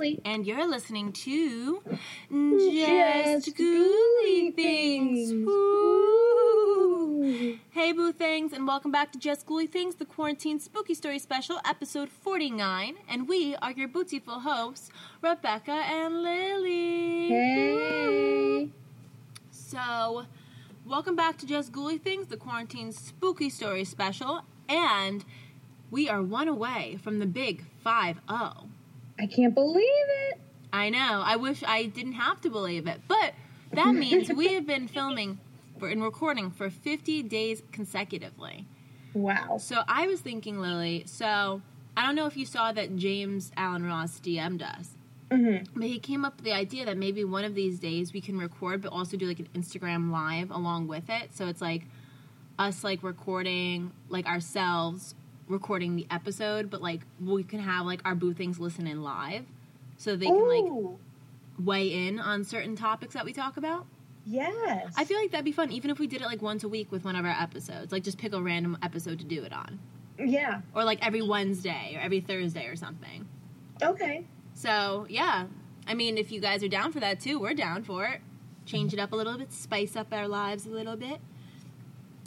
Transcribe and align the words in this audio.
Lily. 0.00 0.20
and 0.24 0.46
you're 0.46 0.66
listening 0.66 1.12
to 1.12 1.82
Just 2.30 3.46
Just 3.46 3.56
Ghouly 3.56 4.54
Things. 4.54 5.32
Woo. 5.46 6.70
Hey, 7.70 7.92
Boo 7.92 8.10
Things, 8.12 8.54
and 8.54 8.66
welcome 8.66 8.90
back 8.90 9.12
to 9.12 9.18
Just 9.18 9.46
Ghouly 9.46 9.70
Things, 9.70 9.96
the 9.96 10.06
Quarantine 10.06 10.58
Spooky 10.58 10.94
Story 10.94 11.18
Special, 11.18 11.60
episode 11.66 12.08
49. 12.08 12.96
And 13.08 13.28
we 13.28 13.54
are 13.56 13.72
your 13.72 13.88
beautiful 13.88 14.40
hosts, 14.40 14.88
Rebecca 15.20 15.72
and 15.72 16.22
Lily. 16.22 17.28
Hey. 17.28 18.70
So, 19.50 20.24
welcome 20.86 21.14
back 21.14 21.36
to 21.38 21.46
Just 21.46 21.72
Ghouly 21.72 22.00
Things, 22.00 22.28
the 22.28 22.38
Quarantine 22.38 22.92
Spooky 22.92 23.50
Story 23.50 23.84
Special, 23.84 24.44
and 24.66 25.26
we 25.90 26.08
are 26.08 26.22
one 26.22 26.48
away 26.48 26.98
from 27.02 27.18
the 27.18 27.26
big 27.26 27.66
5 27.84 28.20
0. 28.28 28.69
I 29.20 29.26
can't 29.26 29.54
believe 29.54 29.84
it. 30.30 30.40
I 30.72 30.90
know. 30.90 31.22
I 31.24 31.36
wish 31.36 31.62
I 31.66 31.84
didn't 31.86 32.12
have 32.12 32.40
to 32.42 32.50
believe 32.50 32.86
it. 32.86 33.00
But 33.06 33.34
that 33.72 33.94
means 33.94 34.30
we 34.30 34.54
have 34.54 34.66
been 34.66 34.88
filming 34.88 35.38
for, 35.78 35.88
and 35.88 36.02
recording 36.02 36.50
for 36.50 36.70
50 36.70 37.22
days 37.24 37.62
consecutively. 37.72 38.66
Wow. 39.14 39.58
So 39.58 39.82
I 39.88 40.06
was 40.06 40.20
thinking, 40.20 40.60
Lily, 40.60 41.04
so 41.06 41.62
I 41.96 42.06
don't 42.06 42.14
know 42.14 42.26
if 42.26 42.36
you 42.36 42.46
saw 42.46 42.72
that 42.72 42.96
James 42.96 43.50
Allen 43.56 43.84
Ross 43.84 44.20
DM'd 44.20 44.62
us. 44.62 44.90
hmm 45.30 45.56
But 45.74 45.88
he 45.88 45.98
came 45.98 46.24
up 46.24 46.36
with 46.36 46.44
the 46.44 46.52
idea 46.52 46.84
that 46.86 46.96
maybe 46.96 47.24
one 47.24 47.44
of 47.44 47.54
these 47.54 47.78
days 47.78 48.12
we 48.12 48.20
can 48.20 48.38
record, 48.38 48.82
but 48.82 48.92
also 48.92 49.16
do 49.16 49.26
like 49.26 49.40
an 49.40 49.48
Instagram 49.54 50.10
live 50.10 50.50
along 50.50 50.86
with 50.86 51.10
it. 51.10 51.34
So 51.34 51.46
it's 51.48 51.60
like 51.60 51.82
us 52.58 52.84
like 52.84 53.02
recording 53.02 53.90
like 54.08 54.26
ourselves 54.26 55.14
recording 55.50 55.96
the 55.96 56.06
episode, 56.10 56.70
but 56.70 56.80
like 56.80 57.00
we 57.22 57.42
can 57.42 57.60
have 57.60 57.84
like 57.84 58.00
our 58.04 58.14
boo 58.14 58.32
things 58.32 58.58
listen 58.58 58.86
in 58.86 59.02
live, 59.02 59.44
so 59.98 60.16
they 60.16 60.26
can 60.26 60.48
like 60.48 60.98
weigh 61.58 62.06
in 62.06 62.18
on 62.18 62.44
certain 62.44 62.76
topics 62.76 63.14
that 63.14 63.24
we 63.24 63.32
talk 63.32 63.56
about. 63.58 63.84
yes. 64.24 64.92
I 64.96 65.04
feel 65.04 65.18
like 65.18 65.30
that'd 65.32 65.44
be 65.44 65.52
fun, 65.52 65.70
even 65.72 65.90
if 65.90 65.98
we 65.98 66.06
did 66.06 66.22
it 66.22 66.26
like 66.26 66.40
once 66.40 66.64
a 66.64 66.68
week 66.68 66.90
with 66.92 67.04
one 67.04 67.16
of 67.16 67.24
our 67.26 67.36
episodes. 67.38 67.92
Like 67.92 68.02
just 68.04 68.16
pick 68.18 68.32
a 68.32 68.40
random 68.40 68.78
episode 68.82 69.18
to 69.18 69.24
do 69.24 69.42
it 69.42 69.52
on, 69.52 69.78
Yeah. 70.18 70.62
or 70.74 70.84
like 70.84 71.04
every 71.04 71.20
Wednesday 71.22 71.94
or 71.96 72.00
every 72.00 72.20
Thursday 72.20 72.66
or 72.66 72.76
something. 72.76 73.26
Okay. 73.82 74.24
So 74.54 75.06
yeah, 75.10 75.46
I 75.86 75.94
mean, 75.94 76.16
if 76.18 76.30
you 76.32 76.40
guys 76.40 76.62
are 76.62 76.68
down 76.68 76.92
for 76.92 77.00
that 77.00 77.20
too, 77.20 77.38
we're 77.40 77.54
down 77.54 77.82
for 77.82 78.04
it. 78.06 78.20
Change 78.66 78.92
it 78.92 79.00
up 79.00 79.12
a 79.12 79.16
little 79.16 79.36
bit, 79.36 79.52
spice 79.52 79.96
up 79.96 80.12
our 80.12 80.28
lives 80.28 80.64
a 80.66 80.70
little 80.70 80.96
bit. 80.96 81.20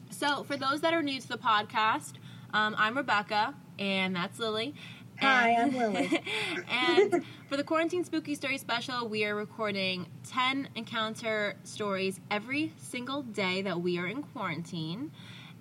So 0.10 0.44
for 0.44 0.58
those 0.58 0.82
that 0.82 0.94
are 0.94 1.02
new 1.02 1.20
to 1.20 1.28
the 1.28 1.38
podcast, 1.38 2.14
um, 2.54 2.76
I'm 2.78 2.96
Rebecca, 2.96 3.54
and 3.80 4.16
that's 4.16 4.40
Lily. 4.40 4.74
Hi, 5.20 5.50
And- 5.52 5.76
I'm 5.76 5.94
Lily. 5.94 6.22
and 6.70 7.24
for 7.50 7.58
the 7.58 7.64
quarantine 7.64 8.04
spooky 8.04 8.36
story 8.36 8.58
special, 8.58 9.08
we 9.08 9.26
are 9.26 9.36
recording 9.36 10.08
ten 10.28 10.70
encounter 10.76 11.56
stories 11.64 12.20
every 12.32 12.74
single 12.78 13.22
day 13.24 13.62
that 13.64 13.82
we 13.82 13.98
are 14.00 14.08
in 14.08 14.24
quarantine. 14.24 15.12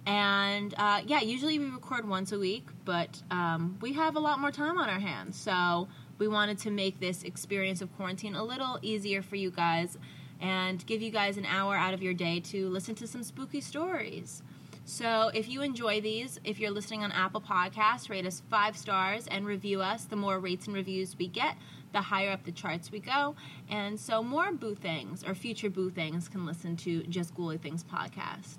And 0.04 0.74
uh, 0.76 1.02
yeah, 1.06 1.20
usually 1.20 1.58
we 1.58 1.66
record 1.66 2.08
once 2.08 2.32
a 2.32 2.38
week, 2.38 2.66
but 2.84 3.22
um, 3.30 3.78
we 3.80 3.92
have 3.92 4.16
a 4.16 4.20
lot 4.20 4.40
more 4.40 4.50
time 4.50 4.76
on 4.78 4.88
our 4.90 4.98
hands. 4.98 5.38
So 5.38 5.86
we 6.18 6.26
wanted 6.26 6.58
to 6.58 6.70
make 6.70 6.98
this 6.98 7.22
experience 7.22 7.80
of 7.82 7.94
quarantine 7.96 8.34
a 8.34 8.42
little 8.42 8.78
easier 8.82 9.22
for 9.22 9.36
you 9.36 9.50
guys 9.50 9.96
and 10.40 10.84
give 10.86 11.02
you 11.02 11.10
guys 11.12 11.36
an 11.36 11.46
hour 11.46 11.76
out 11.76 11.94
of 11.94 12.02
your 12.02 12.14
day 12.14 12.40
to 12.40 12.68
listen 12.68 12.96
to 12.96 13.06
some 13.06 13.22
spooky 13.22 13.60
stories. 13.60 14.42
So 14.84 15.30
if 15.32 15.48
you 15.48 15.62
enjoy 15.62 16.00
these, 16.00 16.40
if 16.44 16.58
you're 16.58 16.70
listening 16.70 17.04
on 17.04 17.12
Apple 17.12 17.40
Podcasts, 17.40 18.10
rate 18.10 18.26
us 18.26 18.42
five 18.50 18.76
stars 18.76 19.28
and 19.28 19.46
review 19.46 19.80
us. 19.80 20.04
The 20.04 20.16
more 20.16 20.40
rates 20.40 20.66
and 20.66 20.74
reviews 20.74 21.16
we 21.16 21.28
get, 21.28 21.56
the 21.92 22.00
higher 22.00 22.30
up 22.32 22.44
the 22.44 22.52
charts 22.52 22.90
we 22.90 22.98
go. 22.98 23.36
And 23.70 23.98
so 23.98 24.22
more 24.22 24.52
Boo 24.52 24.74
Things 24.74 25.22
or 25.24 25.34
future 25.34 25.70
Boo 25.70 25.90
Things 25.90 26.28
can 26.28 26.44
listen 26.44 26.76
to 26.78 27.04
Just 27.04 27.34
Ghouly 27.34 27.60
Things 27.60 27.84
podcast. 27.84 28.58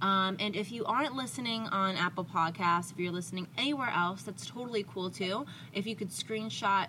Um, 0.00 0.36
and 0.38 0.54
if 0.54 0.70
you 0.70 0.84
aren't 0.84 1.16
listening 1.16 1.62
on 1.68 1.96
Apple 1.96 2.24
Podcasts, 2.24 2.92
if 2.92 2.98
you're 2.98 3.12
listening 3.12 3.48
anywhere 3.58 3.90
else, 3.90 4.22
that's 4.22 4.46
totally 4.46 4.84
cool 4.84 5.10
too. 5.10 5.46
If 5.72 5.86
you 5.86 5.96
could 5.96 6.10
screenshot 6.10 6.88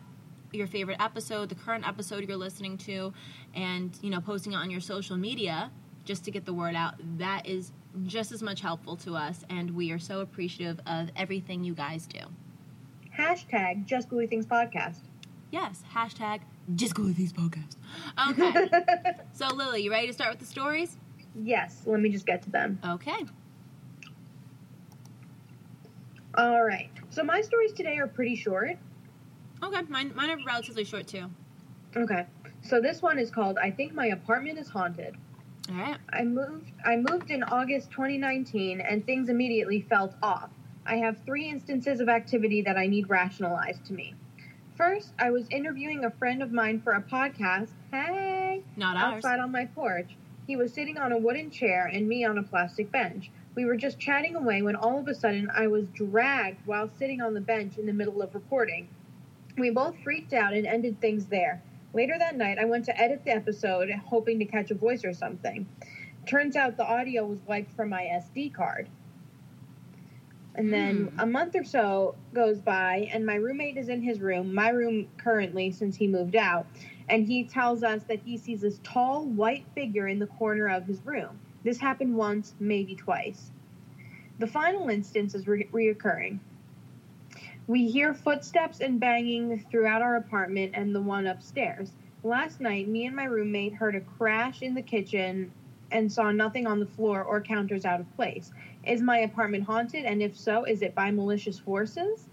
your 0.51 0.67
favorite 0.67 0.97
episode, 0.99 1.49
the 1.49 1.55
current 1.55 1.87
episode 1.87 2.27
you're 2.27 2.37
listening 2.37 2.77
to, 2.79 3.13
and 3.55 3.97
you 4.01 4.09
know, 4.09 4.21
posting 4.21 4.53
it 4.53 4.57
on 4.57 4.69
your 4.69 4.81
social 4.81 5.17
media 5.17 5.71
just 6.03 6.23
to 6.25 6.31
get 6.31 6.45
the 6.45 6.53
word 6.53 6.75
out, 6.75 6.95
that 7.17 7.45
is 7.45 7.71
just 8.05 8.31
as 8.31 8.41
much 8.43 8.61
helpful 8.61 8.95
to 8.97 9.15
us, 9.15 9.43
and 9.49 9.71
we 9.71 9.91
are 9.91 9.99
so 9.99 10.21
appreciative 10.21 10.79
of 10.85 11.09
everything 11.15 11.63
you 11.63 11.73
guys 11.73 12.05
do. 12.07 12.19
Hashtag 13.17 13.85
Just 13.85 14.09
Ghouly 14.09 14.29
Things 14.29 14.45
Podcast. 14.45 14.99
Yes, 15.51 15.83
hashtag 15.93 16.41
Just 16.75 16.93
Ghouly 16.95 17.15
Things 17.15 17.33
podcast. 17.33 17.75
Okay, 18.29 19.13
so 19.33 19.47
Lily, 19.53 19.81
you 19.83 19.91
ready 19.91 20.07
to 20.07 20.13
start 20.13 20.31
with 20.31 20.39
the 20.39 20.45
stories? 20.45 20.97
yes. 21.43 21.83
Let 21.85 21.99
me 21.99 22.09
just 22.09 22.25
get 22.25 22.41
to 22.43 22.49
them. 22.49 22.79
Okay. 22.85 23.25
All 26.35 26.63
right. 26.63 26.89
So 27.09 27.23
my 27.23 27.41
stories 27.41 27.73
today 27.73 27.97
are 27.97 28.07
pretty 28.07 28.35
short. 28.35 28.77
Okay, 29.63 29.81
mine, 29.89 30.11
mine 30.15 30.29
are 30.29 30.37
relatively 30.45 30.83
short 30.83 31.07
too. 31.07 31.29
Okay. 31.95 32.25
So 32.61 32.79
this 32.81 33.01
one 33.01 33.17
is 33.17 33.31
called 33.31 33.57
I 33.57 33.71
think 33.71 33.93
my 33.93 34.07
apartment 34.07 34.59
is 34.59 34.67
haunted. 34.69 35.15
All 35.69 35.75
right. 35.75 35.97
I 36.13 36.23
moved 36.23 36.71
I 36.85 36.95
moved 36.95 37.29
in 37.31 37.43
August 37.43 37.91
2019 37.91 38.79
and 38.81 39.05
things 39.05 39.29
immediately 39.29 39.81
felt 39.81 40.15
off. 40.21 40.49
I 40.85 40.95
have 40.97 41.17
3 41.25 41.49
instances 41.49 41.99
of 41.99 42.07
activity 42.07 42.61
that 42.61 42.77
I 42.77 42.87
need 42.87 43.09
rationalized 43.09 43.83
to 43.85 43.93
me. 43.93 44.13
First, 44.75 45.13
I 45.19 45.31
was 45.31 45.47
interviewing 45.49 46.05
a 46.05 46.11
friend 46.11 46.41
of 46.41 46.51
mine 46.51 46.79
for 46.79 46.93
a 46.93 47.01
podcast. 47.01 47.73
Hey, 47.91 48.61
Not 48.75 48.95
ours. 48.95 49.15
outside 49.15 49.39
on 49.39 49.51
my 49.51 49.65
porch. 49.65 50.15
He 50.45 50.55
was 50.55 50.71
sitting 50.73 50.97
on 50.97 51.11
a 51.11 51.17
wooden 51.17 51.49
chair 51.49 51.85
and 51.85 52.07
me 52.07 52.23
on 52.23 52.37
a 52.37 52.43
plastic 52.43 52.91
bench. 52.91 53.31
We 53.55 53.65
were 53.65 53.75
just 53.75 53.99
chatting 53.99 54.35
away 54.35 54.61
when 54.61 54.75
all 54.75 54.99
of 54.99 55.07
a 55.07 55.15
sudden 55.15 55.49
I 55.53 55.67
was 55.67 55.87
dragged 55.87 56.65
while 56.65 56.89
sitting 56.97 57.19
on 57.21 57.33
the 57.33 57.41
bench 57.41 57.77
in 57.77 57.85
the 57.85 57.91
middle 57.93 58.21
of 58.21 58.33
recording. 58.33 58.87
We 59.57 59.71
both 59.71 59.97
freaked 60.03 60.31
out 60.33 60.53
and 60.53 60.65
ended 60.67 61.01
things 61.01 61.25
there. 61.25 61.61
Later 61.97 62.13
that 62.19 62.37
night, 62.37 62.59
I 62.59 62.65
went 62.65 62.85
to 62.85 63.01
edit 63.01 63.25
the 63.25 63.31
episode, 63.31 63.89
hoping 63.89 64.37
to 64.37 64.45
catch 64.45 64.69
a 64.69 64.75
voice 64.75 65.03
or 65.03 65.13
something. 65.13 65.67
Turns 66.27 66.55
out 66.55 66.77
the 66.77 66.85
audio 66.85 67.25
was 67.25 67.39
wiped 67.47 67.71
from 67.71 67.89
my 67.89 68.03
SD 68.03 68.53
card. 68.53 68.87
And 70.53 70.71
then 70.71 71.05
Hmm. 71.07 71.19
a 71.21 71.25
month 71.25 71.55
or 71.55 71.63
so 71.63 72.13
goes 72.35 72.61
by, 72.61 73.09
and 73.11 73.25
my 73.25 73.33
roommate 73.33 73.77
is 73.77 73.89
in 73.89 74.03
his 74.03 74.19
room, 74.21 74.53
my 74.53 74.69
room 74.69 75.07
currently 75.17 75.71
since 75.71 75.95
he 75.95 76.05
moved 76.05 76.35
out, 76.35 76.67
and 77.09 77.25
he 77.25 77.43
tells 77.45 77.81
us 77.81 78.03
that 78.03 78.19
he 78.19 78.37
sees 78.37 78.61
this 78.61 78.79
tall 78.83 79.25
white 79.25 79.65
figure 79.73 80.07
in 80.07 80.19
the 80.19 80.27
corner 80.27 80.67
of 80.67 80.85
his 80.85 81.03
room. 81.03 81.39
This 81.63 81.79
happened 81.79 82.15
once, 82.15 82.53
maybe 82.59 82.93
twice. 82.93 83.51
The 84.37 84.45
final 84.45 84.89
instance 84.89 85.33
is 85.33 85.47
re- 85.47 85.67
reoccurring. 85.73 86.37
We 87.67 87.89
hear 87.89 88.13
footsteps 88.13 88.79
and 88.79 88.99
banging 88.99 89.65
throughout 89.69 90.01
our 90.01 90.15
apartment 90.15 90.71
and 90.73 90.95
the 90.95 91.01
one 91.01 91.27
upstairs. 91.27 91.91
Last 92.23 92.61
night, 92.61 92.87
me 92.87 93.05
and 93.05 93.15
my 93.15 93.25
roommate 93.25 93.73
heard 93.73 93.95
a 93.95 94.01
crash 94.01 94.61
in 94.61 94.73
the 94.73 94.81
kitchen 94.81 95.51
and 95.91 96.11
saw 96.11 96.31
nothing 96.31 96.65
on 96.65 96.79
the 96.79 96.85
floor 96.85 97.23
or 97.23 97.41
counters 97.41 97.85
out 97.85 97.99
of 97.99 98.15
place. 98.15 98.51
Is 98.85 99.01
my 99.01 99.19
apartment 99.19 99.65
haunted? 99.65 100.05
And 100.05 100.21
if 100.21 100.37
so, 100.37 100.63
is 100.63 100.81
it 100.81 100.95
by 100.95 101.11
malicious 101.11 101.59
forces? 101.59 102.27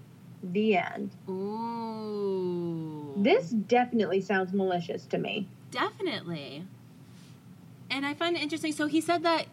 The 0.52 0.76
end. 0.76 1.10
Ooh. 1.28 3.14
This 3.16 3.50
definitely 3.50 4.20
sounds 4.20 4.52
malicious 4.52 5.06
to 5.06 5.18
me. 5.18 5.48
definitely. 5.70 6.64
And 7.90 8.04
I 8.04 8.14
find 8.14 8.36
it 8.36 8.42
interesting. 8.42 8.72
So 8.72 8.86
he 8.86 9.00
said 9.00 9.22
that 9.22 9.46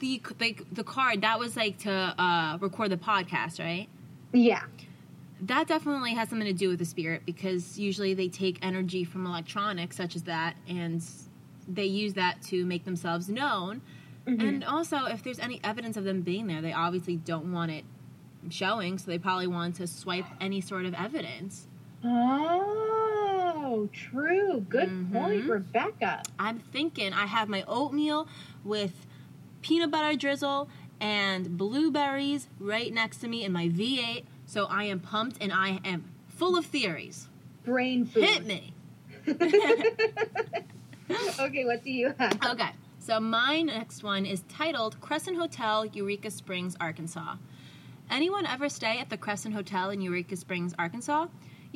the 0.00 0.20
like 0.40 0.62
the 0.72 0.82
card 0.82 1.20
that 1.22 1.38
was 1.38 1.56
like 1.56 1.78
to 1.78 1.90
uh, 1.90 2.58
record 2.60 2.90
the 2.90 2.96
podcast, 2.96 3.60
right? 3.60 3.86
Yeah. 4.32 4.64
That 5.40 5.68
definitely 5.68 6.14
has 6.14 6.28
something 6.30 6.46
to 6.46 6.52
do 6.54 6.68
with 6.70 6.78
the 6.78 6.84
spirit 6.86 7.22
because 7.26 7.78
usually 7.78 8.14
they 8.14 8.28
take 8.28 8.58
energy 8.62 9.04
from 9.04 9.26
electronics 9.26 9.96
such 9.96 10.16
as 10.16 10.22
that 10.24 10.56
and 10.68 11.04
they 11.68 11.84
use 11.84 12.14
that 12.14 12.40
to 12.42 12.64
make 12.64 12.84
themselves 12.84 13.28
known. 13.28 13.82
Mhm. 14.26 14.40
And 14.42 14.64
also, 14.64 15.04
if 15.04 15.22
there's 15.22 15.38
any 15.38 15.60
evidence 15.62 15.96
of 15.96 16.04
them 16.04 16.22
being 16.22 16.46
there, 16.46 16.62
they 16.62 16.72
obviously 16.72 17.16
don't 17.16 17.52
want 17.52 17.70
it 17.70 17.84
showing, 18.48 18.96
so 18.98 19.10
they 19.10 19.18
probably 19.18 19.46
want 19.46 19.74
to 19.76 19.86
swipe 19.86 20.24
any 20.40 20.60
sort 20.60 20.86
of 20.86 20.94
evidence. 20.94 21.66
Oh, 22.04 23.88
true. 23.92 24.64
Good 24.68 24.88
point, 25.12 25.44
Mhm. 25.44 25.48
Rebecca. 25.48 26.22
I'm 26.38 26.58
thinking 26.60 27.12
I 27.12 27.26
have 27.26 27.48
my 27.48 27.62
oatmeal 27.68 28.28
with 28.64 29.06
peanut 29.62 29.90
butter 29.90 30.16
drizzle 30.16 30.68
and 31.00 31.56
blueberries 31.58 32.48
right 32.58 32.92
next 32.92 33.18
to 33.18 33.28
me 33.28 33.44
in 33.44 33.52
my 33.52 33.68
V8. 33.68 34.24
So 34.46 34.66
I 34.66 34.84
am 34.84 35.00
pumped 35.00 35.38
and 35.40 35.52
I 35.52 35.80
am 35.84 36.04
full 36.28 36.56
of 36.56 36.66
theories. 36.66 37.26
Brain 37.64 38.06
food. 38.06 38.24
Hit 38.24 38.46
me. 38.46 38.72
okay, 39.28 39.44
what 41.64 41.82
do 41.82 41.90
you 41.90 42.14
have? 42.16 42.38
Okay, 42.44 42.70
so 43.00 43.18
my 43.18 43.62
next 43.62 44.04
one 44.04 44.24
is 44.24 44.44
titled 44.48 45.00
Crescent 45.00 45.36
Hotel, 45.36 45.84
Eureka 45.86 46.30
Springs, 46.30 46.76
Arkansas. 46.80 47.34
Anyone 48.08 48.46
ever 48.46 48.68
stay 48.68 49.00
at 49.00 49.10
the 49.10 49.16
Crescent 49.16 49.52
Hotel 49.52 49.90
in 49.90 50.00
Eureka 50.00 50.36
Springs, 50.36 50.74
Arkansas? 50.78 51.26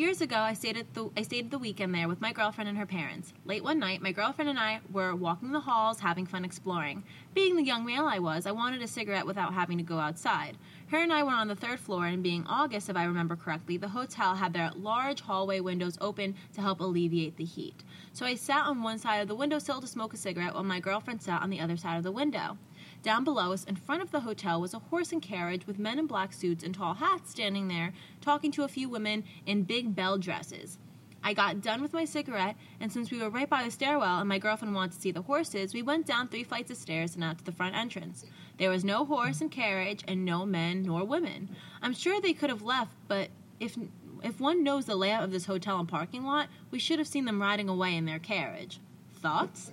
Years 0.00 0.22
ago, 0.22 0.38
I 0.38 0.54
stayed 0.54 0.78
at 0.78 0.94
the 0.94 1.10
I 1.14 1.20
stayed 1.20 1.50
the 1.50 1.58
weekend 1.58 1.94
there 1.94 2.08
with 2.08 2.22
my 2.22 2.32
girlfriend 2.32 2.70
and 2.70 2.78
her 2.78 2.86
parents. 2.86 3.34
Late 3.44 3.62
one 3.62 3.78
night, 3.78 4.00
my 4.00 4.12
girlfriend 4.12 4.48
and 4.48 4.58
I 4.58 4.80
were 4.90 5.14
walking 5.14 5.52
the 5.52 5.60
halls, 5.60 6.00
having 6.00 6.24
fun 6.24 6.42
exploring. 6.42 7.04
Being 7.34 7.54
the 7.54 7.62
young 7.62 7.84
male 7.84 8.06
I 8.06 8.18
was, 8.18 8.46
I 8.46 8.52
wanted 8.52 8.80
a 8.80 8.88
cigarette 8.88 9.26
without 9.26 9.52
having 9.52 9.76
to 9.76 9.84
go 9.84 9.98
outside. 9.98 10.56
Her 10.86 11.02
and 11.02 11.12
I 11.12 11.22
were 11.22 11.32
on 11.32 11.48
the 11.48 11.54
third 11.54 11.80
floor, 11.80 12.06
and 12.06 12.22
being 12.22 12.46
August, 12.46 12.88
if 12.88 12.96
I 12.96 13.04
remember 13.04 13.36
correctly, 13.36 13.76
the 13.76 13.90
hotel 13.90 14.36
had 14.36 14.54
their 14.54 14.70
large 14.74 15.20
hallway 15.20 15.60
windows 15.60 15.98
open 16.00 16.34
to 16.54 16.62
help 16.62 16.80
alleviate 16.80 17.36
the 17.36 17.44
heat. 17.44 17.84
So 18.14 18.24
I 18.24 18.36
sat 18.36 18.64
on 18.64 18.82
one 18.82 18.98
side 18.98 19.18
of 19.18 19.28
the 19.28 19.34
windowsill 19.34 19.82
to 19.82 19.86
smoke 19.86 20.14
a 20.14 20.16
cigarette 20.16 20.54
while 20.54 20.64
my 20.64 20.80
girlfriend 20.80 21.20
sat 21.20 21.42
on 21.42 21.50
the 21.50 21.60
other 21.60 21.76
side 21.76 21.98
of 21.98 22.04
the 22.04 22.10
window. 22.10 22.56
Down 23.02 23.24
below 23.24 23.52
us, 23.52 23.64
in 23.64 23.76
front 23.76 24.02
of 24.02 24.10
the 24.10 24.20
hotel, 24.20 24.60
was 24.60 24.74
a 24.74 24.78
horse 24.78 25.10
and 25.10 25.22
carriage 25.22 25.66
with 25.66 25.78
men 25.78 25.98
in 25.98 26.06
black 26.06 26.34
suits 26.34 26.62
and 26.62 26.74
tall 26.74 26.94
hats 26.94 27.30
standing 27.30 27.68
there, 27.68 27.94
talking 28.20 28.52
to 28.52 28.64
a 28.64 28.68
few 28.68 28.90
women 28.90 29.24
in 29.46 29.62
big 29.62 29.94
bell 29.94 30.18
dresses. 30.18 30.76
I 31.22 31.34
got 31.34 31.62
done 31.62 31.80
with 31.80 31.92
my 31.92 32.04
cigarette, 32.04 32.56
and 32.78 32.92
since 32.92 33.10
we 33.10 33.18
were 33.18 33.30
right 33.30 33.48
by 33.48 33.64
the 33.64 33.70
stairwell 33.70 34.18
and 34.18 34.28
my 34.28 34.38
girlfriend 34.38 34.74
wanted 34.74 34.92
to 34.92 35.00
see 35.00 35.10
the 35.12 35.22
horses, 35.22 35.72
we 35.72 35.82
went 35.82 36.06
down 36.06 36.28
three 36.28 36.44
flights 36.44 36.70
of 36.70 36.76
stairs 36.76 37.14
and 37.14 37.24
out 37.24 37.38
to 37.38 37.44
the 37.44 37.52
front 37.52 37.74
entrance. 37.74 38.24
There 38.58 38.70
was 38.70 38.84
no 38.84 39.04
horse 39.06 39.40
and 39.40 39.50
carriage, 39.50 40.04
and 40.06 40.24
no 40.24 40.44
men 40.44 40.82
nor 40.82 41.04
women. 41.04 41.54
I'm 41.82 41.94
sure 41.94 42.20
they 42.20 42.34
could 42.34 42.50
have 42.50 42.62
left, 42.62 42.92
but 43.08 43.28
if 43.60 43.78
if 44.22 44.38
one 44.38 44.62
knows 44.62 44.84
the 44.84 44.96
layout 44.96 45.24
of 45.24 45.30
this 45.30 45.46
hotel 45.46 45.78
and 45.78 45.88
parking 45.88 46.24
lot, 46.24 46.48
we 46.70 46.78
should 46.78 46.98
have 46.98 47.08
seen 47.08 47.24
them 47.24 47.40
riding 47.40 47.70
away 47.70 47.96
in 47.96 48.04
their 48.04 48.18
carriage. 48.18 48.78
Thoughts? 49.14 49.70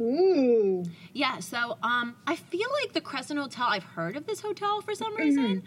Ooh. 0.00 0.84
Yeah, 1.12 1.38
so 1.40 1.78
um, 1.82 2.16
I 2.26 2.36
feel 2.36 2.68
like 2.82 2.92
the 2.92 3.00
Crescent 3.00 3.38
Hotel. 3.38 3.66
I've 3.68 3.84
heard 3.84 4.16
of 4.16 4.26
this 4.26 4.40
hotel 4.40 4.80
for 4.80 4.94
some 4.94 5.14
reason, 5.16 5.62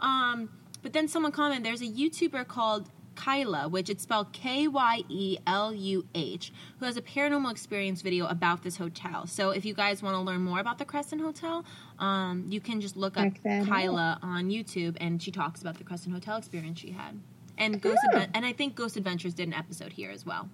um, 0.00 0.50
but 0.82 0.92
then 0.92 1.08
someone 1.08 1.32
commented 1.32 1.64
there's 1.64 1.82
a 1.82 1.86
YouTuber 1.86 2.46
called 2.46 2.90
Kyla, 3.14 3.68
which 3.68 3.90
it's 3.90 4.04
spelled 4.04 4.32
K 4.32 4.68
Y 4.68 5.02
E 5.08 5.38
L 5.46 5.74
U 5.74 6.06
H, 6.14 6.52
who 6.78 6.86
has 6.86 6.96
a 6.96 7.02
paranormal 7.02 7.50
experience 7.50 8.00
video 8.00 8.26
about 8.26 8.62
this 8.62 8.76
hotel. 8.76 9.26
So 9.26 9.50
if 9.50 9.64
you 9.64 9.74
guys 9.74 10.02
want 10.02 10.14
to 10.14 10.20
learn 10.20 10.42
more 10.42 10.60
about 10.60 10.78
the 10.78 10.84
Crescent 10.84 11.20
Hotel, 11.20 11.64
um, 11.98 12.46
you 12.48 12.60
can 12.60 12.80
just 12.80 12.96
look 12.96 13.16
up 13.16 13.32
Check 13.42 13.66
Kyla 13.66 14.18
on 14.22 14.50
YouTube, 14.50 14.96
and 15.00 15.20
she 15.22 15.30
talks 15.32 15.60
about 15.60 15.78
the 15.78 15.84
Crescent 15.84 16.14
Hotel 16.14 16.36
experience 16.36 16.78
she 16.78 16.92
had. 16.92 17.20
And 17.56 17.82
Ghost. 17.82 17.98
Adven- 18.12 18.30
and 18.34 18.46
I 18.46 18.52
think 18.52 18.76
Ghost 18.76 18.96
Adventures 18.96 19.34
did 19.34 19.48
an 19.48 19.54
episode 19.54 19.92
here 19.92 20.12
as 20.12 20.24
well. 20.24 20.48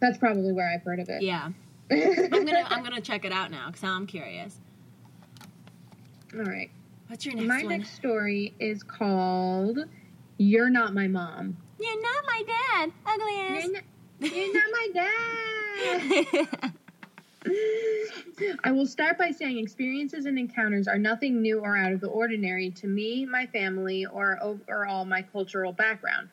That's 0.00 0.18
probably 0.18 0.52
where 0.52 0.68
I've 0.68 0.82
heard 0.82 1.00
of 1.00 1.08
it. 1.08 1.22
Yeah, 1.22 1.52
I'm 1.90 2.30
gonna 2.30 2.66
I'm 2.70 2.82
gonna 2.82 3.00
check 3.00 3.24
it 3.24 3.32
out 3.32 3.50
now 3.50 3.66
because 3.66 3.84
I'm 3.84 4.06
curious. 4.06 4.58
All 6.34 6.44
right. 6.44 6.70
What's 7.08 7.24
your 7.24 7.34
next 7.36 7.46
My 7.46 7.62
one? 7.62 7.68
next 7.78 7.94
story 7.94 8.54
is 8.58 8.82
called 8.82 9.78
You're 10.38 10.70
Not 10.70 10.92
My 10.92 11.06
Mom. 11.06 11.56
You're 11.78 12.02
not 12.02 12.24
my 12.26 12.42
dad, 12.46 12.92
ugly 13.06 13.36
ass. 13.40 13.64
You're 13.64 13.72
not, 13.72 13.84
you're 14.34 14.54
not 14.54 14.70
my 14.72 14.88
dad. 16.62 16.72
I 18.64 18.72
will 18.72 18.86
start 18.86 19.18
by 19.18 19.30
saying 19.30 19.58
experiences 19.58 20.26
and 20.26 20.36
encounters 20.38 20.88
are 20.88 20.98
nothing 20.98 21.40
new 21.40 21.60
or 21.60 21.76
out 21.76 21.92
of 21.92 22.00
the 22.00 22.08
ordinary 22.08 22.70
to 22.72 22.88
me, 22.88 23.24
my 23.24 23.46
family, 23.46 24.04
or 24.04 24.38
overall 24.42 25.04
my 25.04 25.22
cultural 25.22 25.72
background. 25.72 26.28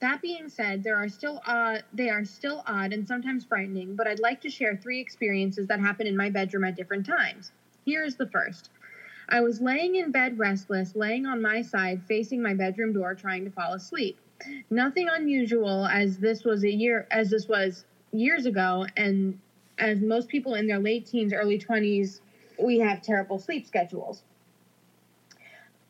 That 0.00 0.22
being 0.22 0.48
said, 0.48 0.84
there 0.84 0.96
are 0.96 1.08
still 1.08 1.42
odd, 1.46 1.82
they 1.92 2.08
are 2.08 2.24
still 2.24 2.62
odd 2.66 2.92
and 2.92 3.06
sometimes 3.06 3.44
frightening, 3.44 3.96
but 3.96 4.06
I'd 4.06 4.20
like 4.20 4.40
to 4.42 4.50
share 4.50 4.76
three 4.76 5.00
experiences 5.00 5.66
that 5.66 5.80
happened 5.80 6.08
in 6.08 6.16
my 6.16 6.30
bedroom 6.30 6.64
at 6.64 6.76
different 6.76 7.04
times. 7.04 7.52
Here 7.84 8.04
is 8.04 8.16
the 8.16 8.28
first. 8.28 8.70
I 9.28 9.40
was 9.40 9.60
laying 9.60 9.96
in 9.96 10.12
bed 10.12 10.38
restless, 10.38 10.94
laying 10.94 11.26
on 11.26 11.42
my 11.42 11.62
side 11.62 12.02
facing 12.06 12.40
my 12.40 12.54
bedroom 12.54 12.92
door 12.92 13.14
trying 13.14 13.44
to 13.44 13.50
fall 13.50 13.74
asleep. 13.74 14.18
Nothing 14.70 15.08
unusual 15.10 15.86
as 15.86 16.18
this 16.18 16.44
was 16.44 16.64
a 16.64 16.70
year 16.70 17.06
as 17.10 17.30
this 17.30 17.48
was 17.48 17.84
years 18.12 18.46
ago 18.46 18.86
and 18.96 19.38
as 19.78 20.00
most 20.00 20.28
people 20.28 20.54
in 20.54 20.66
their 20.66 20.78
late 20.78 21.06
teens, 21.06 21.32
early 21.32 21.58
20s, 21.58 22.20
we 22.58 22.78
have 22.78 23.02
terrible 23.02 23.38
sleep 23.38 23.66
schedules. 23.66 24.22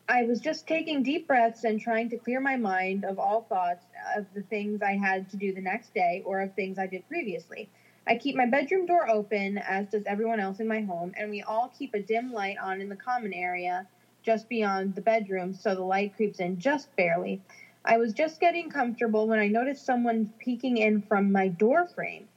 I 0.09 0.25
was 0.25 0.41
just 0.41 0.69
taking 0.69 1.03
deep 1.03 1.27
breaths 1.27 1.65
and 1.65 1.81
trying 1.81 2.11
to 2.11 2.19
clear 2.19 2.41
my 2.41 2.57
mind 2.57 3.05
of 3.05 3.19
all 3.19 3.43
thoughts 3.43 3.87
of 4.17 4.27
the 4.35 4.43
things 4.45 4.83
I 4.83 4.97
had 4.97 5.29
to 5.31 5.37
do 5.39 5.53
the 5.53 5.63
next 5.63 5.95
day 5.95 6.23
or 6.25 6.41
of 6.43 6.53
things 6.53 6.79
I 6.79 6.87
did 6.87 7.09
previously. 7.09 7.69
I 8.07 8.15
keep 8.17 8.37
my 8.37 8.47
bedroom 8.47 8.87
door 8.87 9.11
open, 9.11 9.59
as 9.59 9.89
does 9.89 10.05
everyone 10.07 10.41
else 10.41 10.61
in 10.61 10.69
my 10.69 10.83
home, 10.83 11.13
and 11.17 11.31
we 11.31 11.43
all 11.43 11.69
keep 11.71 11.95
a 11.95 12.01
dim 12.01 12.33
light 12.33 12.59
on 12.59 12.83
in 12.83 12.91
the 12.91 12.97
common 12.97 13.35
area 13.35 13.87
just 14.23 14.49
beyond 14.49 14.95
the 14.95 15.03
bedroom 15.03 15.55
so 15.55 15.75
the 15.75 15.83
light 15.83 16.15
creeps 16.15 16.41
in 16.41 16.59
just 16.59 16.95
barely. 16.97 17.41
I 17.85 17.99
was 17.99 18.13
just 18.15 18.41
getting 18.41 18.71
comfortable 18.71 19.27
when 19.29 19.41
I 19.41 19.49
noticed 19.49 19.87
someone 19.87 20.29
peeking 20.39 20.79
in 20.79 21.01
from 21.01 21.33
my 21.33 21.49
door 21.49 21.87
frame. 21.87 22.29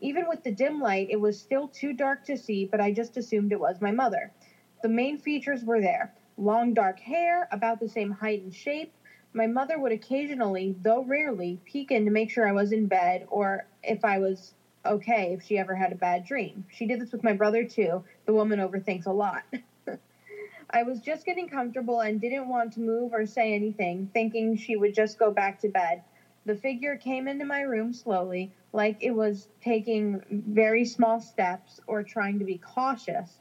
Even 0.00 0.28
with 0.28 0.44
the 0.44 0.52
dim 0.52 0.80
light, 0.80 1.08
it 1.10 1.20
was 1.20 1.38
still 1.38 1.68
too 1.68 1.92
dark 1.92 2.24
to 2.24 2.38
see, 2.38 2.64
but 2.64 2.80
I 2.80 2.92
just 2.92 3.18
assumed 3.18 3.52
it 3.52 3.60
was 3.60 3.82
my 3.82 3.92
mother. 3.92 4.30
The 4.82 4.88
main 4.88 5.18
features 5.18 5.64
were 5.64 5.80
there 5.80 6.10
long 6.40 6.72
dark 6.74 6.98
hair, 6.98 7.46
about 7.52 7.78
the 7.78 7.88
same 7.88 8.10
height 8.10 8.42
and 8.42 8.52
shape. 8.52 8.92
My 9.32 9.46
mother 9.46 9.78
would 9.78 9.92
occasionally, 9.92 10.74
though 10.82 11.04
rarely, 11.04 11.60
peek 11.64 11.90
in 11.90 12.04
to 12.06 12.10
make 12.10 12.30
sure 12.30 12.48
I 12.48 12.52
was 12.52 12.72
in 12.72 12.86
bed 12.86 13.26
or 13.28 13.66
if 13.82 14.04
I 14.04 14.18
was 14.18 14.54
okay 14.84 15.32
if 15.34 15.42
she 15.42 15.58
ever 15.58 15.74
had 15.74 15.92
a 15.92 15.96
bad 15.96 16.24
dream. 16.24 16.64
She 16.68 16.86
did 16.86 17.00
this 17.00 17.12
with 17.12 17.22
my 17.22 17.34
brother 17.34 17.64
too. 17.64 18.02
The 18.24 18.32
woman 18.32 18.58
overthinks 18.58 19.06
a 19.06 19.12
lot. 19.12 19.44
I 20.70 20.82
was 20.84 21.00
just 21.00 21.26
getting 21.26 21.48
comfortable 21.48 22.00
and 22.00 22.20
didn't 22.20 22.48
want 22.48 22.72
to 22.72 22.80
move 22.80 23.12
or 23.12 23.26
say 23.26 23.54
anything, 23.54 24.08
thinking 24.12 24.56
she 24.56 24.76
would 24.76 24.94
just 24.94 25.18
go 25.18 25.30
back 25.30 25.58
to 25.60 25.68
bed. 25.68 26.02
The 26.46 26.56
figure 26.56 26.96
came 26.96 27.28
into 27.28 27.44
my 27.44 27.60
room 27.60 27.92
slowly, 27.92 28.50
like 28.72 28.96
it 29.00 29.10
was 29.10 29.48
taking 29.60 30.22
very 30.30 30.84
small 30.84 31.20
steps 31.20 31.80
or 31.86 32.02
trying 32.02 32.38
to 32.38 32.44
be 32.44 32.56
cautious. 32.56 33.40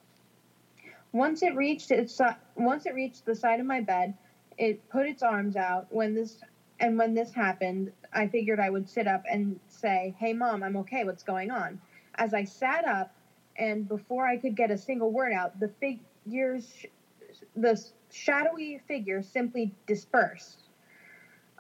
Once 1.14 1.44
it 1.44 1.56
reached 1.56 1.92
its 1.92 2.22
once 2.56 2.86
it 2.86 2.94
reached 2.94 3.26
the 3.26 3.36
side 3.36 3.60
of 3.60 3.66
my 3.66 3.82
bed, 3.82 4.14
it 4.58 4.88
put 4.90 5.08
its 5.08 5.24
arms 5.24 5.56
out. 5.56 5.88
When 5.92 6.16
this 6.16 6.42
and 6.80 6.98
when 6.98 7.16
this 7.16 7.34
happened, 7.34 7.92
I 8.14 8.28
figured 8.28 8.60
I 8.60 8.70
would 8.70 8.90
sit 8.90 9.08
up 9.08 9.24
and 9.30 9.60
say, 9.68 10.16
"Hey 10.20 10.34
mom, 10.34 10.64
I'm 10.64 10.78
okay. 10.78 11.04
What's 11.04 11.24
going 11.24 11.52
on?" 11.52 11.80
As 12.16 12.34
I 12.34 12.44
sat 12.44 12.86
up 12.86 13.12
and 13.58 13.88
before 13.88 14.28
I 14.28 14.38
could 14.38 14.56
get 14.56 14.72
a 14.72 14.78
single 14.78 15.12
word 15.12 15.34
out, 15.34 15.60
the 15.60 15.70
figures 15.70 16.86
the 17.56 17.82
shadowy 18.12 18.80
figure 18.88 19.22
simply 19.24 19.74
dispersed. 19.88 20.70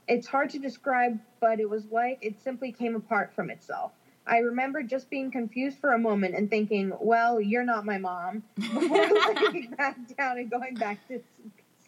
It's 0.07 0.27
hard 0.27 0.49
to 0.51 0.59
describe, 0.59 1.19
but 1.39 1.59
it 1.59 1.69
was 1.69 1.91
like 1.91 2.19
it 2.21 2.39
simply 2.39 2.71
came 2.71 2.95
apart 2.95 3.33
from 3.33 3.49
itself. 3.51 3.93
I 4.29 4.37
remember 4.37 4.83
just 4.83 5.09
being 5.09 5.31
confused 5.31 5.79
for 5.79 5.93
a 5.93 5.97
moment 5.97 6.35
and 6.35 6.51
thinking, 6.51 6.93
well, 7.01 7.41
you're 7.41 7.63
not 7.63 7.83
my 7.83 7.97
mom, 7.97 8.43
before 8.55 9.07
laying 9.51 9.71
back 9.77 9.97
down 10.15 10.37
and 10.37 10.51
going 10.51 10.75
back 10.75 10.99
to 11.07 11.19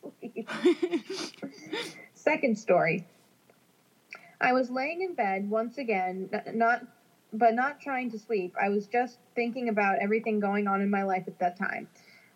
sleep. 0.02 0.50
Second 2.16 2.58
story. 2.58 3.06
I 4.42 4.54
was 4.54 4.72
laying 4.72 5.04
in 5.04 5.14
bed 5.14 5.48
once 5.48 5.78
again, 5.78 6.30
not 6.52 6.84
but 7.32 7.54
not 7.54 7.80
trying 7.80 8.10
to 8.12 8.20
sleep. 8.20 8.56
I 8.60 8.70
was 8.70 8.88
just 8.88 9.20
thinking 9.36 9.70
about 9.70 10.00
everything 10.02 10.40
going 10.40 10.68
on 10.68 10.82
in 10.82 10.90
my 10.90 11.04
life 11.04 11.26
at 11.28 11.38
that 11.40 11.58
time. 11.58 11.88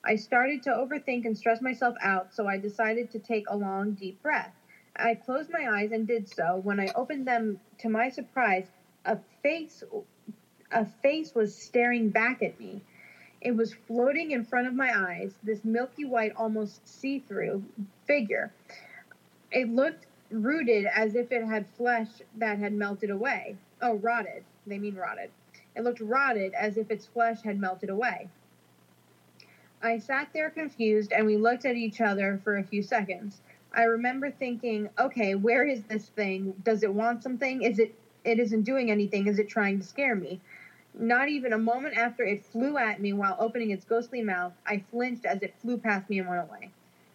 I 0.05 0.15
started 0.15 0.61
to 0.63 0.69
overthink 0.69 1.25
and 1.25 1.35
stress 1.35 1.61
myself 1.61 1.95
out, 2.01 2.33
so 2.33 2.47
I 2.47 2.57
decided 2.59 3.09
to 3.11 3.19
take 3.19 3.49
a 3.49 3.57
long, 3.57 3.93
deep 3.93 4.21
breath. 4.21 4.53
I 4.95 5.15
closed 5.15 5.49
my 5.51 5.67
eyes 5.69 5.91
and 5.91 6.07
did 6.07 6.29
so. 6.29 6.61
When 6.63 6.79
I 6.79 6.89
opened 6.95 7.27
them, 7.27 7.59
to 7.79 7.89
my 7.89 8.07
surprise, 8.09 8.67
a 9.05 9.17
face 9.41 9.83
a 10.71 10.85
face 10.85 11.33
was 11.33 11.55
staring 11.55 12.09
back 12.09 12.41
at 12.41 12.59
me. 12.59 12.81
It 13.39 13.55
was 13.55 13.73
floating 13.73 14.31
in 14.31 14.43
front 14.43 14.67
of 14.67 14.73
my 14.73 14.91
eyes, 14.93 15.35
this 15.43 15.63
milky 15.63 16.03
white, 16.03 16.33
almost 16.35 16.87
see-through 16.87 17.63
figure. 18.07 18.51
It 19.51 19.69
looked 19.69 20.07
rooted 20.31 20.87
as 20.87 21.15
if 21.15 21.31
it 21.31 21.45
had 21.45 21.67
flesh 21.77 22.07
that 22.37 22.57
had 22.57 22.73
melted 22.73 23.11
away. 23.11 23.55
Oh, 23.81 23.95
rotted. 23.95 24.43
They 24.65 24.79
mean 24.79 24.95
rotted. 24.95 25.29
It 25.75 25.83
looked 25.83 26.01
rotted 26.01 26.53
as 26.55 26.77
if 26.77 26.89
its 26.89 27.05
flesh 27.05 27.41
had 27.43 27.59
melted 27.59 27.89
away. 27.89 28.29
I 29.81 29.99
sat 29.99 30.29
there 30.33 30.49
confused 30.49 31.11
and 31.11 31.25
we 31.25 31.37
looked 31.37 31.65
at 31.65 31.75
each 31.75 32.01
other 32.01 32.41
for 32.43 32.57
a 32.57 32.63
few 32.63 32.81
seconds. 32.81 33.41
I 33.71 33.83
remember 33.83 34.31
thinking, 34.31 34.89
okay, 34.97 35.35
where 35.35 35.67
is 35.67 35.83
this 35.83 36.07
thing? 36.07 36.55
Does 36.63 36.81
it 36.81 36.93
want 36.93 37.21
something? 37.21 37.61
Is 37.61 37.77
it 37.77 37.93
it 38.25 38.39
isn't 38.39 38.63
doing 38.63 38.91
anything? 38.91 39.27
Is 39.27 39.39
it 39.39 39.47
trying 39.47 39.79
to 39.79 39.85
scare 39.85 40.15
me? 40.15 40.41
Not 40.97 41.29
even 41.29 41.53
a 41.53 41.57
moment 41.57 41.97
after 41.97 42.23
it 42.23 42.45
flew 42.45 42.77
at 42.77 43.01
me 43.01 43.13
while 43.13 43.35
opening 43.39 43.71
its 43.71 43.85
ghostly 43.85 44.21
mouth, 44.21 44.53
I 44.65 44.83
flinched 44.91 45.25
as 45.25 45.41
it 45.41 45.53
flew 45.61 45.77
past 45.77 46.09
me 46.09 46.19
and 46.19 46.27
went 46.27 46.41
away. 46.41 46.71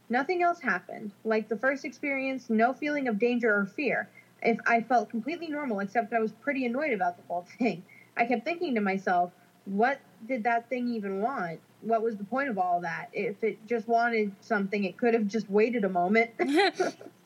Nothing 0.08 0.42
else 0.42 0.60
happened. 0.60 1.12
Like 1.24 1.48
the 1.48 1.56
first 1.56 1.84
experience, 1.84 2.50
no 2.50 2.72
feeling 2.72 3.08
of 3.08 3.18
danger 3.18 3.54
or 3.54 3.64
fear. 3.64 4.08
If 4.42 4.58
I 4.66 4.80
felt 4.82 5.10
completely 5.10 5.48
normal, 5.48 5.80
except 5.80 6.12
I 6.12 6.18
was 6.18 6.32
pretty 6.32 6.66
annoyed 6.66 6.92
about 6.92 7.16
the 7.16 7.22
whole 7.28 7.46
thing. 7.58 7.82
I 8.16 8.26
kept 8.26 8.44
thinking 8.44 8.74
to 8.74 8.80
myself, 8.80 9.32
what 9.64 10.00
did 10.26 10.44
that 10.44 10.68
thing 10.68 10.88
even 10.88 11.20
want? 11.20 11.60
What 11.82 12.02
was 12.02 12.16
the 12.16 12.24
point 12.24 12.48
of 12.48 12.58
all 12.58 12.80
that? 12.80 13.08
If 13.12 13.42
it 13.42 13.66
just 13.66 13.88
wanted 13.88 14.32
something, 14.40 14.84
it 14.84 14.96
could 14.98 15.14
have 15.14 15.26
just 15.26 15.48
waited 15.48 15.84
a 15.84 15.88
moment. 15.88 16.30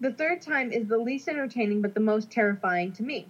The 0.00 0.12
third 0.12 0.40
time 0.40 0.70
is 0.70 0.86
the 0.86 0.98
least 0.98 1.28
entertaining 1.28 1.82
but 1.82 1.94
the 1.94 2.00
most 2.00 2.30
terrifying 2.30 2.92
to 2.92 3.02
me. 3.02 3.26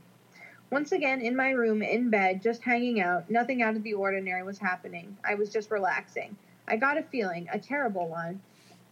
Once 0.71 0.93
again, 0.93 1.21
in 1.21 1.37
my 1.37 1.51
room, 1.51 1.83
in 1.83 2.11
bed, 2.11 2.43
just 2.43 2.63
hanging 2.63 3.01
out, 3.01 3.31
nothing 3.31 3.63
out 3.63 3.77
of 3.77 3.83
the 3.83 3.95
ordinary 3.95 4.43
was 4.43 4.59
happening. 4.59 5.17
I 5.25 5.35
was 5.35 5.51
just 5.51 5.71
relaxing. 5.71 6.37
I 6.67 6.77
got 6.77 6.99
a 6.99 7.03
feeling, 7.03 7.49
a 7.53 7.59
terrible 7.59 8.09
one, 8.09 8.41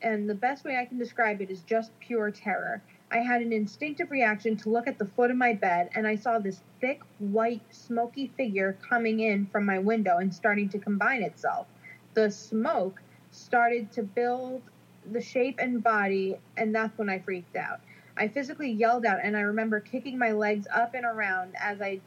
and 0.03 0.29
the 0.29 0.35
best 0.35 0.65
way 0.65 0.77
I 0.77 0.85
can 0.85 0.99
describe 0.99 1.41
it 1.41 1.51
is 1.51 1.63
just 1.63 1.99
pure 2.01 2.31
terror. 2.31 2.83
I 3.11 3.19
had 3.19 3.43
an 3.43 3.53
instinctive 3.53 4.11
reaction 4.11 4.57
to 4.59 4.71
look 4.71 4.87
at 4.87 4.99
the 4.99 5.07
foot 5.07 5.31
of 5.31 5.37
my 5.37 5.53
bed, 5.53 5.91
and 5.95 6.07
I 6.07 6.15
saw 6.15 6.39
this 6.39 6.63
thick, 6.81 7.01
white, 7.19 7.63
smoky 7.71 8.29
figure 8.37 8.77
coming 8.89 9.21
in 9.21 9.47
from 9.47 9.67
my 9.67 9.79
window 9.79 10.19
and 10.19 10.35
starting 10.35 10.69
to 10.71 10.79
combine 10.79 11.23
itself. 11.23 11.67
The 12.15 12.31
smoke 12.31 13.03
started 13.31 13.93
to 13.93 14.03
build 14.03 14.63
the 15.11 15.21
shape 15.21 15.59
and 15.59 15.83
body, 15.83 16.37
and 16.57 16.75
that's 16.75 16.97
when 16.99 17.09
I 17.09 17.19
freaked 17.19 17.57
out. 17.57 17.81
I 18.17 18.29
physically 18.29 18.71
yelled 18.71 19.07
out, 19.07 19.21
and 19.23 19.37
I 19.37 19.41
remember 19.41 19.81
kicking 19.81 20.19
my 20.19 20.33
legs 20.33 20.67
up 20.73 20.95
and 20.95 21.05
around 21.05 21.55
as 21.59 21.81
I 21.81 22.01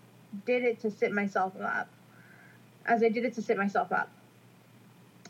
did 0.45 0.63
it 0.63 0.79
to 0.81 0.91
sit 0.91 1.11
myself 1.11 1.53
up. 1.59 1.89
As 2.85 3.01
I 3.01 3.09
did 3.09 3.25
it 3.25 3.33
to 3.35 3.41
sit 3.41 3.57
myself 3.57 3.91
up. 3.91 4.09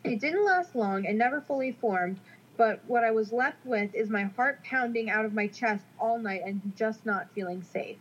It 0.04 0.20
didn't 0.20 0.46
last 0.46 0.76
long 0.76 1.06
and 1.06 1.18
never 1.18 1.40
fully 1.40 1.72
formed, 1.72 2.20
but 2.58 2.82
what 2.88 3.04
I 3.04 3.12
was 3.12 3.32
left 3.32 3.66
with 3.66 3.96
is 3.96 4.10
my 4.10 4.24
heart 4.24 4.64
pounding 4.64 5.10
out 5.10 5.26
of 5.26 5.34
my 5.34 5.48
chest 5.48 5.86
all 6.00 6.20
night 6.20 6.42
and 6.46 6.74
just 6.76 7.06
not 7.06 7.32
feeling 7.34 7.64
safe. 7.64 7.98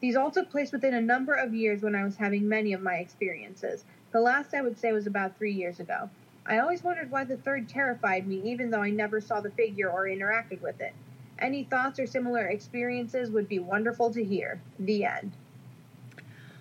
These 0.00 0.16
all 0.16 0.30
took 0.30 0.50
place 0.50 0.72
within 0.72 0.94
a 0.94 1.00
number 1.00 1.34
of 1.34 1.52
years 1.52 1.82
when 1.82 1.94
I 1.94 2.04
was 2.04 2.16
having 2.16 2.48
many 2.48 2.72
of 2.72 2.80
my 2.80 2.96
experiences. 2.96 3.84
The 4.12 4.20
last 4.20 4.54
I 4.54 4.62
would 4.62 4.78
say 4.78 4.92
was 4.92 5.06
about 5.06 5.36
three 5.36 5.52
years 5.52 5.80
ago. 5.80 6.08
I 6.46 6.58
always 6.58 6.82
wondered 6.82 7.10
why 7.10 7.24
the 7.24 7.36
third 7.36 7.68
terrified 7.68 8.26
me, 8.26 8.40
even 8.44 8.70
though 8.70 8.82
I 8.82 8.90
never 8.90 9.20
saw 9.20 9.40
the 9.40 9.50
figure 9.50 9.90
or 9.90 10.04
interacted 10.04 10.60
with 10.60 10.80
it. 10.80 10.94
Any 11.38 11.64
thoughts 11.64 11.98
or 11.98 12.06
similar 12.06 12.46
experiences 12.46 13.30
would 13.30 13.48
be 13.48 13.58
wonderful 13.58 14.12
to 14.12 14.22
hear. 14.22 14.60
The 14.78 15.04
end. 15.04 15.32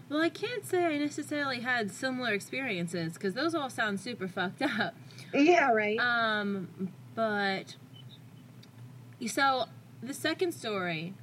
Well, 0.09 0.21
I 0.21 0.29
can't 0.29 0.65
say 0.65 0.85
I 0.85 0.97
necessarily 0.97 1.59
had 1.59 1.91
similar 1.91 2.33
experiences 2.33 3.13
because 3.13 3.35
those 3.35 3.53
all 3.53 3.69
sound 3.69 3.99
super 3.99 4.27
fucked 4.27 4.61
up. 4.61 4.95
Yeah, 5.33 5.71
right. 5.71 5.99
Um, 5.99 6.91
but 7.13 7.75
so 9.27 9.65
the 10.01 10.13
second 10.13 10.53
story, 10.53 11.13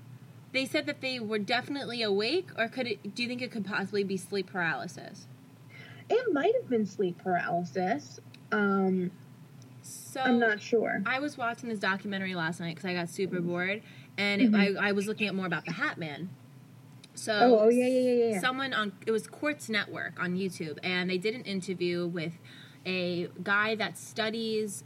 they 0.53 0.67
said 0.67 0.87
that 0.87 1.01
they 1.01 1.19
were 1.19 1.39
definitely 1.41 2.03
awake, 2.03 2.51
or 2.57 2.69
could 2.69 2.87
it? 2.87 3.15
Do 3.15 3.23
you 3.23 3.29
think 3.29 3.43
it 3.43 3.51
could 3.51 3.65
possibly 3.65 4.05
be 4.05 4.17
sleep 4.17 4.53
paralysis? 4.53 5.27
It 6.09 6.33
might 6.33 6.55
have 6.55 6.71
been 6.71 6.87
sleep 6.87 7.19
paralysis. 7.19 8.21
Um, 8.53 9.11
So 9.83 10.21
I'm 10.21 10.39
not 10.39 10.61
sure. 10.61 11.03
I 11.07 11.19
was 11.21 11.37
watching 11.37 11.69
this 11.69 11.79
documentary 11.79 12.35
last 12.35 12.59
night 12.59 12.75
because 12.75 12.89
I 12.89 12.95
got 12.95 13.09
super 13.09 13.41
bored, 13.41 13.83
and 14.17 14.41
Mhm. 14.41 14.71
it, 14.71 14.77
I, 14.79 14.89
I 14.89 14.93
was 14.93 15.07
looking 15.07 15.29
at 15.29 15.35
more 15.35 15.47
about 15.47 15.65
the 15.67 15.73
Hat 15.73 15.99
Man. 15.99 16.31
So 17.15 17.33
Oh, 17.33 17.59
oh 17.61 17.69
yeah, 17.69 17.87
yeah, 17.87 18.11
yeah, 18.13 18.31
yeah. 18.33 18.41
someone 18.41 18.73
on 18.73 18.93
it 19.07 19.11
was 19.11 19.27
Quartz 19.27 19.69
Network 19.69 20.19
on 20.21 20.35
YouTube, 20.37 20.79
and 20.83 21.09
they 21.11 21.19
did 21.19 21.35
an 21.35 21.43
interview 21.43 22.07
with 22.07 22.33
a 22.85 23.29
guy 23.43 23.75
that 23.75 23.97
studies 23.99 24.83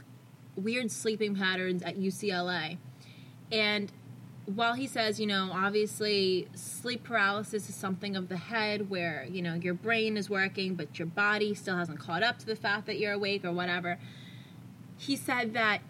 weird 0.55 0.91
sleeping 0.91 1.35
patterns 1.35 1.81
at 1.83 1.97
UCLA, 1.97 2.77
and 3.51 3.91
while 4.55 4.73
he 4.73 4.87
says, 4.87 5.19
you 5.19 5.27
know, 5.27 5.49
obviously 5.53 6.47
sleep 6.53 7.03
paralysis 7.03 7.69
is 7.69 7.75
something 7.75 8.15
of 8.15 8.29
the 8.29 8.37
head 8.37 8.89
where, 8.89 9.25
you 9.29 9.41
know, 9.41 9.53
your 9.55 9.73
brain 9.73 10.17
is 10.17 10.29
working, 10.29 10.75
but 10.75 10.97
your 10.99 11.05
body 11.05 11.53
still 11.53 11.77
hasn't 11.77 11.99
caught 11.99 12.23
up 12.23 12.39
to 12.39 12.45
the 12.45 12.55
fact 12.55 12.85
that 12.87 12.97
you're 12.99 13.13
awake 13.13 13.43
or 13.45 13.51
whatever. 13.51 13.97
He 14.97 15.15
said 15.15 15.53
that 15.53 15.81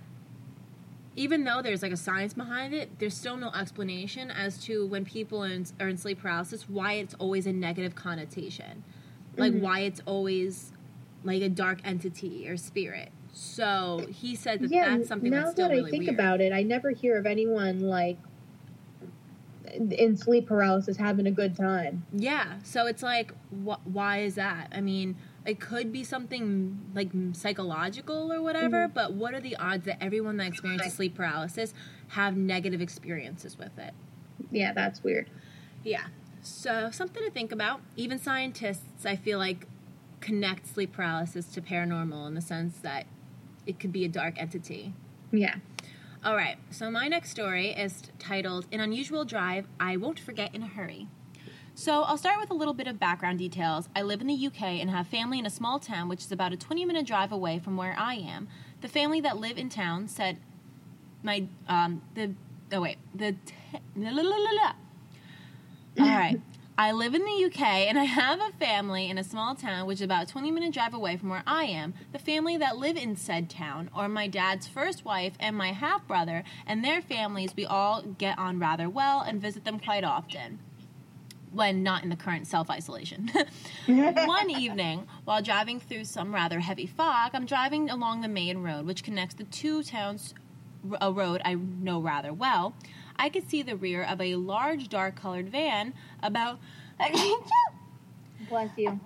even 1.16 1.44
though 1.44 1.62
there's 1.62 1.82
like 1.82 1.92
a 1.92 1.98
science 1.98 2.34
behind 2.34 2.74
it, 2.74 3.00
there's 3.00 3.14
still 3.16 3.36
no 3.38 3.50
explanation 3.52 4.32
as 4.32 4.58
to 4.66 4.86
when 4.88 5.04
people 5.04 5.44
in, 5.44 5.66
are 5.80 5.90
in 5.90 5.98
sleep 5.98 6.22
paralysis 6.22 6.70
why 6.70 6.94
it's 6.94 7.14
always 7.16 7.46
a 7.46 7.52
negative 7.54 7.96
connotation, 7.96 8.84
like 9.38 9.52
Mhm. 9.54 9.60
why 9.62 9.80
it's 9.82 10.02
always 10.06 10.72
like 11.24 11.42
a 11.42 11.50
dark 11.50 11.80
entity 11.84 12.48
or 12.50 12.56
spirit. 12.58 13.10
So 13.34 14.08
he 14.10 14.36
said 14.36 14.62
that 14.62 14.72
yeah, 14.72 14.98
that's 14.98 15.08
something 15.10 15.30
now 15.32 15.42
that's 15.44 15.52
still 15.52 15.68
that 15.70 15.76
really 15.76 15.90
I 15.90 15.92
think 15.92 16.04
weird. 16.08 16.16
about 16.16 16.42
it, 16.42 16.52
I 16.54 16.64
never 16.64 16.92
hear 16.92 17.18
of 17.18 17.26
anyone 17.26 17.82
like 17.82 18.18
in 19.74 20.18
sleep 20.18 20.48
paralysis 20.48 20.98
having 20.98 21.28
a 21.28 21.32
good 21.32 21.56
time. 21.56 22.06
Yeah, 22.14 22.60
so 22.64 22.88
it's 22.88 23.04
like, 23.04 23.32
wh- 23.66 23.86
why 23.86 24.20
is 24.20 24.36
that? 24.36 24.70
I 24.74 24.82
mean, 24.82 25.16
it 25.46 25.60
could 25.60 25.92
be 25.92 26.04
something 26.04 26.80
like 26.94 27.10
psychological 27.34 28.32
or 28.32 28.42
whatever, 28.42 28.86
Mm-hmm. 28.86 28.94
but 28.94 29.14
what 29.14 29.34
are 29.34 29.40
the 29.40 29.56
odds 29.58 29.86
that 29.86 29.98
everyone 30.04 30.38
that 30.38 30.48
experiences 30.48 30.94
sleep 30.94 31.16
paralysis 31.16 31.74
have 32.10 32.36
negative 32.38 32.82
experiences 32.82 33.58
with 33.58 33.78
it? 33.80 33.94
Yeah, 34.52 34.74
that's 34.74 35.04
weird. 35.04 35.30
Yeah. 35.84 36.08
So 36.42 36.90
something 36.92 37.24
to 37.24 37.32
think 37.32 37.52
about. 37.52 37.82
Even 37.96 38.18
scientists, 38.20 39.06
I 39.06 39.16
feel 39.16 39.38
like, 39.38 39.68
connect 40.20 40.68
sleep 40.68 40.92
paralysis 40.94 41.48
to 41.48 41.62
paranormal 41.62 42.28
in 42.28 42.36
the 42.36 42.42
sense 42.42 42.78
that 42.80 43.06
it 43.66 43.80
could 43.80 43.92
be 43.92 44.06
a 44.06 44.08
dark 44.08 44.40
entity. 44.40 44.94
Yeah. 45.32 45.56
All 46.24 46.36
right. 46.36 46.58
So 46.70 46.92
my 46.92 47.08
next 47.08 47.32
story 47.32 47.70
is 47.70 48.04
titled 48.20 48.68
"An 48.72 48.80
Unusual 48.80 49.26
Drive 49.26 49.66
I 49.80 49.98
Won't 49.98 50.20
Forget 50.20 50.54
in 50.54 50.62
a 50.62 50.68
Hurry." 50.68 51.08
So 51.74 52.04
I'll 52.04 52.18
start 52.18 52.40
with 52.40 52.52
a 52.52 52.54
little 52.54 52.76
bit 52.76 52.86
of 52.86 53.00
background 53.00 53.40
details. 53.40 53.90
I 53.96 54.04
live 54.04 54.22
in 54.22 54.28
the 54.28 54.48
UK 54.48 54.62
and 54.62 54.92
have 54.92 55.08
family 55.08 55.40
in 55.40 55.48
a 55.48 55.50
small 55.50 55.80
town 55.80 56.10
which 56.10 56.20
is 56.20 56.32
about 56.32 56.54
a 56.54 56.58
20-minute 56.58 57.08
drive 57.08 57.32
away 57.32 57.58
from 57.58 57.76
where 57.76 57.96
I 57.98 58.16
am. 58.16 58.50
The 58.82 58.88
family 58.88 59.20
that 59.22 59.38
live 59.38 59.58
in 59.58 59.70
town 59.70 60.08
said 60.08 60.38
my 61.24 61.46
um 61.68 62.04
the 62.14 62.36
oh 62.72 62.82
wait 62.82 62.98
the 63.16 63.32
t- 63.32 63.56
la, 63.96 64.12
la, 64.12 64.22
la, 64.22 64.52
la. 64.52 64.74
All 66.02 66.18
right. 66.18 66.40
I 66.78 66.94
live 66.94 67.14
in 67.14 67.24
the 67.24 67.46
UK 67.46 67.62
and 67.62 68.00
I 68.00 68.06
have 68.06 68.40
a 68.40 68.52
family 68.58 69.10
in 69.10 69.18
a 69.18 69.24
small 69.24 69.56
town 69.56 69.86
which 69.86 69.98
is 69.98 70.04
about 70.04 70.24
a 70.24 70.32
20 70.32 70.52
minute 70.52 70.74
drive 70.74 70.94
away 70.94 71.18
from 71.18 71.30
where 71.30 71.44
I 71.46 71.66
am. 71.66 71.94
The 72.12 72.20
family 72.20 72.58
that 72.58 72.78
live 72.78 72.98
in 72.98 73.16
said 73.16 73.50
town 73.50 73.90
are 73.94 74.08
my 74.08 74.28
dad's 74.28 74.68
first 74.68 75.06
wife 75.06 75.34
and 75.40 75.56
my 75.56 75.74
half 75.74 76.08
brother 76.08 76.44
and 76.66 76.84
their 76.84 77.02
families. 77.02 77.56
We 77.56 77.66
all 77.66 78.02
get 78.02 78.40
on 78.40 78.58
rather 78.58 78.90
well 78.90 79.22
and 79.22 79.42
visit 79.42 79.66
them 79.66 79.80
quite 79.80 80.04
often 80.04 80.60
when 81.52 81.84
not 81.84 82.04
in 82.04 82.10
the 82.10 82.16
current 82.16 82.48
self 82.48 82.70
isolation. 82.70 83.30
One 83.86 84.50
evening, 84.50 85.08
while 85.26 85.42
driving 85.42 85.80
through 85.80 86.06
some 86.06 86.34
rather 86.34 86.62
heavy 86.62 86.88
fog, 86.88 87.32
I'm 87.34 87.46
driving 87.46 87.90
along 87.90 88.22
the 88.22 88.30
main 88.30 88.64
road 88.64 88.86
which 88.86 89.04
connects 89.04 89.36
the 89.36 89.44
two 89.44 89.84
towns, 89.84 90.34
a 91.02 91.12
road 91.12 91.42
I 91.44 91.56
know 91.56 92.00
rather 92.00 92.34
well. 92.34 92.74
I 93.22 93.30
could 93.30 93.48
see 93.48 93.62
the 93.62 93.76
rear 93.76 94.02
of 94.02 94.20
a 94.20 94.34
large 94.36 94.90
dark 94.90 95.16
colored 95.16 95.50
van 95.50 95.94
about 96.24 96.58
Bless 98.50 98.72
you. 98.76 99.00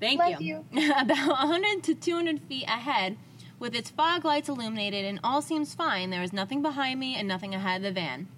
Thank 0.00 0.18
Bless 0.18 0.40
you. 0.40 0.64
about 0.98 1.28
100 1.28 1.82
to 1.82 1.94
200 1.94 2.40
feet 2.40 2.64
ahead 2.64 3.18
with 3.58 3.74
its 3.74 3.90
fog 3.90 4.24
lights 4.24 4.48
illuminated 4.48 5.04
and 5.04 5.20
all 5.22 5.42
seems 5.42 5.74
fine. 5.74 6.08
There 6.08 6.22
is 6.22 6.32
nothing 6.32 6.62
behind 6.62 6.98
me 6.98 7.14
and 7.14 7.28
nothing 7.28 7.54
ahead 7.54 7.76
of 7.76 7.82
the 7.82 7.92
van. 7.92 8.28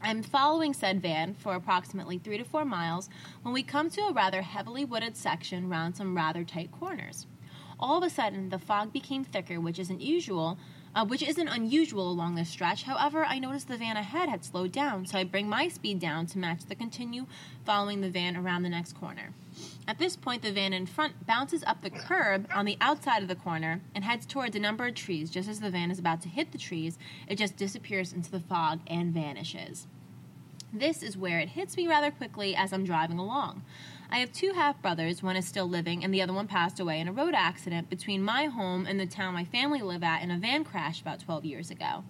I'm 0.00 0.22
following 0.22 0.72
said 0.72 1.02
van 1.02 1.34
for 1.34 1.56
approximately 1.56 2.18
three 2.18 2.38
to 2.38 2.44
four 2.44 2.64
miles 2.64 3.10
when 3.42 3.52
we 3.52 3.64
come 3.64 3.90
to 3.90 4.02
a 4.02 4.12
rather 4.12 4.42
heavily 4.42 4.84
wooded 4.84 5.16
section 5.16 5.68
round 5.68 5.96
some 5.96 6.16
rather 6.16 6.44
tight 6.44 6.70
corners. 6.70 7.26
All 7.80 7.98
of 7.98 8.04
a 8.04 8.10
sudden, 8.10 8.50
the 8.50 8.58
fog 8.60 8.92
became 8.92 9.24
thicker, 9.24 9.60
which 9.60 9.80
isn't 9.80 10.00
usual, 10.00 10.58
uh, 10.96 11.04
which 11.04 11.22
isn't 11.22 11.48
unusual 11.48 12.10
along 12.10 12.34
this 12.34 12.48
stretch. 12.48 12.84
However, 12.84 13.24
I 13.24 13.38
noticed 13.38 13.68
the 13.68 13.76
van 13.76 13.98
ahead 13.98 14.30
had 14.30 14.44
slowed 14.44 14.72
down, 14.72 15.04
so 15.04 15.18
I 15.18 15.24
bring 15.24 15.46
my 15.46 15.68
speed 15.68 16.00
down 16.00 16.26
to 16.28 16.38
match 16.38 16.64
the 16.64 16.74
continue 16.74 17.26
following 17.66 18.00
the 18.00 18.08
van 18.08 18.34
around 18.34 18.62
the 18.62 18.70
next 18.70 18.94
corner. 18.94 19.34
At 19.86 19.98
this 19.98 20.16
point, 20.16 20.42
the 20.42 20.50
van 20.50 20.72
in 20.72 20.86
front 20.86 21.26
bounces 21.26 21.62
up 21.64 21.82
the 21.82 21.90
curb 21.90 22.48
on 22.52 22.64
the 22.64 22.78
outside 22.80 23.22
of 23.22 23.28
the 23.28 23.34
corner 23.34 23.82
and 23.94 24.04
heads 24.04 24.24
towards 24.24 24.56
a 24.56 24.60
number 24.60 24.86
of 24.86 24.94
trees. 24.94 25.30
Just 25.30 25.48
as 25.48 25.60
the 25.60 25.70
van 25.70 25.90
is 25.90 25.98
about 25.98 26.22
to 26.22 26.28
hit 26.28 26.52
the 26.52 26.58
trees, 26.58 26.98
it 27.28 27.36
just 27.36 27.56
disappears 27.56 28.12
into 28.12 28.30
the 28.30 28.40
fog 28.40 28.80
and 28.86 29.12
vanishes. 29.12 29.86
This 30.72 31.02
is 31.02 31.16
where 31.16 31.38
it 31.38 31.50
hits 31.50 31.76
me 31.76 31.86
rather 31.86 32.10
quickly 32.10 32.56
as 32.56 32.72
I'm 32.72 32.84
driving 32.84 33.18
along. 33.18 33.62
I 34.08 34.18
have 34.18 34.32
two 34.32 34.52
half 34.52 34.80
brothers, 34.80 35.22
one 35.22 35.36
is 35.36 35.46
still 35.46 35.68
living, 35.68 36.04
and 36.04 36.14
the 36.14 36.22
other 36.22 36.32
one 36.32 36.46
passed 36.46 36.78
away 36.78 37.00
in 37.00 37.08
a 37.08 37.12
road 37.12 37.34
accident 37.34 37.90
between 37.90 38.22
my 38.22 38.44
home 38.44 38.86
and 38.86 39.00
the 39.00 39.06
town 39.06 39.34
my 39.34 39.44
family 39.44 39.82
live 39.82 40.02
at 40.02 40.22
in 40.22 40.30
a 40.30 40.38
van 40.38 40.64
crash 40.64 41.00
about 41.00 41.20
12 41.20 41.44
years 41.44 41.70
ago. 41.70 42.04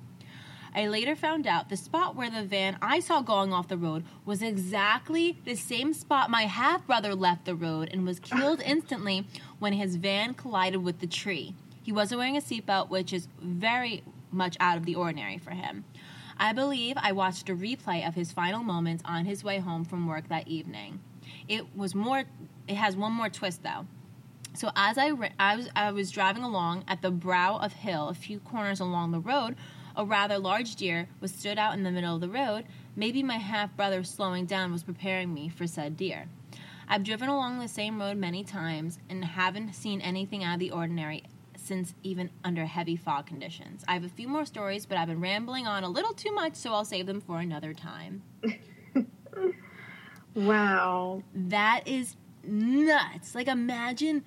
I 0.75 0.89
later 0.89 1.17
found 1.17 1.47
out 1.47 1.71
the 1.71 1.77
spot 1.77 2.15
where 2.15 2.29
the 2.29 2.45
van 2.45 2.77
I 2.83 3.01
saw 3.01 3.23
going 3.23 3.51
off 3.51 3.69
the 3.69 3.79
road 3.79 4.05
was 4.27 4.43
exactly 4.43 5.39
the 5.47 5.55
same 5.55 5.95
spot 5.95 6.29
my 6.29 6.43
half 6.43 6.87
brother 6.87 7.15
left 7.15 7.47
the 7.47 7.55
road 7.55 7.89
and 7.91 8.05
was 8.05 8.21
killed 8.21 8.61
instantly 8.67 9.27
when 9.59 9.73
his 9.73 9.97
van 9.97 10.35
collided 10.35 10.85
with 10.85 11.01
the 11.01 11.07
tree. 11.07 11.55
He 11.83 11.93
wasn't 11.93 12.19
wearing 12.19 12.37
a 12.37 12.43
seatbelt, 12.43 12.91
which 12.91 13.15
is 13.15 13.29
very 13.41 14.03
much 14.31 14.59
out 14.61 14.77
of 14.77 14.85
the 14.85 14.97
ordinary 14.97 15.39
for 15.39 15.53
him. 15.53 15.85
I 16.37 16.53
believe 16.53 16.97
I 16.99 17.13
watched 17.13 17.49
a 17.49 17.55
replay 17.55 18.07
of 18.07 18.15
his 18.15 18.33
final 18.33 18.63
moments 18.63 19.03
on 19.07 19.25
his 19.25 19.43
way 19.43 19.61
home 19.61 19.85
from 19.85 20.07
work 20.07 20.29
that 20.29 20.47
evening. 20.47 21.01
It 21.49 21.77
was 21.77 21.95
more. 21.95 22.25
It 22.69 22.75
has 22.75 22.97
one 22.97 23.13
more 23.13 23.29
twist 23.29 23.63
though. 23.63 23.87
So 24.55 24.71
as 24.75 24.97
I, 24.97 25.13
I 25.39 25.57
was 25.57 25.69
I 25.77 25.93
was 25.93 26.11
driving 26.11 26.43
along 26.43 26.85
at 26.89 27.03
the 27.03 27.11
brow 27.11 27.59
of 27.59 27.73
hill, 27.75 28.09
a 28.09 28.15
few 28.15 28.41
corners 28.41 28.81
along 28.81 29.13
the 29.13 29.21
road, 29.21 29.57
a 29.95 30.05
rather 30.05 30.39
large 30.39 30.77
deer 30.77 31.09
was 31.21 31.33
stood 31.33 31.59
out 31.59 31.75
in 31.75 31.83
the 31.83 31.91
middle 31.91 32.15
of 32.15 32.21
the 32.21 32.29
road, 32.29 32.65
maybe 32.95 33.23
my 33.23 33.37
half 33.37 33.77
brother 33.77 34.03
slowing 34.03 34.47
down 34.47 34.73
was 34.73 34.83
preparing 34.83 35.33
me 35.33 35.49
for 35.49 35.67
said 35.67 35.97
deer. 35.97 36.27
I've 36.89 37.03
driven 37.03 37.29
along 37.29 37.59
the 37.59 37.69
same 37.69 38.01
road 38.01 38.17
many 38.17 38.45
times 38.45 38.99
and 39.11 39.25
haven't 39.25 39.75
seen 39.75 40.01
anything 40.01 40.45
out 40.45 40.55
of 40.55 40.61
the 40.61 40.71
ordinary 40.71 41.25
since 41.57 41.95
even 42.03 42.31
under 42.45 42.65
heavy 42.65 42.97
fog 42.97 43.27
conditions. 43.27 43.85
I 43.89 43.95
have 43.95 44.05
a 44.05 44.09
few 44.09 44.29
more 44.29 44.47
stories, 44.47 44.87
but 44.87 44.97
I've 44.97 45.09
been 45.09 45.21
rambling 45.21 45.67
on 45.67 45.83
a 45.83 45.89
little 45.89 46.15
too 46.15 46.33
much, 46.33 46.55
so 46.55 46.73
I'll 46.73 46.85
save 46.85 47.07
them 47.07 47.21
for 47.21 47.41
another 47.41 47.75
time. 47.75 48.23
Wow. 50.37 51.23
That 51.35 51.83
is 51.89 52.15
nuts. 52.45 53.35
Like, 53.35 53.49
imagine 53.49 54.25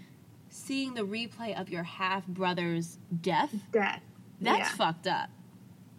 seeing 0.50 0.96
the 0.96 1.04
replay 1.04 1.60
of 1.60 1.70
your 1.70 1.84
half 1.84 2.25
brother's 2.28 2.98
death. 3.22 3.54
Death. 3.72 4.01
That's 4.42 4.70
Yeah. 4.72 4.75
fucked 4.75 5.08
up. 5.08 5.30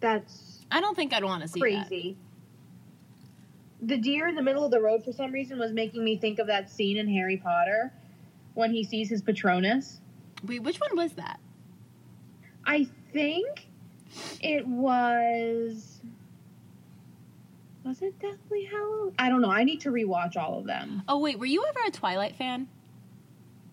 That's 0.01 0.65
I 0.71 0.81
don't 0.81 0.95
think 0.95 1.13
I'd 1.13 1.23
want 1.23 1.41
to 1.43 1.47
see 1.47 1.59
that. 1.59 1.87
crazy. 1.87 2.17
The 3.81 3.97
deer 3.97 4.27
in 4.27 4.35
the 4.35 4.41
middle 4.41 4.63
of 4.63 4.71
the 4.71 4.79
road 4.81 5.03
for 5.03 5.11
some 5.11 5.31
reason 5.31 5.57
was 5.57 5.71
making 5.73 6.03
me 6.03 6.17
think 6.17 6.39
of 6.39 6.47
that 6.47 6.69
scene 6.69 6.97
in 6.97 7.07
Harry 7.09 7.37
Potter 7.37 7.91
when 8.53 8.71
he 8.71 8.83
sees 8.83 9.09
his 9.09 9.21
Patronus. 9.21 10.01
Wait, 10.45 10.61
which 10.61 10.79
one 10.79 10.95
was 10.95 11.13
that? 11.13 11.39
I 12.65 12.85
think 13.13 13.67
it 14.41 14.67
was. 14.67 15.90
Was 17.83 18.01
it 18.01 18.17
Deathly 18.19 18.65
Hallows? 18.65 19.13
I 19.17 19.29
don't 19.29 19.41
know. 19.41 19.49
I 19.51 19.63
need 19.63 19.81
to 19.81 19.89
rewatch 19.89 20.37
all 20.37 20.59
of 20.59 20.65
them. 20.65 21.01
Oh, 21.07 21.19
wait, 21.19 21.39
were 21.39 21.45
you 21.47 21.63
ever 21.67 21.79
a 21.87 21.91
Twilight 21.91 22.35
fan? 22.35 22.67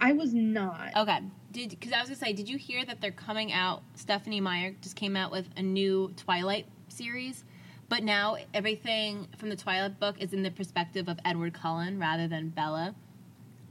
I 0.01 0.13
was 0.13 0.33
not. 0.33 0.97
Okay. 0.97 1.19
Did 1.53 1.71
because 1.71 1.93
I 1.93 2.01
was 2.01 2.09
gonna 2.09 2.17
say, 2.19 2.33
did 2.33 2.49
you 2.49 2.57
hear 2.59 2.85
that 2.85 3.01
they're 3.01 3.11
coming 3.11 3.53
out? 3.53 3.83
Stephenie 3.95 4.41
Meyer 4.41 4.75
just 4.83 4.97
came 4.97 5.17
out 5.17 5.31
with 5.33 5.49
a 5.57 5.63
new 5.63 6.13
Twilight 6.17 6.67
series, 6.89 7.45
but 7.89 8.03
now 8.05 8.37
everything 8.55 9.27
from 9.39 9.49
the 9.49 9.57
Twilight 9.57 9.99
book 9.99 10.17
is 10.21 10.33
in 10.33 10.43
the 10.43 10.51
perspective 10.51 11.09
of 11.09 11.19
Edward 11.25 11.55
Cullen 11.55 11.99
rather 11.99 12.29
than 12.29 12.51
Bella. 12.51 12.95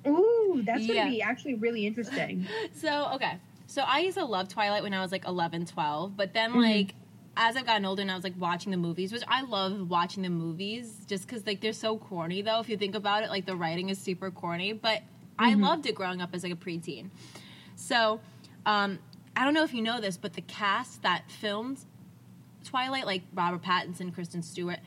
Ooh, 0.08 0.62
that's 0.66 0.86
Yeah. 0.86 0.96
gonna 1.04 1.12
be 1.12 1.22
actually 1.22 1.54
really 1.56 1.86
interesting. 1.86 2.46
So 2.74 3.10
okay, 3.16 3.38
so 3.68 3.82
I 3.84 4.00
used 4.00 4.18
to 4.18 4.26
love 4.26 4.48
Twilight 4.50 4.84
when 4.84 4.94
I 4.94 5.02
was 5.02 5.12
like 5.12 5.26
11, 5.26 5.66
12, 5.66 6.18
but 6.18 6.34
then 6.34 6.52
Mhm. 6.54 6.62
like 6.62 6.96
as 7.38 7.56
I've 7.56 7.66
gotten 7.66 7.86
older 7.86 8.02
and 8.02 8.12
I 8.12 8.16
was 8.16 8.24
like 8.24 8.34
watching 8.40 8.72
the 8.72 8.78
movies, 8.78 9.14
which 9.14 9.24
I 9.28 9.42
love 9.44 9.90
watching 9.90 10.24
the 10.24 10.30
movies 10.30 11.06
just 11.08 11.28
because 11.28 11.46
like 11.46 11.62
they're 11.62 11.72
so 11.74 11.98
corny 11.98 12.42
though. 12.42 12.60
If 12.60 12.68
you 12.70 12.78
think 12.78 12.96
about 12.96 13.24
it, 13.24 13.30
like 13.30 13.46
the 13.46 13.56
writing 13.56 13.90
is 13.90 13.98
super 14.00 14.32
corny, 14.32 14.74
but 14.74 15.04
I 15.40 15.54
Mhm. 15.54 15.62
loved 15.62 15.86
it 15.86 15.96
growing 15.96 16.22
up 16.22 16.32
as 16.34 16.44
like 16.44 16.52
a 16.54 16.56
preteen. 16.56 17.10
So 17.76 18.20
um, 18.66 19.00
I 19.36 19.46
don't 19.46 19.54
know 19.54 19.64
if 19.64 19.74
you 19.74 19.82
know 19.82 20.02
this, 20.02 20.18
but 20.18 20.34
the 20.34 20.42
cast 20.42 21.04
that 21.04 21.30
filmed 21.32 21.78
Twilight, 22.66 23.06
like 23.06 23.22
Robert 23.34 23.62
Pattinson, 23.62 24.14
Kristen 24.14 24.42
Stewart, 24.42 24.80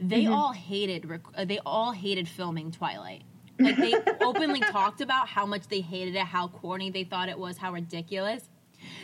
they 0.00 0.24
Mhm. 0.24 0.32
all 0.34 0.52
hated 0.52 1.06
rec- 1.06 1.36
uh, 1.36 1.44
they 1.44 1.58
all 1.60 1.92
hated 1.92 2.28
filming 2.28 2.70
Twilight. 2.72 3.22
Like 3.60 3.76
they 3.76 3.94
openly 4.20 4.60
talked 4.60 5.00
about 5.00 5.26
how 5.28 5.44
much 5.44 5.66
they 5.66 5.80
hated 5.80 6.14
it, 6.14 6.20
how 6.22 6.46
corny 6.46 6.90
they 6.90 7.02
thought 7.02 7.28
it 7.28 7.36
was, 7.38 7.58
how 7.58 7.72
ridiculous. 7.72 8.48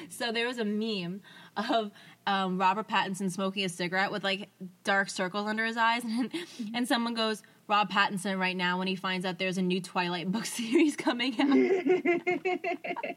So 0.09 0.31
there 0.31 0.47
was 0.47 0.59
a 0.59 0.65
meme 0.65 1.23
of 1.57 1.91
um, 2.27 2.59
Robert 2.59 2.89
Pattinson 2.89 3.31
smoking 3.31 3.65
a 3.65 3.69
cigarette 3.69 4.11
with 4.11 4.25
like 4.25 4.49
dark 4.83 5.09
circles 5.11 5.47
under 5.49 5.65
his 5.65 5.77
eyes, 5.77 6.03
and, 6.05 6.31
and 6.75 6.89
someone 6.89 7.15
goes, 7.15 7.43
"Rob 7.69 7.91
Pattinson 7.91 8.39
right 8.39 8.57
now 8.57 8.79
when 8.79 8.87
he 8.87 8.97
finds 8.97 9.27
out 9.27 9.39
there's 9.39 9.59
a 9.59 9.63
new 9.63 9.81
Twilight 9.81 10.31
book 10.31 10.47
series 10.51 10.97
coming 10.97 11.35
out." 11.41 11.49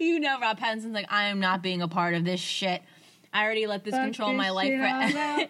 you 0.00 0.20
know, 0.20 0.38
Rob 0.40 0.58
Pattinson's 0.58 0.94
like, 0.94 1.06
"I 1.10 1.24
am 1.24 1.40
not 1.40 1.62
being 1.62 1.82
a 1.82 1.88
part 1.88 2.14
of 2.14 2.24
this 2.24 2.40
shit. 2.40 2.82
I 3.32 3.44
already 3.44 3.66
let 3.66 3.84
this 3.84 3.94
Fuck 3.94 4.04
control 4.04 4.30
this 4.30 4.38
my 4.38 4.50
life." 4.50 4.68
For- 4.68 5.48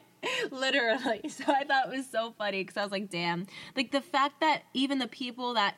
Literally. 0.51 1.21
So 1.29 1.45
I 1.47 1.63
thought 1.63 1.87
it 1.93 1.97
was 1.97 2.11
so 2.11 2.35
funny 2.37 2.63
because 2.63 2.77
I 2.77 2.83
was 2.83 2.91
like, 2.91 3.09
"Damn!" 3.11 3.47
Like 3.77 3.93
the 3.93 4.01
fact 4.01 4.41
that 4.41 4.63
even 4.75 4.99
the 4.99 5.07
people 5.07 5.55
that 5.55 5.77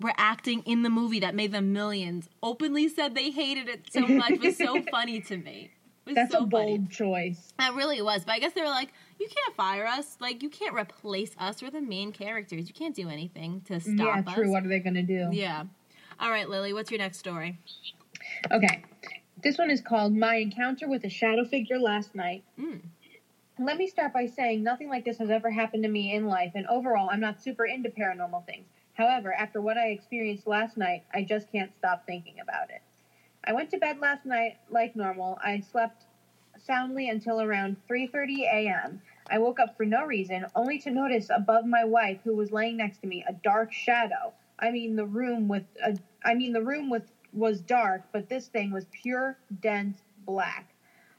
were 0.00 0.14
acting 0.16 0.62
in 0.62 0.82
the 0.82 0.90
movie 0.90 1.20
that 1.20 1.34
made 1.34 1.52
them 1.52 1.72
millions 1.72 2.28
openly 2.42 2.88
said 2.88 3.14
they 3.14 3.30
hated 3.30 3.68
it 3.68 3.86
so 3.92 4.00
much 4.00 4.40
was 4.40 4.56
so 4.56 4.82
funny 4.90 5.20
to 5.20 5.36
me. 5.36 5.70
That's 6.14 6.32
so 6.32 6.44
a 6.44 6.46
bold 6.46 6.80
funny. 6.80 6.86
choice. 6.88 7.52
That 7.58 7.74
really 7.74 8.02
was. 8.02 8.24
But 8.24 8.32
I 8.32 8.38
guess 8.38 8.52
they 8.52 8.62
were 8.62 8.68
like, 8.68 8.92
you 9.18 9.26
can't 9.26 9.56
fire 9.56 9.86
us. 9.86 10.16
Like, 10.20 10.42
you 10.42 10.50
can't 10.50 10.74
replace 10.74 11.32
us. 11.38 11.62
We're 11.62 11.70
the 11.70 11.80
main 11.80 12.12
characters. 12.12 12.68
You 12.68 12.74
can't 12.74 12.94
do 12.94 13.08
anything 13.08 13.62
to 13.66 13.80
stop 13.80 13.94
yeah, 13.96 14.22
us. 14.26 14.34
true. 14.34 14.50
What 14.50 14.64
are 14.64 14.68
they 14.68 14.80
gonna 14.80 15.02
do? 15.02 15.28
Yeah. 15.32 15.64
All 16.18 16.30
right, 16.30 16.48
Lily, 16.48 16.72
what's 16.72 16.90
your 16.90 16.98
next 16.98 17.18
story? 17.18 17.58
Okay. 18.50 18.84
This 19.42 19.56
one 19.56 19.70
is 19.70 19.80
called 19.80 20.14
My 20.14 20.36
Encounter 20.36 20.86
with 20.86 21.04
a 21.04 21.08
Shadow 21.08 21.44
Figure 21.44 21.78
Last 21.78 22.14
Night. 22.14 22.44
Mm. 22.58 22.82
Let 23.58 23.78
me 23.78 23.86
start 23.86 24.12
by 24.12 24.26
saying 24.26 24.62
nothing 24.62 24.88
like 24.88 25.04
this 25.04 25.18
has 25.18 25.30
ever 25.30 25.50
happened 25.50 25.82
to 25.84 25.88
me 25.88 26.14
in 26.14 26.26
life, 26.26 26.52
and 26.54 26.66
overall, 26.66 27.08
I'm 27.10 27.20
not 27.20 27.42
super 27.42 27.64
into 27.64 27.90
paranormal 27.90 28.44
things. 28.46 28.66
However, 28.94 29.32
after 29.32 29.62
what 29.62 29.78
I 29.78 29.88
experienced 29.88 30.46
last 30.46 30.76
night, 30.76 31.04
I 31.14 31.24
just 31.24 31.50
can't 31.50 31.74
stop 31.78 32.04
thinking 32.06 32.40
about 32.40 32.70
it. 32.70 32.82
I 33.44 33.52
went 33.52 33.70
to 33.70 33.78
bed 33.78 33.98
last 33.98 34.24
night 34.26 34.56
like 34.68 34.94
normal. 34.96 35.38
I 35.42 35.60
slept 35.60 36.06
soundly 36.58 37.08
until 37.08 37.40
around 37.40 37.76
3:30 37.88 38.42
a.m. 38.44 39.00
I 39.30 39.38
woke 39.38 39.60
up 39.60 39.76
for 39.76 39.86
no 39.86 40.04
reason, 40.04 40.46
only 40.54 40.78
to 40.80 40.90
notice 40.90 41.30
above 41.30 41.64
my 41.64 41.84
wife, 41.84 42.18
who 42.24 42.36
was 42.36 42.52
laying 42.52 42.76
next 42.76 42.98
to 42.98 43.06
me, 43.08 43.24
a 43.26 43.32
dark 43.32 43.72
shadow. 43.72 44.34
I 44.58 44.70
mean, 44.70 44.96
the 44.96 45.06
room 45.06 45.48
with 45.48 45.64
a, 45.82 45.96
I 46.24 46.34
mean, 46.34 46.52
the 46.52 46.62
room 46.62 46.90
with 46.90 47.04
was 47.32 47.60
dark, 47.62 48.02
but 48.12 48.28
this 48.28 48.48
thing 48.48 48.70
was 48.72 48.86
pure, 48.92 49.36
dense 49.62 50.02
black. 50.26 50.66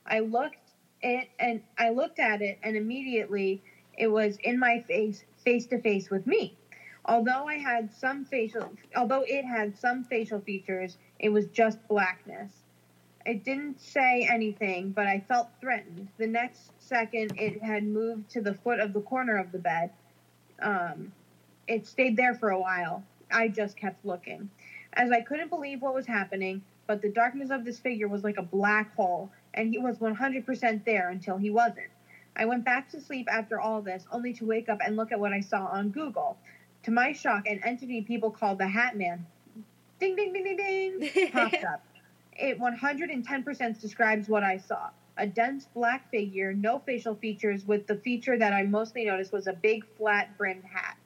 I 0.06 0.20
looked 0.20 0.76
it 1.02 1.28
and 1.40 1.62
I 1.78 1.90
looked 1.90 2.20
at 2.20 2.42
it, 2.42 2.58
and 2.64 2.76
immediately 2.78 3.62
it 3.98 4.08
was 4.08 4.38
in 4.44 4.60
my 4.60 4.80
face, 4.80 5.24
face 5.44 5.66
to 5.68 5.80
face 5.80 6.10
with 6.10 6.28
me. 6.28 6.54
Although 7.06 7.48
I 7.48 7.56
had 7.58 7.92
some 7.92 8.26
facial, 8.26 8.74
although 8.96 9.24
it 9.28 9.46
had 9.46 9.76
some 9.76 10.04
facial 10.04 10.40
features, 10.40 10.98
it 11.22 11.30
was 11.32 11.46
just 11.48 11.88
blackness. 11.88 12.52
It 13.26 13.44
didn't 13.44 13.80
say 13.80 14.28
anything, 14.30 14.90
but 14.90 15.06
I 15.06 15.24
felt 15.28 15.50
threatened. 15.62 16.08
The 16.18 16.26
next 16.26 16.72
second, 16.80 17.34
it 17.38 17.62
had 17.62 17.84
moved 17.84 18.32
to 18.32 18.42
the 18.42 18.56
foot 18.56 18.80
of 18.80 18.92
the 18.92 19.02
corner 19.02 19.38
of 19.38 19.52
the 19.52 19.60
bed. 19.60 19.92
Um, 20.60 21.12
it 21.68 21.86
stayed 21.86 22.18
there 22.18 22.34
for 22.34 22.50
a 22.50 22.60
while. 22.60 23.04
I 23.32 23.48
just 23.50 23.78
kept 23.78 24.04
looking. 24.04 24.50
As 24.94 25.12
I 25.12 25.22
couldn't 25.22 25.50
believe 25.50 25.84
what 25.84 25.94
was 25.94 26.08
happening, 26.08 26.64
but 26.88 27.04
the 27.04 27.10
darkness 27.10 27.52
of 27.52 27.64
this 27.66 27.80
figure 27.80 28.08
was 28.08 28.24
like 28.24 28.38
a 28.38 28.42
black 28.42 28.94
hole, 28.96 29.32
and 29.54 29.70
he 29.70 29.78
was 29.78 30.00
100% 30.00 30.84
there 30.86 31.10
until 31.10 31.38
he 31.38 31.52
wasn't. 31.52 31.92
I 32.36 32.46
went 32.46 32.66
back 32.66 32.90
to 32.90 33.00
sleep 33.00 33.28
after 33.32 33.62
all 33.62 33.84
this, 33.84 34.08
only 34.12 34.34
to 34.34 34.46
wake 34.46 34.70
up 34.70 34.80
and 34.84 34.96
look 34.96 35.12
at 35.12 35.20
what 35.20 35.34
I 35.34 35.42
saw 35.42 35.68
on 35.68 35.90
Google. 35.90 36.38
To 36.84 36.92
my 36.92 37.12
shock, 37.12 37.48
an 37.48 37.62
entity 37.64 38.02
people 38.02 38.32
call 38.32 38.56
the 38.56 38.68
Hat 38.68 38.98
Man, 38.98 39.28
ding 40.02 40.16
ding 40.16 40.34
ding 40.34 40.44
ding 40.44 40.58
ding, 40.58 41.32
popped 41.32 41.64
up. 41.64 41.84
It 42.34 42.60
110% 42.60 43.80
describes 43.80 44.28
what 44.28 44.44
I 44.44 44.58
saw. 44.58 44.90
A 45.18 45.28
dense 45.28 45.68
black 45.74 46.10
figure, 46.10 46.54
no 46.54 46.80
facial 46.80 47.16
features, 47.16 47.66
with 47.66 47.86
the 47.86 47.96
feature 47.96 48.38
that 48.38 48.52
I 48.52 48.64
mostly 48.64 49.06
noticed 49.06 49.32
was 49.32 49.46
a 49.46 49.54
big 49.54 49.86
flat 49.98 50.36
brimmed 50.38 50.64
hat. 50.64 50.98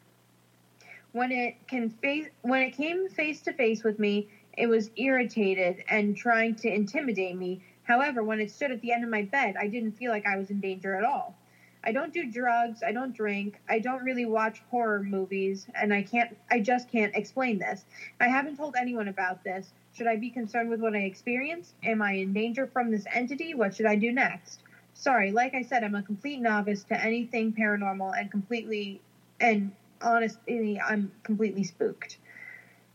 When 1.11 1.31
it 1.31 1.55
can 1.67 1.89
face, 1.89 2.27
when 2.41 2.61
it 2.61 2.71
came 2.71 3.09
face 3.09 3.41
to 3.41 3.53
face 3.53 3.83
with 3.83 3.99
me, 3.99 4.29
it 4.57 4.67
was 4.67 4.89
irritated 4.95 5.83
and 5.89 6.15
trying 6.15 6.55
to 6.55 6.73
intimidate 6.73 7.35
me. 7.35 7.61
However, 7.83 8.23
when 8.23 8.39
it 8.39 8.49
stood 8.49 8.71
at 8.71 8.81
the 8.81 8.93
end 8.93 9.03
of 9.03 9.09
my 9.09 9.23
bed, 9.23 9.55
I 9.59 9.67
didn't 9.67 9.93
feel 9.93 10.11
like 10.11 10.25
I 10.25 10.37
was 10.37 10.49
in 10.49 10.61
danger 10.61 10.95
at 10.95 11.03
all. 11.03 11.35
I 11.85 11.91
don't 11.91 12.11
do 12.11 12.25
drugs, 12.25 12.81
I 12.83 12.91
don't 12.91 13.15
drink, 13.15 13.61
I 13.69 13.79
don't 13.79 14.03
really 14.03 14.25
watch 14.25 14.61
horror 14.71 15.03
movies, 15.03 15.67
and 15.75 15.93
I 15.93 16.01
can't 16.01 16.35
I 16.49 16.59
just 16.59 16.89
can't 16.89 17.15
explain 17.15 17.59
this. 17.59 17.85
I 18.19 18.27
haven't 18.27 18.55
told 18.55 18.75
anyone 18.75 19.07
about 19.07 19.43
this. 19.43 19.71
Should 19.93 20.07
I 20.07 20.15
be 20.15 20.29
concerned 20.29 20.69
with 20.69 20.81
what 20.81 20.95
I 20.95 20.99
experienced? 20.99 21.75
Am 21.83 22.01
I 22.01 22.13
in 22.13 22.33
danger 22.33 22.65
from 22.65 22.91
this 22.91 23.05
entity? 23.13 23.53
What 23.53 23.75
should 23.75 23.85
I 23.85 23.95
do 23.95 24.11
next? 24.11 24.63
Sorry, 24.95 25.31
like 25.31 25.53
I 25.53 25.61
said, 25.61 25.83
I'm 25.83 25.95
a 25.95 26.01
complete 26.01 26.39
novice 26.39 26.83
to 26.85 26.99
anything 26.99 27.53
paranormal 27.53 28.19
and 28.19 28.31
completely 28.31 28.99
and 29.39 29.71
honestly, 30.01 30.79
I'm 30.79 31.11
completely 31.23 31.63
spooked. 31.63 32.17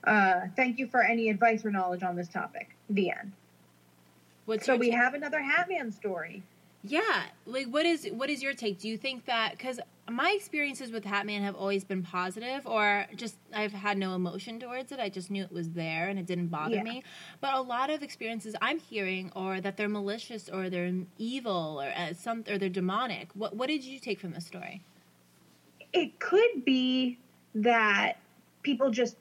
Uh, 0.02 0.48
thank 0.56 0.78
you 0.78 0.86
for 0.86 1.02
any 1.02 1.28
advice 1.28 1.64
or 1.64 1.70
knowledge 1.70 2.02
on 2.02 2.16
this 2.16 2.28
topic. 2.28 2.74
The 2.88 3.10
end. 3.10 3.32
What's 4.46 4.66
So 4.66 4.76
we 4.76 4.90
ta- 4.90 4.96
have 4.96 5.14
another 5.14 5.40
Hatman 5.40 5.92
story. 5.92 6.42
Yeah, 6.82 7.24
like 7.44 7.66
what 7.66 7.84
is 7.84 8.08
what 8.12 8.30
is 8.30 8.42
your 8.42 8.54
take? 8.54 8.78
Do 8.78 8.88
you 8.88 8.96
think 8.96 9.26
that 9.26 9.52
because 9.52 9.80
my 10.10 10.32
experiences 10.34 10.90
with 10.90 11.04
Hatman 11.04 11.42
have 11.42 11.54
always 11.54 11.84
been 11.84 12.02
positive, 12.02 12.66
or 12.66 13.06
just 13.16 13.36
I've 13.54 13.72
had 13.72 13.98
no 13.98 14.14
emotion 14.14 14.58
towards 14.58 14.90
it. 14.90 14.98
I 14.98 15.10
just 15.10 15.30
knew 15.30 15.42
it 15.44 15.52
was 15.52 15.70
there 15.70 16.08
and 16.08 16.18
it 16.18 16.24
didn't 16.26 16.48
bother 16.48 16.76
Yeah. 16.76 16.82
me. 16.82 17.02
But 17.40 17.54
a 17.54 17.60
lot 17.60 17.90
of 17.90 18.02
experiences 18.02 18.56
I'm 18.62 18.78
hearing 18.78 19.30
are 19.36 19.60
that 19.60 19.76
they're 19.76 19.90
malicious 19.90 20.48
or 20.48 20.70
they're 20.70 20.92
evil 21.18 21.80
or 21.82 21.92
uh, 21.94 22.14
some 22.14 22.44
or 22.48 22.56
they're 22.56 22.70
demonic. 22.70 23.28
What 23.34 23.54
what 23.54 23.68
did 23.68 23.84
you 23.84 23.98
take 23.98 24.18
from 24.18 24.32
the 24.32 24.40
story? 24.40 24.82
It 25.92 26.18
could 26.18 26.64
be 26.64 27.18
that 27.54 28.18
people 28.62 28.90
just 28.90 29.16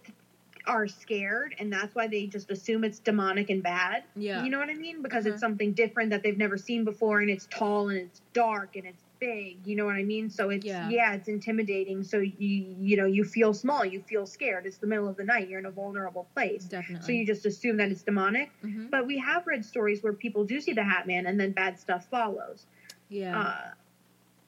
are 0.70 0.88
scared 0.88 1.56
and 1.58 1.74
that's 1.74 1.96
why 1.96 2.06
they 2.08 2.28
just 2.28 2.52
assume 2.52 2.84
it's 2.84 3.00
demonic 3.00 3.50
and 3.50 3.64
bad. 3.64 4.04
Yeah. 4.16 4.44
You 4.44 4.52
know 4.52 4.60
what 4.60 4.70
I 4.70 4.76
mean? 4.76 5.02
Because 5.02 5.26
Uh-huh. 5.26 5.34
it's 5.34 5.42
something 5.42 5.74
different 5.74 6.12
that 6.12 6.22
they've 6.22 6.38
never 6.38 6.58
seen 6.58 6.86
before 6.86 7.22
and 7.22 7.30
it's 7.30 7.48
tall 7.50 7.90
and 7.90 7.98
it's 7.98 8.22
dark 8.34 8.76
and 8.76 8.86
it's 8.86 9.04
big. 9.20 9.58
You 9.66 9.76
know 9.76 9.86
what 9.86 9.96
I 9.96 10.04
mean? 10.04 10.30
So 10.30 10.52
it's 10.52 10.64
Yeah. 10.66 10.88
yeah, 10.88 11.16
it's 11.16 11.28
intimidating. 11.28 12.04
So 12.04 12.20
you 12.20 12.76
you 12.80 12.96
know, 12.98 13.08
you 13.08 13.24
feel 13.26 13.52
small, 13.56 13.84
you 13.84 14.00
feel 14.02 14.28
scared. 14.28 14.68
It's 14.68 14.78
the 14.78 14.86
middle 14.86 15.08
of 15.10 15.18
the 15.18 15.24
night, 15.24 15.50
you're 15.50 15.58
in 15.60 15.66
a 15.66 15.72
vulnerable 15.72 16.28
place. 16.36 16.66
Definitely. 16.66 17.04
So 17.06 17.12
you 17.14 17.26
just 17.26 17.48
assume 17.48 17.78
that 17.78 17.90
it's 17.92 18.04
demonic. 18.04 18.52
Mhm. 18.64 18.92
But 18.92 19.08
we 19.08 19.18
have 19.18 19.48
read 19.48 19.66
stories 19.66 20.04
where 20.04 20.14
people 20.14 20.44
do 20.46 20.62
see 20.62 20.74
the 20.74 20.84
Hat 20.84 21.08
Man 21.08 21.26
and 21.26 21.40
then 21.40 21.52
bad 21.52 21.80
stuff 21.80 22.06
follows. 22.10 22.68
Yeah. 23.10 23.40
Uh, 23.40 23.72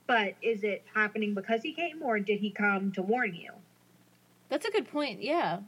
but 0.06 0.36
is 0.44 0.64
it 0.64 0.84
happening 0.94 1.34
because 1.34 1.64
he 1.64 1.74
came 1.74 2.04
or 2.04 2.20
did 2.20 2.40
he 2.42 2.52
come 2.52 2.92
to 2.92 3.02
warn 3.02 3.34
you? 3.34 3.54
That's 4.50 4.66
a 4.68 4.72
good 4.72 4.88
point. 4.88 5.24
Yeah. 5.24 5.62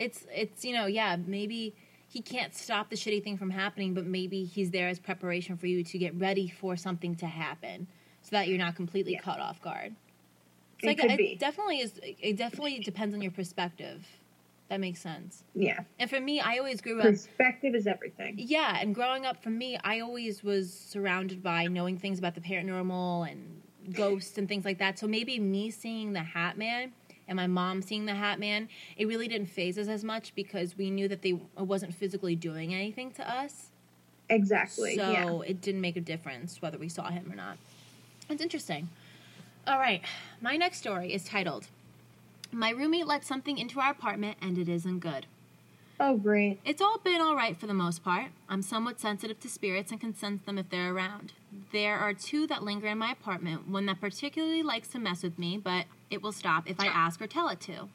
It's 0.00 0.26
it's 0.34 0.64
you 0.64 0.74
know, 0.74 0.86
yeah, 0.86 1.16
maybe 1.24 1.74
he 2.08 2.20
can't 2.22 2.52
stop 2.54 2.90
the 2.90 2.96
shitty 2.96 3.22
thing 3.22 3.36
from 3.36 3.50
happening, 3.50 3.94
but 3.94 4.06
maybe 4.06 4.44
he's 4.44 4.70
there 4.72 4.88
as 4.88 4.98
preparation 4.98 5.56
for 5.56 5.66
you 5.68 5.84
to 5.84 5.98
get 5.98 6.18
ready 6.18 6.48
for 6.48 6.74
something 6.76 7.14
to 7.16 7.26
happen 7.26 7.86
so 8.22 8.30
that 8.32 8.48
you're 8.48 8.58
not 8.58 8.74
completely 8.74 9.12
Yeah. 9.12 9.20
caught 9.20 9.38
off 9.38 9.60
guard. 9.62 9.94
It's 10.74 10.84
It 10.84 10.86
like 10.88 10.98
could 10.98 11.10
it 11.12 11.18
be. 11.18 11.36
definitely 11.36 11.80
is 11.80 12.00
it 12.02 12.36
definitely 12.36 12.80
depends 12.80 13.14
on 13.14 13.20
your 13.20 13.30
perspective. 13.30 14.06
That 14.70 14.80
makes 14.80 15.00
sense. 15.00 15.44
Yeah. 15.54 15.80
And 15.98 16.08
for 16.08 16.20
me, 16.20 16.40
I 16.40 16.56
always 16.58 16.80
grew 16.80 16.98
up 17.00 17.06
Perspective 17.06 17.74
is 17.74 17.86
everything. 17.88 18.36
Yeah, 18.38 18.78
and 18.80 18.94
growing 18.94 19.26
up 19.26 19.42
for 19.42 19.50
me, 19.50 19.76
I 19.84 20.00
always 20.00 20.42
was 20.44 20.72
surrounded 20.72 21.42
by 21.42 21.66
knowing 21.66 21.98
things 21.98 22.18
about 22.20 22.36
the 22.36 22.40
paranormal 22.40 23.30
and 23.30 23.60
ghosts 23.92 24.38
and 24.38 24.48
things 24.48 24.64
like 24.64 24.78
that. 24.78 24.98
So 24.98 25.06
maybe 25.08 25.38
me 25.40 25.70
seeing 25.70 26.12
the 26.12 26.22
Hat 26.22 26.56
Man 26.56 26.92
and 27.30 27.36
my 27.36 27.46
mom 27.46 27.80
seeing 27.80 28.06
the 28.06 28.14
Hat 28.16 28.40
Man, 28.40 28.68
it 28.96 29.06
really 29.06 29.28
didn't 29.28 29.46
faze 29.46 29.78
us 29.78 29.86
as 29.86 30.02
much 30.02 30.34
because 30.34 30.76
we 30.76 30.90
knew 30.90 31.06
that 31.06 31.22
they 31.22 31.38
wasn't 31.56 31.94
physically 31.94 32.34
doing 32.34 32.74
anything 32.74 33.12
to 33.12 33.30
us. 33.30 33.68
Exactly. 34.28 34.96
So 34.96 35.10
yeah. 35.10 35.40
it 35.48 35.60
didn't 35.60 35.80
make 35.80 35.96
a 35.96 36.00
difference 36.00 36.60
whether 36.60 36.76
we 36.76 36.88
saw 36.88 37.08
him 37.08 37.30
or 37.30 37.36
not. 37.36 37.56
It's 38.28 38.42
interesting. 38.42 38.88
All 39.66 39.78
right, 39.78 40.02
my 40.40 40.56
next 40.56 40.78
story 40.78 41.14
is 41.14 41.24
titled 41.24 41.68
My 42.50 42.70
roommate 42.70 43.06
let 43.06 43.24
something 43.24 43.58
into 43.58 43.78
our 43.78 43.92
apartment 43.92 44.36
and 44.42 44.58
it 44.58 44.68
isn't 44.68 44.98
good. 44.98 45.26
Oh, 46.00 46.16
great. 46.16 46.58
It's 46.64 46.82
all 46.82 46.98
been 46.98 47.20
all 47.20 47.36
right 47.36 47.56
for 47.56 47.66
the 47.66 47.74
most 47.74 48.02
part. 48.02 48.28
I'm 48.48 48.62
somewhat 48.62 48.98
sensitive 48.98 49.38
to 49.40 49.48
spirits 49.48 49.92
and 49.92 50.00
can 50.00 50.16
sense 50.16 50.42
them 50.42 50.58
if 50.58 50.70
they're 50.70 50.92
around. 50.92 51.34
There 51.72 51.96
are 51.96 52.12
two 52.12 52.48
that 52.48 52.64
linger 52.64 52.88
in 52.88 52.98
my 52.98 53.12
apartment, 53.12 53.68
one 53.68 53.86
that 53.86 54.00
particularly 54.00 54.64
likes 54.64 54.88
to 54.88 54.98
mess 54.98 55.22
with 55.22 55.38
me, 55.38 55.56
but 55.56 55.86
it 56.10 56.20
will 56.20 56.32
stop 56.32 56.68
if 56.68 56.80
I 56.80 56.86
ask 56.86 57.22
or 57.22 57.28
tell 57.28 57.48
it 57.48 57.60
to. 57.60 57.88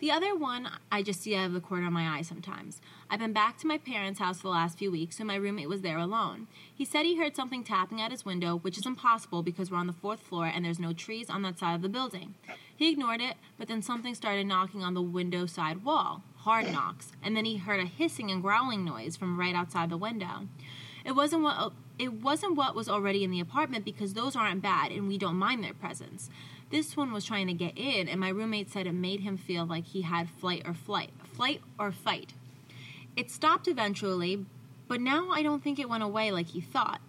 The 0.00 0.10
other 0.10 0.36
one 0.36 0.68
I 0.90 1.02
just 1.02 1.22
see 1.22 1.34
out 1.34 1.46
of 1.46 1.54
the 1.54 1.60
corner 1.60 1.86
of 1.86 1.94
my 1.94 2.18
eye 2.18 2.20
sometimes. 2.20 2.82
I've 3.08 3.20
been 3.20 3.32
back 3.32 3.56
to 3.58 3.66
my 3.66 3.78
parents' 3.78 4.18
house 4.18 4.36
for 4.36 4.42
the 4.44 4.48
last 4.50 4.76
few 4.76 4.90
weeks, 4.90 5.16
so 5.16 5.24
my 5.24 5.36
roommate 5.36 5.70
was 5.70 5.80
there 5.80 5.96
alone. 5.96 6.46
He 6.74 6.84
said 6.84 7.06
he 7.06 7.16
heard 7.16 7.34
something 7.34 7.64
tapping 7.64 8.02
at 8.02 8.10
his 8.10 8.26
window, 8.26 8.56
which 8.58 8.76
is 8.76 8.84
impossible 8.84 9.42
because 9.42 9.70
we're 9.70 9.78
on 9.78 9.86
the 9.86 9.94
fourth 9.94 10.20
floor 10.20 10.44
and 10.44 10.62
there's 10.62 10.78
no 10.78 10.92
trees 10.92 11.30
on 11.30 11.40
that 11.42 11.58
side 11.58 11.74
of 11.74 11.82
the 11.82 11.88
building. 11.88 12.34
He 12.76 12.90
ignored 12.90 13.22
it, 13.22 13.36
but 13.56 13.66
then 13.66 13.80
something 13.80 14.14
started 14.14 14.46
knocking 14.46 14.82
on 14.82 14.92
the 14.92 15.00
window 15.00 15.46
side 15.46 15.84
wall. 15.84 16.22
Hard 16.38 16.70
knocks, 16.70 17.12
and 17.22 17.34
then 17.34 17.46
he 17.46 17.56
heard 17.56 17.80
a 17.80 17.86
hissing 17.86 18.30
and 18.30 18.42
growling 18.42 18.84
noise 18.84 19.16
from 19.16 19.40
right 19.40 19.54
outside 19.54 19.88
the 19.88 19.96
window. 19.96 20.48
It 21.04 21.12
wasn't 21.12 21.42
what 21.42 21.72
it 22.02 22.14
wasn't 22.14 22.56
what 22.56 22.74
was 22.74 22.88
already 22.88 23.22
in 23.22 23.30
the 23.30 23.38
apartment 23.38 23.84
because 23.84 24.12
those 24.12 24.34
aren't 24.34 24.60
bad 24.60 24.90
and 24.90 25.06
we 25.06 25.16
don't 25.16 25.36
mind 25.36 25.62
their 25.62 25.72
presence. 25.72 26.28
This 26.68 26.96
one 26.96 27.12
was 27.12 27.24
trying 27.24 27.46
to 27.46 27.52
get 27.52 27.78
in, 27.78 28.08
and 28.08 28.18
my 28.18 28.30
roommate 28.30 28.72
said 28.72 28.88
it 28.88 28.92
made 28.92 29.20
him 29.20 29.36
feel 29.36 29.64
like 29.64 29.84
he 29.84 30.02
had 30.02 30.28
flight 30.28 30.62
or 30.64 30.74
flight, 30.74 31.10
flight 31.32 31.60
or 31.78 31.92
fight. 31.92 32.32
It 33.14 33.30
stopped 33.30 33.68
eventually, 33.68 34.44
but 34.88 35.00
now 35.00 35.30
I 35.30 35.44
don't 35.44 35.62
think 35.62 35.78
it 35.78 35.88
went 35.88 36.02
away 36.02 36.32
like 36.32 36.48
he 36.48 36.60
thought. 36.60 37.00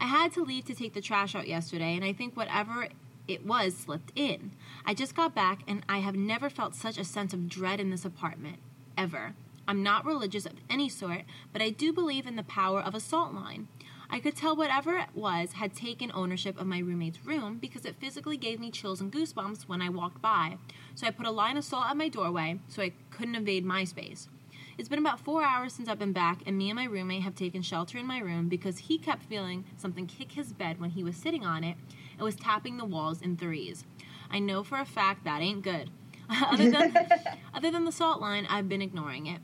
I 0.00 0.06
had 0.06 0.32
to 0.32 0.42
leave 0.42 0.64
to 0.64 0.74
take 0.74 0.94
the 0.94 1.00
trash 1.00 1.36
out 1.36 1.46
yesterday, 1.46 1.94
and 1.94 2.04
I 2.04 2.12
think 2.12 2.36
whatever 2.36 2.88
it 3.28 3.46
was 3.46 3.76
slipped 3.76 4.10
in. 4.16 4.50
I 4.84 4.94
just 4.94 5.14
got 5.14 5.32
back, 5.32 5.60
and 5.68 5.84
I 5.88 5.98
have 5.98 6.16
never 6.16 6.50
felt 6.50 6.74
such 6.74 6.98
a 6.98 7.04
sense 7.04 7.32
of 7.32 7.48
dread 7.48 7.78
in 7.78 7.90
this 7.90 8.04
apartment. 8.04 8.56
Ever. 8.98 9.34
I'm 9.68 9.84
not 9.84 10.04
religious 10.04 10.46
of 10.46 10.54
any 10.68 10.88
sort, 10.88 11.22
but 11.52 11.62
I 11.62 11.70
do 11.70 11.92
believe 11.92 12.26
in 12.26 12.34
the 12.34 12.42
power 12.42 12.80
of 12.80 12.92
a 12.92 12.98
salt 12.98 13.32
line. 13.32 13.68
I 14.12 14.18
could 14.18 14.36
tell 14.36 14.56
whatever 14.56 14.96
it 14.96 15.10
was 15.14 15.52
had 15.52 15.74
taken 15.74 16.10
ownership 16.12 16.60
of 16.60 16.66
my 16.66 16.80
roommate's 16.80 17.24
room 17.24 17.58
because 17.58 17.84
it 17.84 18.00
physically 18.00 18.36
gave 18.36 18.58
me 18.58 18.70
chills 18.70 19.00
and 19.00 19.12
goosebumps 19.12 19.62
when 19.68 19.80
I 19.80 19.88
walked 19.88 20.20
by. 20.20 20.56
So 20.96 21.06
I 21.06 21.10
put 21.10 21.26
a 21.26 21.30
line 21.30 21.56
of 21.56 21.64
salt 21.64 21.86
at 21.88 21.96
my 21.96 22.08
doorway 22.08 22.58
so 22.68 22.82
I 22.82 22.92
couldn't 23.10 23.36
invade 23.36 23.64
my 23.64 23.84
space. 23.84 24.28
It's 24.76 24.88
been 24.88 24.98
about 24.98 25.20
four 25.20 25.44
hours 25.44 25.74
since 25.74 25.88
I've 25.88 25.98
been 25.98 26.14
back, 26.14 26.40
and 26.46 26.56
me 26.56 26.70
and 26.70 26.76
my 26.76 26.84
roommate 26.84 27.22
have 27.22 27.34
taken 27.34 27.60
shelter 27.60 27.98
in 27.98 28.06
my 28.06 28.18
room 28.18 28.48
because 28.48 28.78
he 28.78 28.98
kept 28.98 29.24
feeling 29.24 29.64
something 29.76 30.06
kick 30.06 30.32
his 30.32 30.52
bed 30.54 30.80
when 30.80 30.90
he 30.90 31.04
was 31.04 31.16
sitting 31.16 31.44
on 31.44 31.62
it 31.64 31.76
and 32.12 32.22
was 32.22 32.34
tapping 32.34 32.78
the 32.78 32.84
walls 32.86 33.20
in 33.20 33.36
threes. 33.36 33.84
I 34.30 34.38
know 34.38 34.64
for 34.64 34.78
a 34.78 34.86
fact 34.86 35.24
that 35.24 35.42
ain't 35.42 35.62
good. 35.62 35.90
other, 36.30 36.70
than, 36.70 36.96
other 37.54 37.70
than 37.70 37.84
the 37.84 37.92
salt 37.92 38.20
line, 38.20 38.46
I've 38.48 38.68
been 38.68 38.82
ignoring 38.82 39.26
it. 39.26 39.40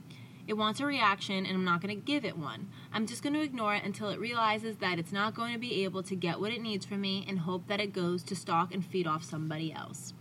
It 0.47 0.55
wants 0.55 0.79
a 0.81 0.87
reaction, 0.87 1.45
and 1.45 1.55
I'm 1.55 1.65
not 1.65 1.81
going 1.81 1.95
to 1.95 2.01
give 2.01 2.25
it 2.25 2.39
one. 2.39 2.69
I'm 2.93 3.07
just 3.07 3.23
going 3.23 3.33
to 3.35 3.43
ignore 3.43 3.75
it 3.75 3.85
until 3.85 4.11
it 4.11 4.21
realizes 4.21 4.77
that 4.77 4.99
it's 4.99 5.13
not 5.13 5.35
going 5.35 5.53
to 5.53 5.59
be 5.59 5.85
able 5.85 6.03
to 6.05 6.15
get 6.15 6.41
what 6.41 6.53
it 6.53 6.61
needs 6.61 6.87
from 6.87 7.01
me 7.01 7.25
and 7.29 7.41
hope 7.41 7.67
that 7.67 7.81
it 7.81 7.93
goes 7.93 8.23
to 8.25 8.37
stalk 8.37 8.73
and 8.73 8.85
feed 8.85 9.07
off 9.07 9.25
somebody 9.25 9.73
else. 9.73 10.15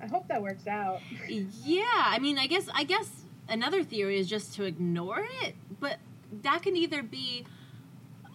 I 0.00 0.06
hope 0.06 0.28
that 0.28 0.42
works 0.42 0.66
out. 0.66 1.00
Yeah, 1.28 1.82
I 1.94 2.18
mean, 2.18 2.38
I 2.38 2.46
guess 2.46 2.68
I 2.74 2.84
guess 2.84 3.10
another 3.48 3.82
theory 3.82 4.18
is 4.18 4.28
just 4.28 4.54
to 4.54 4.64
ignore 4.64 5.26
it, 5.42 5.54
but 5.80 5.98
that 6.42 6.62
can 6.62 6.76
either 6.76 7.02
be 7.02 7.44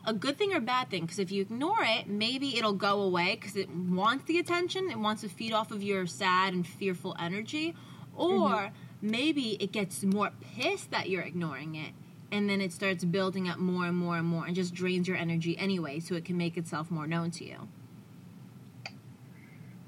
a 0.06 0.13
good 0.13 0.38
thing 0.38 0.54
or 0.54 0.60
bad 0.60 0.89
thing 0.89 1.04
because 1.04 1.19
if 1.19 1.32
you 1.32 1.41
ignore 1.41 1.82
it, 1.82 2.08
maybe 2.08 2.58
it'll 2.58 2.74
go 2.74 3.02
away 3.02 3.38
because 3.39 3.56
it 3.56 3.69
wants 3.69 4.26
the 4.26 4.39
attention, 4.39 4.89
it 4.89 4.97
wants 4.97 5.21
to 5.21 5.30
feed 5.30 5.54
off 5.54 5.71
of 5.71 5.84
your 5.84 6.08
sad 6.08 6.54
and 6.54 6.65
fearful 6.65 7.15
energy, 7.19 7.76
or 8.15 8.39
mm-hmm. 8.39 8.76
Maybe 9.02 9.58
it 9.60 9.72
gets 9.72 10.04
more 10.04 10.32
pissed 10.56 10.92
that 10.92 11.10
you're 11.10 11.24
ignoring 11.24 11.76
it. 11.76 11.92
And 12.32 12.50
then 12.50 12.62
it 12.62 12.72
starts 12.72 13.04
building 13.04 13.50
up 13.50 13.58
more 13.58 13.86
and 13.86 13.98
more 13.98 14.16
and 14.18 14.26
more 14.26 14.46
and 14.46 14.56
just 14.56 14.74
drains 14.74 15.08
your 15.08 15.18
energy 15.18 15.58
anyway, 15.58 16.00
so 16.00 16.16
it 16.16 16.24
can 16.24 16.38
make 16.38 16.56
itself 16.56 16.90
more 16.90 17.06
known 17.06 17.30
to 17.32 17.44
you. 17.46 17.68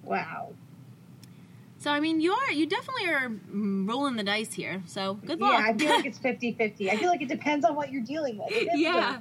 Wow. 0.04 0.54
So, 1.78 1.92
I 1.92 2.00
mean, 2.00 2.22
you 2.22 2.32
are, 2.34 2.52
you 2.52 2.66
definitely 2.66 3.08
are 3.10 3.32
rolling 3.52 4.16
the 4.16 4.24
dice 4.24 4.54
here. 4.54 4.84
So, 4.86 5.16
good 5.26 5.40
luck. 5.42 5.54
Yeah, 5.60 5.70
I 5.70 5.78
feel 5.78 5.90
like 5.90 6.06
it's 6.06 6.20
50-50. 6.80 6.90
I 6.90 6.98
feel 6.98 7.10
like 7.10 7.22
it 7.22 7.28
depends 7.28 7.66
on 7.66 7.76
what 7.76 7.92
you're 7.92 8.04
dealing 8.04 8.38
with. 8.38 8.52
Yeah. 8.76 9.20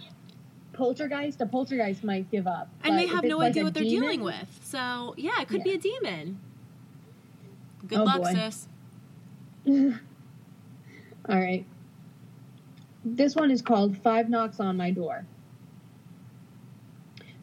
poltergeist, 0.72 1.40
a 1.40 1.46
poltergeist 1.46 2.02
might 2.04 2.30
give 2.30 2.46
up. 2.46 2.68
and 2.84 2.98
they 2.98 3.06
have 3.06 3.24
no 3.24 3.38
like 3.38 3.50
idea 3.50 3.64
what 3.64 3.74
they're 3.74 3.82
demon- 3.84 4.00
dealing 4.02 4.20
with. 4.22 4.60
So 4.62 5.14
yeah, 5.16 5.40
it 5.40 5.48
could 5.48 5.62
be 5.64 5.72
a 5.72 5.78
demon. 5.78 6.40
Good 7.86 7.98
Oh, 7.98 8.04
luck, 8.04 8.22
boy. 8.22 8.32
sis. 8.32 8.68
All 9.68 9.98
right. 11.28 11.64
This 13.04 13.36
one 13.36 13.50
is 13.50 13.62
called 13.62 13.96
Five 13.98 14.28
Knocks 14.28 14.60
on 14.60 14.76
My 14.76 14.90
Door. 14.90 15.26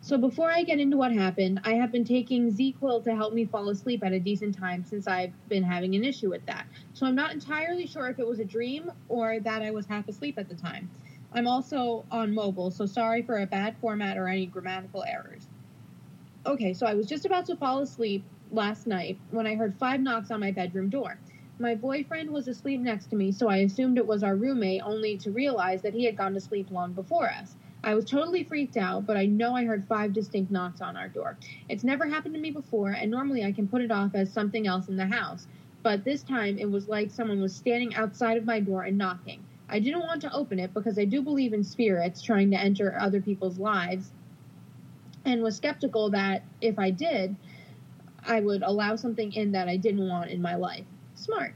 So 0.01 0.17
before 0.17 0.49
I 0.49 0.63
get 0.63 0.79
into 0.79 0.97
what 0.97 1.11
happened, 1.11 1.61
I 1.63 1.73
have 1.75 1.91
been 1.91 2.03
taking 2.03 2.51
ZzzQuil 2.51 3.03
to 3.03 3.15
help 3.15 3.33
me 3.33 3.45
fall 3.45 3.69
asleep 3.69 4.03
at 4.03 4.11
a 4.11 4.19
decent 4.19 4.57
time 4.57 4.83
since 4.83 5.07
I've 5.07 5.33
been 5.49 5.63
having 5.63 5.93
an 5.95 6.03
issue 6.03 6.29
with 6.29 6.45
that. 6.47 6.65
So 6.93 7.05
I'm 7.05 7.15
not 7.15 7.31
entirely 7.31 7.85
sure 7.85 8.07
if 8.07 8.17
it 8.17 8.27
was 8.27 8.39
a 8.39 8.45
dream 8.45 8.91
or 9.07 9.39
that 9.41 9.61
I 9.61 9.71
was 9.71 9.85
half 9.85 10.07
asleep 10.07 10.39
at 10.39 10.49
the 10.49 10.55
time. 10.55 10.89
I'm 11.31 11.47
also 11.47 12.05
on 12.11 12.33
mobile, 12.33 12.71
so 12.71 12.85
sorry 12.85 13.21
for 13.21 13.37
a 13.37 13.45
bad 13.45 13.75
format 13.79 14.17
or 14.17 14.27
any 14.27 14.47
grammatical 14.47 15.03
errors. 15.03 15.47
Okay, 16.45 16.73
so 16.73 16.87
I 16.87 16.95
was 16.95 17.05
just 17.05 17.25
about 17.25 17.45
to 17.45 17.55
fall 17.55 17.79
asleep 17.79 18.23
last 18.51 18.87
night 18.87 19.19
when 19.29 19.45
I 19.45 19.55
heard 19.55 19.75
five 19.77 19.99
knocks 19.99 20.31
on 20.31 20.39
my 20.39 20.51
bedroom 20.51 20.89
door. 20.89 21.19
My 21.61 21.75
boyfriend 21.75 22.31
was 22.31 22.47
asleep 22.47 22.79
next 22.79 23.07
to 23.07 23.17
me, 23.17 23.33
so 23.33 23.49
I 23.49 23.57
assumed 23.57 23.97
it 23.97 24.07
was 24.07 24.23
our 24.23 24.37
roommate, 24.37 24.81
only 24.81 25.17
to 25.17 25.29
realize 25.29 25.81
that 25.81 25.93
he 25.93 26.05
had 26.05 26.15
gone 26.15 26.33
to 26.35 26.39
sleep 26.39 26.71
long 26.71 26.93
before 26.93 27.29
us. 27.29 27.57
I 27.83 27.95
was 27.95 28.05
totally 28.05 28.45
freaked 28.45 28.77
out, 28.77 29.05
but 29.05 29.17
I 29.17 29.25
know 29.25 29.57
I 29.57 29.65
heard 29.65 29.85
five 29.85 30.13
distinct 30.13 30.51
knocks 30.51 30.79
on 30.79 30.95
our 30.95 31.09
door. 31.09 31.37
It's 31.67 31.83
never 31.83 32.07
happened 32.07 32.35
to 32.35 32.39
me 32.39 32.51
before, 32.51 32.91
and 32.91 33.11
normally 33.11 33.43
I 33.43 33.51
can 33.51 33.67
put 33.67 33.81
it 33.81 33.91
off 33.91 34.15
as 34.15 34.31
something 34.31 34.67
else 34.67 34.87
in 34.87 34.95
the 34.95 35.07
house. 35.07 35.47
But 35.83 36.05
this 36.05 36.23
time 36.23 36.57
it 36.57 36.71
was 36.71 36.87
like 36.87 37.11
someone 37.11 37.41
was 37.41 37.53
standing 37.53 37.93
outside 37.93 38.37
of 38.37 38.45
my 38.45 38.61
door 38.61 38.83
and 38.83 38.97
knocking. 38.97 39.43
I 39.67 39.79
didn't 39.79 40.07
want 40.07 40.21
to 40.21 40.33
open 40.33 40.59
it 40.59 40.73
because 40.73 40.97
I 40.97 41.03
do 41.03 41.21
believe 41.21 41.51
in 41.51 41.65
spirits 41.65 42.21
trying 42.21 42.51
to 42.51 42.57
enter 42.57 42.97
other 42.97 43.19
people's 43.19 43.59
lives, 43.59 44.13
and 45.25 45.43
was 45.43 45.57
skeptical 45.57 46.11
that 46.11 46.43
if 46.61 46.79
I 46.79 46.91
did, 46.91 47.35
I 48.23 48.39
would 48.39 48.63
allow 48.63 48.95
something 48.95 49.33
in 49.33 49.51
that 49.51 49.67
I 49.67 49.75
didn't 49.75 50.07
want 50.07 50.29
in 50.29 50.41
my 50.41 50.55
life. 50.55 50.85
Smart. 51.29 51.53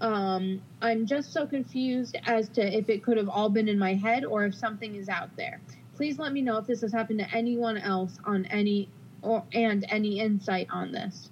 Um, 0.00 0.62
I'm 0.80 1.06
just 1.06 1.32
so 1.32 1.46
confused 1.46 2.16
as 2.26 2.48
to 2.50 2.62
if 2.62 2.88
it 2.88 3.04
could 3.04 3.16
have 3.16 3.28
all 3.28 3.48
been 3.48 3.68
in 3.68 3.78
my 3.78 3.94
head 3.94 4.24
or 4.24 4.44
if 4.44 4.54
something 4.54 4.96
is 4.96 5.08
out 5.08 5.34
there. 5.36 5.60
Please 5.94 6.18
let 6.18 6.32
me 6.32 6.42
know 6.42 6.56
if 6.56 6.66
this 6.66 6.80
has 6.80 6.92
happened 6.92 7.20
to 7.20 7.34
anyone 7.34 7.78
else 7.78 8.18
on 8.24 8.46
any 8.46 8.88
or 9.20 9.44
and 9.52 9.84
any 9.88 10.18
insight 10.18 10.66
on 10.70 10.90
this. 10.90 11.30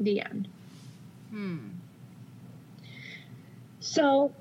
The 0.00 0.20
end. 0.20 0.48
Hmm. 1.30 1.68
So 3.80 4.32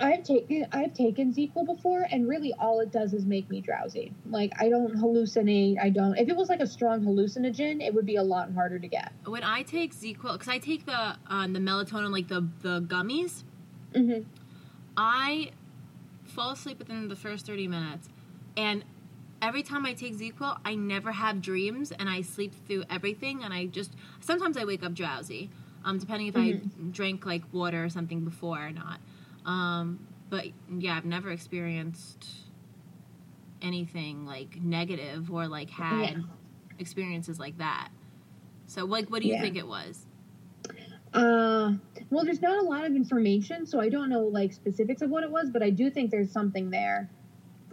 I've 0.00 0.22
taken 0.22 0.66
I've 0.72 0.94
taken 0.94 1.32
ZzzQuil 1.32 1.66
before, 1.66 2.06
and 2.10 2.28
really 2.28 2.52
all 2.58 2.80
it 2.80 2.92
does 2.92 3.12
is 3.12 3.24
make 3.24 3.50
me 3.50 3.60
drowsy. 3.60 4.12
Like 4.30 4.52
I 4.58 4.68
don't 4.68 4.94
hallucinate. 4.96 5.78
I 5.80 5.90
don't. 5.90 6.16
If 6.16 6.28
it 6.28 6.36
was 6.36 6.48
like 6.48 6.60
a 6.60 6.66
strong 6.66 7.00
hallucinogen, 7.00 7.84
it 7.84 7.92
would 7.92 8.06
be 8.06 8.16
a 8.16 8.22
lot 8.22 8.52
harder 8.52 8.78
to 8.78 8.88
get. 8.88 9.12
When 9.24 9.42
I 9.42 9.62
take 9.62 9.94
ZzzQuil, 9.94 10.32
because 10.32 10.48
I 10.48 10.58
take 10.58 10.86
the 10.86 11.16
um, 11.26 11.52
the 11.52 11.58
melatonin, 11.58 12.12
like 12.12 12.28
the 12.28 12.48
the 12.60 12.80
gummies, 12.80 13.42
hmm 13.94 14.20
I 14.96 15.50
fall 16.24 16.50
asleep 16.50 16.78
within 16.78 17.08
the 17.08 17.16
first 17.16 17.46
thirty 17.46 17.66
minutes, 17.66 18.08
and 18.56 18.84
every 19.42 19.62
time 19.62 19.84
I 19.84 19.94
take 19.94 20.16
ZzzQuil, 20.16 20.60
I 20.64 20.74
never 20.76 21.12
have 21.12 21.42
dreams, 21.42 21.90
and 21.92 22.08
I 22.08 22.22
sleep 22.22 22.54
through 22.66 22.84
everything, 22.88 23.42
and 23.42 23.52
I 23.52 23.66
just 23.66 23.92
sometimes 24.20 24.56
I 24.56 24.64
wake 24.64 24.84
up 24.84 24.94
drowsy, 24.94 25.50
um, 25.84 25.98
depending 25.98 26.28
if 26.28 26.36
I 26.36 26.60
drank 26.92 27.26
like 27.26 27.42
water 27.52 27.84
or 27.84 27.88
something 27.88 28.20
before 28.20 28.64
or 28.64 28.70
not. 28.70 29.00
Um, 29.44 30.06
but 30.30 30.46
yeah, 30.78 30.96
I've 30.96 31.04
never 31.04 31.30
experienced 31.30 32.26
anything 33.62 34.24
like 34.26 34.60
negative 34.62 35.30
or 35.30 35.48
like 35.48 35.70
had 35.70 36.00
Yeah. 36.00 36.22
experiences 36.78 37.38
like 37.38 37.58
that. 37.58 37.88
So, 38.66 38.84
like, 38.84 39.10
what 39.10 39.22
do 39.22 39.28
you 39.28 39.34
Yeah. 39.34 39.42
think 39.42 39.56
it 39.56 39.66
was? 39.66 40.06
Uh, 41.14 41.72
well, 42.10 42.24
there's 42.24 42.42
not 42.42 42.58
a 42.58 42.66
lot 42.66 42.84
of 42.84 42.94
information, 42.94 43.66
so 43.66 43.80
I 43.80 43.88
don't 43.88 44.10
know 44.10 44.20
like 44.20 44.52
specifics 44.52 45.00
of 45.00 45.10
what 45.10 45.24
it 45.24 45.30
was, 45.30 45.50
but 45.50 45.62
I 45.62 45.70
do 45.70 45.90
think 45.90 46.10
there's 46.10 46.30
something 46.30 46.70
there, 46.70 47.08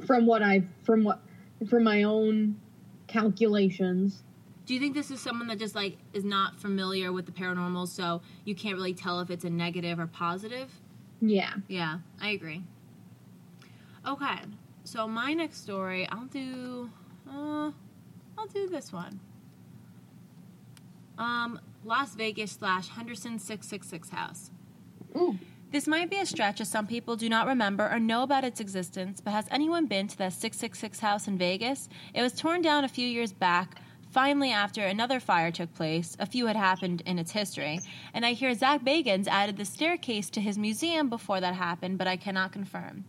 from 0.05 0.25
what 0.25 0.41
I 0.41 0.63
from 0.83 1.03
what 1.03 1.21
from 1.69 1.83
my 1.83 2.03
own 2.03 2.59
calculations. 3.07 4.23
Do 4.65 4.73
you 4.73 4.79
think 4.79 4.95
this 4.95 5.11
is 5.11 5.19
someone 5.19 5.47
that 5.47 5.59
just 5.59 5.75
like 5.75 5.97
is 6.13 6.23
not 6.23 6.59
familiar 6.59 7.11
with 7.11 7.25
the 7.25 7.31
paranormal, 7.31 7.87
so 7.87 8.21
you 8.45 8.55
can't 8.55 8.75
really 8.75 8.93
tell 8.93 9.19
if 9.19 9.29
it's 9.29 9.43
a 9.43 9.49
negative 9.49 9.99
or 9.99 10.07
positive? 10.07 10.71
Yeah. 11.21 11.53
Yeah, 11.67 11.99
I 12.21 12.29
agree. 12.29 12.63
Okay, 14.07 14.37
so 14.83 15.07
my 15.07 15.33
next 15.33 15.63
story, 15.63 16.07
I'll 16.11 16.25
do, 16.25 16.89
uh, 17.27 17.71
I'll 18.37 18.47
do 18.53 18.67
this 18.67 18.93
one. 18.93 19.19
Um, 21.17 21.59
Las 21.83 22.13
Vegas 22.15 22.51
slash 22.51 22.89
Henderson 22.89 23.39
six 23.39 23.67
six 23.67 23.87
six 23.87 24.09
house. 24.09 24.51
Ooh. 25.15 25.37
This 25.71 25.87
might 25.87 26.09
be 26.09 26.19
a 26.19 26.25
stretch 26.25 26.61
as 26.61 26.69
some 26.69 26.87
people 26.87 27.15
do 27.15 27.27
not 27.27 27.47
remember 27.47 27.89
or 27.91 27.99
know 27.99 28.23
about 28.23 28.43
its 28.45 28.59
existence, 28.59 29.19
but 29.19 29.31
has 29.31 29.45
anyone 29.51 29.87
been 29.87 30.07
to 30.07 30.17
the 30.17 30.29
666 30.29 30.99
house 30.99 31.27
in 31.27 31.37
Vegas? 31.37 31.89
It 32.13 32.21
was 32.21 32.33
torn 32.33 32.61
down 32.61 32.85
a 32.85 32.87
few 32.87 33.05
years 33.05 33.33
back, 33.33 33.81
finally 34.15 34.49
after 34.49 34.81
another 34.81 35.19
fire 35.19 35.51
took 35.51 35.73
place. 35.73 36.15
A 36.21 36.25
few 36.25 36.45
had 36.45 36.55
happened 36.55 37.03
in 37.05 37.19
its 37.19 37.33
history. 37.33 37.81
And 38.13 38.25
I 38.25 38.31
hear 38.31 38.53
Zach 38.53 38.81
Bagans 38.81 39.27
added 39.27 39.57
the 39.57 39.65
staircase 39.65 40.29
to 40.29 40.39
his 40.39 40.57
museum 40.57 41.09
before 41.09 41.41
that 41.41 41.53
happened, 41.53 41.97
but 41.97 42.07
I 42.07 42.15
cannot 42.15 42.53
confirm. 42.53 43.03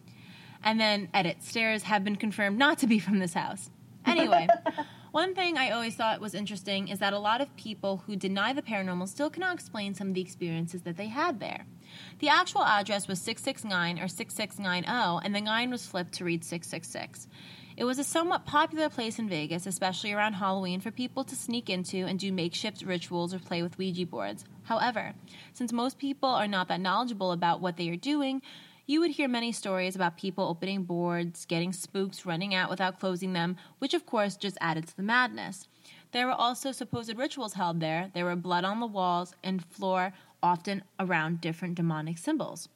And 0.65 0.81
then, 0.81 1.09
edit, 1.15 1.45
stairs 1.45 1.85
have 1.85 2.03
been 2.03 2.17
confirmed 2.17 2.59
not 2.59 2.79
to 2.79 2.89
be 2.89 2.99
from 2.99 3.21
this 3.21 3.35
house. 3.35 3.71
Anyway. 4.05 4.49
One 5.13 5.35
thing 5.35 5.57
I 5.57 5.71
always 5.71 5.95
thought 5.95 6.21
was 6.21 6.35
interesting 6.35 6.89
is 6.89 6.99
that 6.99 7.13
a 7.13 7.19
lot 7.19 7.41
of 7.41 7.57
people 7.57 8.03
who 8.07 8.17
deny 8.17 8.53
the 8.53 8.61
paranormal 8.61 9.09
still 9.09 9.31
cannot 9.31 9.55
explain 9.55 9.95
some 9.95 10.09
of 10.09 10.15
the 10.15 10.21
experiences 10.21 10.83
that 10.83 10.97
they 10.97 11.07
had 11.07 11.39
there. 11.39 11.67
The 12.19 12.29
actual 12.29 12.65
address 12.65 13.07
was 13.09 13.21
669 13.21 14.01
or 14.01 14.09
6690, 14.09 15.25
and 15.25 15.35
the 15.35 15.41
9 15.41 15.71
was 15.71 15.87
flipped 15.87 16.15
to 16.15 16.25
read 16.25 16.45
666. 16.45 17.29
It 17.77 17.85
was 17.85 17.99
a 17.99 18.05
somewhat 18.05 18.47
popular 18.47 18.89
place 18.89 19.19
in 19.19 19.29
Vegas, 19.29 19.67
especially 19.67 20.11
around 20.15 20.33
Halloween, 20.33 20.81
for 20.81 20.91
people 20.91 21.25
to 21.25 21.37
sneak 21.37 21.69
into 21.69 22.07
and 22.07 22.19
do 22.19 22.33
makeshift 22.33 22.81
rituals 22.81 23.35
or 23.35 23.39
play 23.39 23.63
with 23.63 23.77
Ouija 23.77 24.07
boards. 24.07 24.47
However, 24.63 25.13
since 25.53 25.75
most 25.75 25.99
people 25.99 26.31
are 26.31 26.49
not 26.49 26.69
that 26.69 26.81
knowledgeable 26.81 27.33
about 27.33 27.61
what 27.61 27.77
they 27.77 27.91
are 27.91 27.97
doing, 27.97 28.41
you 28.87 29.01
would 29.01 29.11
hear 29.11 29.29
many 29.29 29.53
stories 29.53 29.95
about 29.95 30.17
people 30.17 30.49
opening 30.49 30.85
boards, 30.85 31.45
getting 31.45 31.75
spooks, 31.75 32.25
running 32.25 32.55
out 32.55 32.71
without 32.71 32.99
closing 32.99 33.35
them, 33.35 33.59
which 33.79 33.93
of 33.93 34.07
course 34.07 34.37
just 34.37 34.57
added 34.59 34.87
to 34.87 34.97
the 34.97 35.03
madness. 35.03 35.69
There 36.13 36.27
were 36.27 36.33
also 36.33 36.73
supposed 36.73 37.15
rituals 37.15 37.55
held 37.55 37.81
there. 37.81 38.11
There 38.15 38.25
were 38.25 38.37
blood 38.37 38.65
on 38.65 38.81
the 38.81 38.87
walls 38.87 39.35
and 39.45 39.63
floor, 39.63 40.15
often 40.43 40.83
around 40.99 41.43
different 41.43 41.75
demonic 41.75 42.17
symbols. 42.17 42.71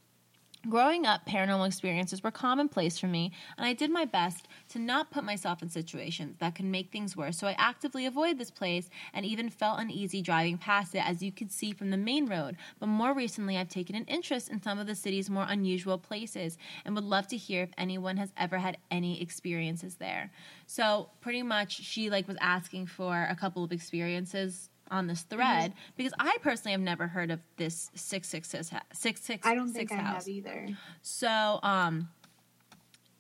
Growing 0.69 1.07
up, 1.07 1.25
paranormal 1.27 1.67
experiences 1.67 2.23
were 2.23 2.31
commonplace 2.31 2.99
for 2.99 3.07
me, 3.07 3.33
and 3.57 3.67
I 3.67 3.73
did 3.73 3.91
my 3.91 4.05
best 4.05 4.47
to 4.69 4.79
not 4.79 5.11
put 5.11 5.25
myself 5.25 5.63
in 5.63 5.71
situations 5.71 6.37
that 6.39 6.55
could 6.55 6.67
make 6.67 6.93
things 6.93 7.17
worse, 7.17 7.39
so 7.39 7.47
I 7.47 7.57
actively 7.57 8.05
avoided 8.05 8.39
this 8.39 8.51
place 8.51 8.91
and 9.15 9.25
even 9.25 9.49
felt 9.49 9.81
uneasy 9.81 10.21
driving 10.21 10.59
past 10.59 10.95
it, 10.95 11.09
as 11.09 11.23
you 11.23 11.33
could 11.33 11.51
see 11.51 11.73
from 11.73 11.91
the 11.91 11.97
main 11.97 12.27
road. 12.27 12.59
But 12.79 12.89
more 12.89 13.15
recently, 13.15 13.57
I've 13.57 13.71
taken 13.71 13.97
an 13.97 14.05
interest 14.05 14.51
in 14.51 14.61
some 14.61 14.79
of 14.79 14.87
the 14.87 14.95
city's 14.95 15.31
more 15.31 15.47
unusual 15.49 15.97
places 15.97 16.59
and 16.85 16.95
would 16.95 17.05
love 17.05 17.27
to 17.29 17.39
hear 17.39 17.63
if 17.63 17.71
anyone 17.79 18.19
has 18.19 18.33
ever 18.37 18.59
had 18.59 18.77
any 18.91 19.23
experiences 19.23 19.95
there. 19.95 20.31
So, 20.67 21.09
pretty 21.23 21.43
much, 21.43 21.73
she 21.73 22.11
like 22.11 22.29
was 22.29 22.37
asking 22.41 22.87
for 22.87 23.27
a 23.31 23.35
couple 23.35 23.65
of 23.65 23.73
experiences 23.73 24.70
on 24.91 25.07
this 25.07 25.23
thread 25.23 25.73
because 25.97 26.13
I 26.19 26.37
personally 26.43 26.73
have 26.73 26.81
never 26.81 27.07
heard 27.07 27.31
of 27.31 27.41
this 27.57 27.91
666 27.95 28.71
ha- 28.71 28.83
666 28.93 29.47
I 29.47 29.55
don't 29.55 29.73
think 29.73 29.93
I 29.93 29.97
house. 29.97 30.25
have 30.25 30.29
either. 30.29 30.69
So, 31.03 31.61
um, 31.63 32.09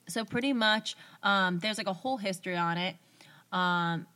so 0.08 0.24
pretty 0.24 0.52
much, 0.52 0.96
um, 1.22 1.58
there's 1.60 1.78
like 1.78 1.86
a 1.86 1.92
whole 1.92 2.16
history 2.16 2.56
on 2.56 2.76
it. 2.76 2.96
Um, 3.52 4.06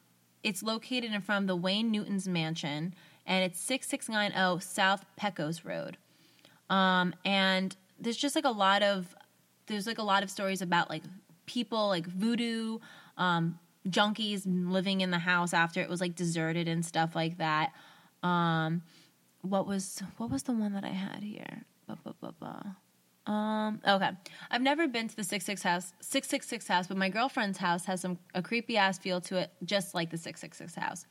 it's 0.43 0.63
located 0.63 1.13
in 1.13 1.21
front 1.21 1.45
of 1.45 1.47
the 1.49 1.57
Wayne 1.57 1.91
Newton's 1.91 2.29
mansion, 2.29 2.95
and 3.27 3.45
it's 3.45 3.61
6690 3.61 4.61
South 4.65 5.05
Pecos 5.17 5.65
Road. 5.65 5.97
Um, 6.69 7.15
and 7.25 7.75
there's 8.01 8.17
just 8.17 8.35
like 8.35 8.45
a 8.45 8.51
lot 8.51 8.83
of 8.83 9.15
there's 9.67 9.87
like 9.87 9.99
a 9.99 10.03
lot 10.03 10.23
of 10.23 10.31
stories 10.31 10.61
about 10.61 10.91
like 10.91 11.03
people 11.47 11.89
like 11.89 12.07
voodoo 12.07 12.79
um, 13.17 13.59
junkies 13.89 14.43
living 14.47 15.01
in 15.01 15.11
the 15.11 15.19
house 15.19 15.53
after 15.53 15.81
it 15.81 15.89
was 15.89 16.01
like 16.01 16.15
deserted 16.15 16.69
and 16.69 16.85
stuff 16.85 17.15
like 17.15 17.39
that. 17.39 17.73
Um, 18.23 18.83
what 19.43 19.67
was 19.67 20.03
what 20.17 20.31
was 20.31 20.45
the 20.45 20.53
one 20.53 20.73
that 20.73 20.85
I 20.85 20.89
had 20.89 21.23
here? 21.23 21.65
Ba, 21.87 21.99
ba, 22.21 22.35
ba. 22.41 22.77
Um, 23.31 23.81
okay. 23.87 24.11
I've 24.51 24.63
never 24.63 24.87
been 24.87 25.09
to 25.09 25.17
the 25.17 25.25
66 25.25 25.63
house, 25.63 25.93
666 26.01 26.69
house, 26.69 26.87
but 26.87 26.97
my 26.97 27.09
girlfriend's 27.09 27.59
house 27.59 27.85
has 27.87 28.03
some 28.03 28.19
a 28.35 28.43
creepy 28.43 28.77
ass 28.77 28.99
feel 28.99 29.21
to 29.23 29.39
it, 29.39 29.51
just 29.65 29.95
like 29.95 30.11
the 30.11 30.19
666 30.19 30.75
house. 30.75 31.07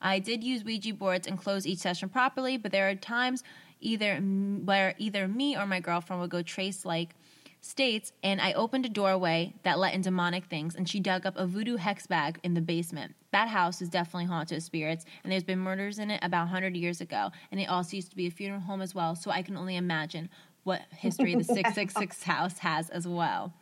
I 0.00 0.18
did 0.18 0.44
use 0.44 0.64
Ouija 0.64 0.92
boards 0.92 1.26
and 1.26 1.38
close 1.38 1.66
each 1.66 1.78
session 1.78 2.10
properly, 2.10 2.58
but 2.58 2.72
there 2.72 2.88
are 2.88 2.94
times 2.94 3.42
either 3.80 4.16
where 4.16 4.94
either 4.98 5.26
me 5.28 5.56
or 5.56 5.66
my 5.66 5.80
girlfriend 5.80 6.20
would 6.20 6.30
go 6.30 6.42
trace 6.42 6.84
like 6.84 7.14
states, 7.60 8.12
and 8.22 8.40
I 8.40 8.52
opened 8.52 8.86
a 8.86 8.88
doorway 8.88 9.54
that 9.62 9.78
let 9.78 9.94
in 9.94 10.02
demonic 10.02 10.46
things, 10.46 10.74
and 10.74 10.88
she 10.88 11.00
dug 11.00 11.26
up 11.26 11.36
a 11.36 11.46
voodoo 11.46 11.76
hex 11.76 12.06
bag 12.06 12.38
in 12.42 12.54
the 12.54 12.60
basement. 12.60 13.14
That 13.32 13.48
house 13.48 13.82
is 13.82 13.88
definitely 13.88 14.26
haunted 14.26 14.56
with 14.56 14.64
spirits, 14.64 15.04
and 15.22 15.32
there's 15.32 15.44
been 15.44 15.58
murders 15.58 15.98
in 15.98 16.10
it 16.10 16.20
about 16.22 16.42
100 16.42 16.76
years 16.76 17.00
ago, 17.00 17.30
and 17.50 17.60
it 17.60 17.68
also 17.68 17.96
used 17.96 18.10
to 18.10 18.16
be 18.16 18.26
a 18.26 18.30
funeral 18.30 18.60
home 18.60 18.82
as 18.82 18.94
well, 18.94 19.14
so 19.14 19.30
I 19.30 19.42
can 19.42 19.56
only 19.56 19.76
imagine 19.76 20.28
what 20.64 20.82
history 20.90 21.34
the 21.34 21.44
666 21.54 22.22
house 22.22 22.58
has 22.58 22.90
as 22.90 23.06
well. 23.06 23.52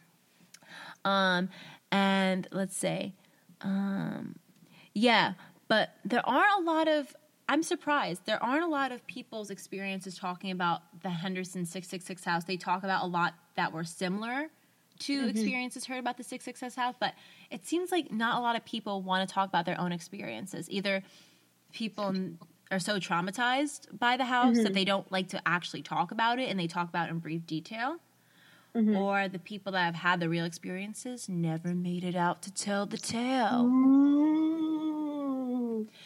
Um, 1.04 1.48
and 1.92 2.48
let's 2.50 2.76
say, 2.76 3.14
um, 3.60 4.36
yeah, 4.94 5.34
but 5.68 5.90
there 6.04 6.26
are 6.28 6.46
a 6.58 6.62
lot 6.62 6.88
of. 6.88 7.14
I'm 7.48 7.62
surprised 7.62 8.24
there 8.24 8.42
aren't 8.42 8.64
a 8.64 8.68
lot 8.68 8.90
of 8.90 9.06
people's 9.06 9.50
experiences 9.50 10.16
talking 10.16 10.50
about 10.50 10.80
the 11.02 11.10
Henderson 11.10 11.66
666 11.66 12.24
house. 12.24 12.44
They 12.44 12.56
talk 12.56 12.84
about 12.84 13.04
a 13.04 13.06
lot 13.06 13.34
that 13.56 13.72
were 13.72 13.84
similar 13.84 14.48
to 15.00 15.20
mm-hmm. 15.20 15.28
experiences 15.28 15.84
heard 15.86 15.98
about 15.98 16.16
the 16.16 16.22
666 16.22 16.74
house, 16.76 16.94
but 16.98 17.14
it 17.50 17.66
seems 17.66 17.92
like 17.92 18.10
not 18.12 18.38
a 18.38 18.40
lot 18.40 18.56
of 18.56 18.64
people 18.64 19.02
want 19.02 19.28
to 19.28 19.32
talk 19.32 19.48
about 19.48 19.66
their 19.66 19.78
own 19.80 19.92
experiences. 19.92 20.70
Either 20.70 21.02
people 21.72 22.14
are 22.70 22.78
so 22.78 22.98
traumatized 22.98 23.98
by 23.98 24.16
the 24.16 24.24
house 24.24 24.56
that 24.56 24.66
mm-hmm. 24.66 24.74
they 24.74 24.84
don't 24.84 25.10
like 25.12 25.28
to 25.28 25.42
actually 25.46 25.82
talk 25.82 26.12
about 26.12 26.38
it 26.38 26.48
and 26.48 26.58
they 26.58 26.66
talk 26.66 26.88
about 26.88 27.08
it 27.08 27.12
in 27.12 27.18
brief 27.18 27.46
detail. 27.46 27.96
Mm-hmm. 28.74 28.96
Or 28.96 29.28
the 29.28 29.38
people 29.38 29.72
that 29.72 29.84
have 29.84 29.94
had 29.94 30.18
the 30.18 30.28
real 30.28 30.44
experiences 30.44 31.28
never 31.28 31.74
made 31.74 32.02
it 32.02 32.16
out 32.16 32.42
to 32.42 32.52
tell 32.52 32.86
the 32.86 32.98
tale. 32.98 33.68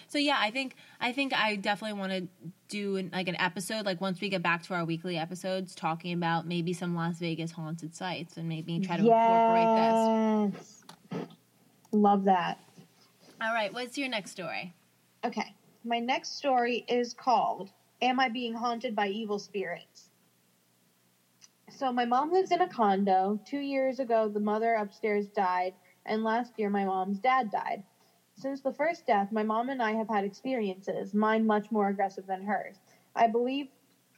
So 0.08 0.18
yeah, 0.18 0.38
I 0.38 0.50
think 0.50 0.74
I 1.00 1.12
think 1.12 1.34
I 1.34 1.56
definitely 1.56 1.98
want 1.98 2.12
to 2.12 2.28
do 2.68 2.96
an, 2.96 3.10
like 3.12 3.28
an 3.28 3.36
episode 3.38 3.86
like 3.86 4.00
once 4.00 4.20
we 4.20 4.28
get 4.28 4.42
back 4.42 4.62
to 4.64 4.74
our 4.74 4.84
weekly 4.84 5.18
episodes 5.18 5.74
talking 5.74 6.12
about 6.12 6.46
maybe 6.46 6.72
some 6.72 6.94
Las 6.94 7.18
Vegas 7.18 7.52
haunted 7.52 7.94
sites 7.94 8.36
and 8.36 8.48
maybe 8.48 8.80
try 8.80 8.96
to 8.96 9.02
incorporate 9.02 10.48
this. 10.50 10.84
Yes. 11.12 11.20
Love 11.92 12.24
that. 12.24 12.58
All 13.40 13.52
right, 13.52 13.72
what's 13.72 13.96
your 13.96 14.08
next 14.08 14.32
story? 14.32 14.74
Okay. 15.24 15.54
My 15.84 16.00
next 16.00 16.36
story 16.36 16.84
is 16.88 17.14
called 17.14 17.70
Am 18.02 18.18
I 18.18 18.28
Being 18.28 18.54
Haunted 18.54 18.96
by 18.96 19.08
Evil 19.08 19.38
Spirits? 19.38 20.10
So, 21.70 21.92
my 21.92 22.04
mom 22.04 22.32
lives 22.32 22.50
in 22.50 22.60
a 22.60 22.68
condo. 22.68 23.38
Two 23.46 23.60
years 23.60 24.00
ago, 24.00 24.28
the 24.28 24.40
mother 24.40 24.74
upstairs 24.74 25.26
died, 25.28 25.74
and 26.04 26.24
last 26.24 26.58
year, 26.58 26.68
my 26.70 26.84
mom's 26.84 27.20
dad 27.20 27.50
died. 27.52 27.84
Since 28.38 28.62
the 28.62 28.72
first 28.72 29.06
death, 29.06 29.32
my 29.32 29.42
mom 29.44 29.68
and 29.68 29.82
I 29.82 29.92
have 29.94 30.08
had 30.08 30.24
experiences, 30.24 31.14
mine 31.14 31.46
much 31.46 31.72
more 31.72 31.88
aggressive 31.88 32.26
than 32.26 32.44
hers. 32.44 32.80
I 33.16 33.28
believe 33.28 33.68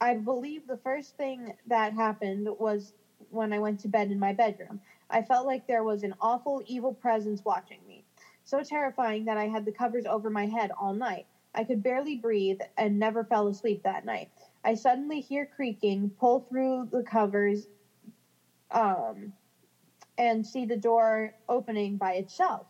I 0.01 0.15
believe 0.15 0.67
the 0.67 0.77
first 0.77 1.17
thing 1.17 1.53
that 1.67 1.93
happened 1.93 2.49
was 2.59 2.93
when 3.31 3.53
I 3.53 3.59
went 3.59 3.81
to 3.81 3.89
bed 3.89 4.11
in 4.11 4.19
my 4.19 4.33
bedroom. 4.33 4.79
I 5.09 5.23
felt 5.23 5.47
like 5.47 5.67
there 5.67 5.83
was 5.83 6.03
an 6.03 6.15
awful, 6.21 6.61
evil 6.67 6.93
presence 6.93 7.43
watching 7.45 7.81
me. 7.87 8.05
So 8.43 8.63
terrifying 8.63 9.25
that 9.25 9.37
I 9.37 9.47
had 9.47 9.65
the 9.65 9.73
covers 9.73 10.05
over 10.05 10.29
my 10.29 10.47
head 10.47 10.71
all 10.79 10.93
night. 10.93 11.27
I 11.55 11.65
could 11.65 11.83
barely 11.83 12.15
breathe 12.17 12.59
and 12.77 12.99
never 12.99 13.23
fell 13.25 13.47
asleep 13.47 13.81
that 13.83 14.05
night. 14.05 14.29
I 14.65 14.75
suddenly 14.75 15.21
hear 15.21 15.47
creaking, 15.47 16.11
pull 16.19 16.41
through 16.41 16.89
the 16.91 17.03
covers, 17.03 17.67
um, 18.71 19.33
and 20.17 20.45
see 20.45 20.65
the 20.65 20.77
door 20.77 21.33
opening 21.49 21.97
by 21.97 22.13
itself. 22.13 22.67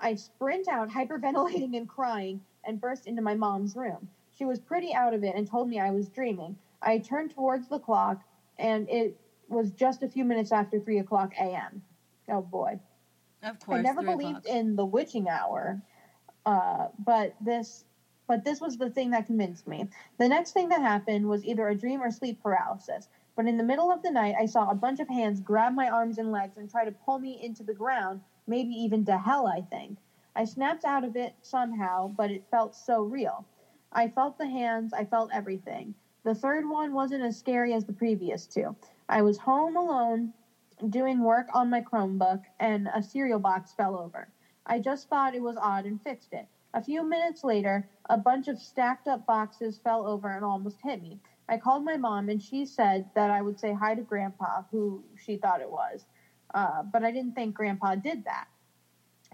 I 0.00 0.14
sprint 0.14 0.68
out, 0.68 0.90
hyperventilating 0.90 1.76
and 1.76 1.88
crying, 1.88 2.40
and 2.64 2.80
burst 2.80 3.06
into 3.06 3.22
my 3.22 3.34
mom's 3.34 3.76
room. 3.76 4.08
She 4.36 4.44
was 4.44 4.58
pretty 4.60 4.94
out 4.94 5.14
of 5.14 5.24
it 5.24 5.34
and 5.34 5.46
told 5.46 5.68
me 5.68 5.80
I 5.80 5.90
was 5.90 6.08
dreaming. 6.08 6.56
I 6.82 6.98
turned 6.98 7.32
towards 7.32 7.68
the 7.68 7.78
clock, 7.78 8.22
and 8.58 8.88
it 8.88 9.18
was 9.48 9.72
just 9.72 10.02
a 10.02 10.08
few 10.08 10.24
minutes 10.24 10.52
after 10.52 10.78
3 10.78 10.98
o'clock 10.98 11.32
a.m. 11.38 11.82
Oh 12.28 12.42
boy. 12.42 12.78
Of 13.42 13.58
course. 13.60 13.78
I 13.78 13.82
never 13.82 14.02
believed 14.02 14.46
o'clock. 14.46 14.54
in 14.54 14.76
the 14.76 14.84
witching 14.84 15.28
hour, 15.28 15.80
uh, 16.46 16.88
but 16.98 17.34
this, 17.40 17.84
but 18.26 18.44
this 18.44 18.60
was 18.60 18.76
the 18.76 18.90
thing 18.90 19.10
that 19.10 19.26
convinced 19.26 19.66
me. 19.66 19.88
The 20.18 20.28
next 20.28 20.52
thing 20.52 20.68
that 20.68 20.82
happened 20.82 21.26
was 21.26 21.44
either 21.44 21.68
a 21.68 21.74
dream 21.74 22.02
or 22.02 22.10
sleep 22.10 22.42
paralysis. 22.42 23.08
But 23.36 23.46
in 23.46 23.56
the 23.56 23.64
middle 23.64 23.92
of 23.92 24.02
the 24.02 24.10
night, 24.10 24.34
I 24.38 24.46
saw 24.46 24.68
a 24.68 24.74
bunch 24.74 24.98
of 24.98 25.08
hands 25.08 25.40
grab 25.40 25.72
my 25.72 25.88
arms 25.88 26.18
and 26.18 26.32
legs 26.32 26.56
and 26.56 26.68
try 26.68 26.84
to 26.84 26.90
pull 26.90 27.20
me 27.20 27.38
into 27.42 27.62
the 27.62 27.72
ground, 27.72 28.20
maybe 28.48 28.74
even 28.74 29.04
to 29.06 29.18
hell. 29.18 29.46
I 29.46 29.62
think 29.62 29.98
I 30.36 30.44
snapped 30.44 30.84
out 30.84 31.04
of 31.04 31.16
it 31.16 31.34
somehow, 31.42 32.08
but 32.08 32.30
it 32.32 32.44
felt 32.50 32.74
so 32.74 33.02
real. 33.02 33.46
I 33.92 34.08
felt 34.08 34.38
the 34.38 34.48
hands. 34.48 34.92
I 34.94 35.04
felt 35.04 35.30
everything. 35.32 35.94
The 36.24 36.34
third 36.34 36.68
one 36.68 36.92
wasn't 36.94 37.24
as 37.24 37.38
scary 37.38 37.74
as 37.74 37.86
the 37.86 37.94
previous 37.94 38.46
two. 38.46 38.76
I 39.08 39.22
was 39.22 39.38
home 39.38 39.76
alone 39.76 40.30
doing 40.90 41.22
work 41.22 41.48
on 41.54 41.70
my 41.70 41.82
Chromebook 41.82 42.40
and 42.60 42.88
a 42.94 43.02
cereal 43.02 43.40
box 43.40 43.72
fell 43.72 43.96
over. 43.96 44.28
I 44.66 44.78
just 44.80 45.08
thought 45.08 45.34
it 45.34 45.42
was 45.42 45.56
odd 45.60 45.86
and 45.86 46.00
fixed 46.02 46.32
it. 46.32 46.46
A 46.74 46.82
few 46.82 47.02
minutes 47.04 47.44
later, 47.44 47.84
a 48.10 48.18
bunch 48.18 48.48
of 48.48 48.58
stacked 48.58 49.08
up 49.08 49.26
boxes 49.26 49.80
fell 49.82 50.06
over 50.06 50.30
and 50.30 50.44
almost 50.44 50.80
hit 50.82 51.00
me. 51.02 51.18
I 51.48 51.58
called 51.58 51.84
my 51.84 51.96
mom 51.96 52.28
and 52.28 52.42
she 52.42 52.66
said 52.66 53.06
that 53.14 53.30
I 53.30 53.42
would 53.42 53.58
say 53.58 53.72
hi 53.72 53.94
to 53.94 54.02
Grandpa, 54.02 54.62
who 54.70 55.04
she 55.16 55.36
thought 55.36 55.62
it 55.62 55.70
was. 55.70 56.06
Uh, 56.54 56.82
but 56.82 57.04
I 57.04 57.10
didn't 57.10 57.34
think 57.34 57.54
Grandpa 57.54 57.96
did 57.96 58.24
that. 58.24 58.46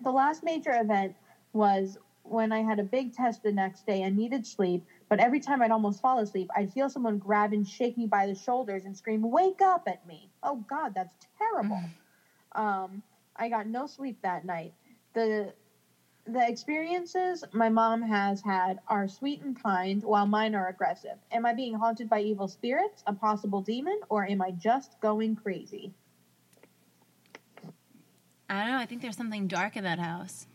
The 0.02 0.10
last 0.10 0.42
major 0.42 0.72
event 0.72 1.14
was 1.52 1.96
when 2.22 2.52
I 2.52 2.62
had 2.62 2.78
a 2.78 2.84
big 2.84 3.12
test 3.12 3.42
the 3.42 3.52
next 3.52 3.86
day 3.86 4.02
and 4.02 4.16
needed 4.16 4.46
sleep, 4.46 4.82
but 5.08 5.20
every 5.20 5.40
time 5.40 5.62
I'd 5.62 5.70
almost 5.70 6.00
fall 6.00 6.18
asleep, 6.18 6.48
I'd 6.56 6.72
feel 6.72 6.88
someone 6.88 7.18
grab 7.18 7.52
and 7.52 7.66
shake 7.66 7.96
me 7.96 8.06
by 8.06 8.26
the 8.26 8.34
shoulders 8.34 8.84
and 8.86 8.96
scream, 8.96 9.22
Wake 9.22 9.60
up 9.62 9.82
at 9.86 10.04
me! 10.06 10.30
Oh 10.42 10.64
God, 10.68 10.94
that's 10.94 11.14
terrible. 11.38 11.80
Um, 12.52 13.02
I 13.36 13.48
got 13.48 13.66
no 13.66 13.86
sleep 13.86 14.18
that 14.22 14.44
night. 14.44 14.72
The 15.12 15.52
the 16.26 16.48
experiences 16.48 17.44
my 17.52 17.68
mom 17.68 18.00
has 18.00 18.40
had 18.40 18.78
are 18.88 19.06
sweet 19.06 19.42
and 19.42 19.60
kind, 19.62 20.02
while 20.02 20.26
mine 20.26 20.54
are 20.54 20.68
aggressive. 20.68 21.18
Am 21.30 21.44
I 21.44 21.52
being 21.52 21.74
haunted 21.74 22.08
by 22.08 22.20
evil 22.20 22.48
spirits, 22.48 23.02
a 23.06 23.12
possible 23.12 23.60
demon, 23.60 24.00
or 24.08 24.26
am 24.26 24.40
I 24.40 24.50
just 24.52 24.98
going 25.00 25.36
crazy? 25.36 25.92
I 28.48 28.64
don't 28.64 28.72
know. 28.72 28.78
I 28.78 28.86
think 28.86 29.02
there's 29.02 29.16
something 29.16 29.46
dark 29.46 29.76
in 29.76 29.84
that 29.84 29.98
house. 29.98 30.46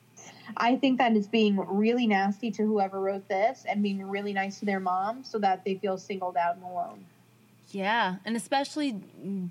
I 0.57 0.75
think 0.75 0.97
that 0.97 1.15
is 1.15 1.27
being 1.27 1.57
really 1.57 2.07
nasty 2.07 2.51
to 2.51 2.63
whoever 2.63 2.99
wrote 2.99 3.27
this 3.27 3.65
and 3.67 3.83
being 3.83 4.03
really 4.03 4.33
nice 4.33 4.59
to 4.59 4.65
their 4.65 4.79
mom 4.79 5.23
so 5.23 5.39
that 5.39 5.63
they 5.63 5.75
feel 5.75 5.97
singled 5.97 6.37
out 6.37 6.55
and 6.55 6.63
alone. 6.63 7.05
Yeah, 7.71 8.15
and 8.25 8.35
especially 8.35 8.93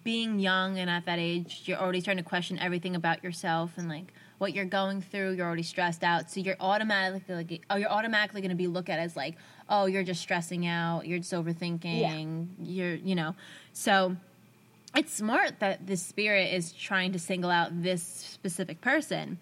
being 0.03 0.41
young 0.41 0.79
and 0.79 0.91
at 0.91 1.07
that 1.07 1.21
age, 1.21 1.63
you're 1.67 1.79
already 1.79 2.01
starting 2.01 2.23
to 2.23 2.29
question 2.29 2.59
everything 2.59 2.97
about 2.97 3.23
yourself 3.23 3.73
and 3.77 3.89
like 3.89 4.13
what 4.39 4.55
you're 4.55 4.65
going 4.65 5.03
through. 5.03 5.33
You're 5.33 5.47
already 5.47 5.63
stressed 5.63 6.03
out, 6.03 6.29
so 6.29 6.41
you're 6.41 6.57
automatically 6.59 7.35
like, 7.37 7.63
oh, 7.71 7.77
you're 7.77 7.91
automatically 7.91 8.41
going 8.41 8.51
to 8.51 8.57
be 8.57 8.67
looked 8.67 8.89
at 8.89 8.99
as 8.99 9.15
like, 9.15 9.37
oh, 9.69 9.87
you're 9.87 10.03
just 10.03 10.21
stressing 10.21 10.67
out, 10.67 11.07
you're 11.07 11.19
just 11.19 11.33
overthinking, 11.33 12.49
you're, 12.61 12.95
you 12.95 13.15
know, 13.15 13.37
so 13.73 14.17
it's 14.99 15.15
smart 15.15 15.61
that 15.61 15.87
the 15.87 15.97
spirit 15.97 16.53
is 16.53 16.73
trying 16.73 17.13
to 17.13 17.21
single 17.21 17.51
out 17.51 17.83
this 17.85 18.03
specific 18.03 18.81
person, 18.81 19.39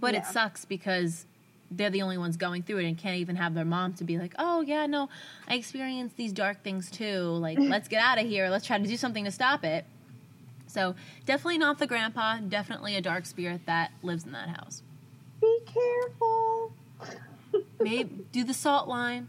but 0.00 0.14
it 0.14 0.24
sucks 0.24 0.64
because 0.64 1.26
they're 1.70 1.90
the 1.90 2.00
only 2.00 2.16
ones 2.16 2.38
going 2.38 2.62
through 2.62 2.78
it 2.78 2.86
and 2.86 2.96
can't 2.96 3.18
even 3.18 3.36
have 3.36 3.52
their 3.52 3.66
mom 3.66 3.92
to 3.92 4.04
be 4.04 4.16
like, 4.16 4.34
oh, 4.38 4.62
yeah, 4.62 4.86
no, 4.86 5.10
I 5.46 5.56
experienced 5.56 6.16
these 6.16 6.32
dark 6.32 6.64
things 6.64 6.90
too. 6.90 7.20
Like, 7.20 7.58
let's 7.60 7.86
get 7.86 8.02
out 8.02 8.18
of 8.18 8.26
here. 8.26 8.48
Let's 8.48 8.66
try 8.66 8.78
to 8.78 8.86
do 8.86 8.96
something 8.96 9.26
to 9.26 9.30
stop 9.30 9.62
it. 9.62 9.84
So, 10.68 10.94
definitely 11.26 11.58
not 11.58 11.78
the 11.78 11.86
grandpa. 11.86 12.38
Definitely 12.38 12.96
a 12.96 13.02
dark 13.02 13.26
spirit 13.26 13.60
that 13.66 13.92
lives 14.02 14.24
in 14.24 14.32
that 14.32 14.48
house. 14.48 14.82
Be 15.38 15.58
careful. 15.66 16.72
Maybe 17.80 18.24
do 18.32 18.42
the 18.42 18.54
salt 18.54 18.88
line. 18.88 19.28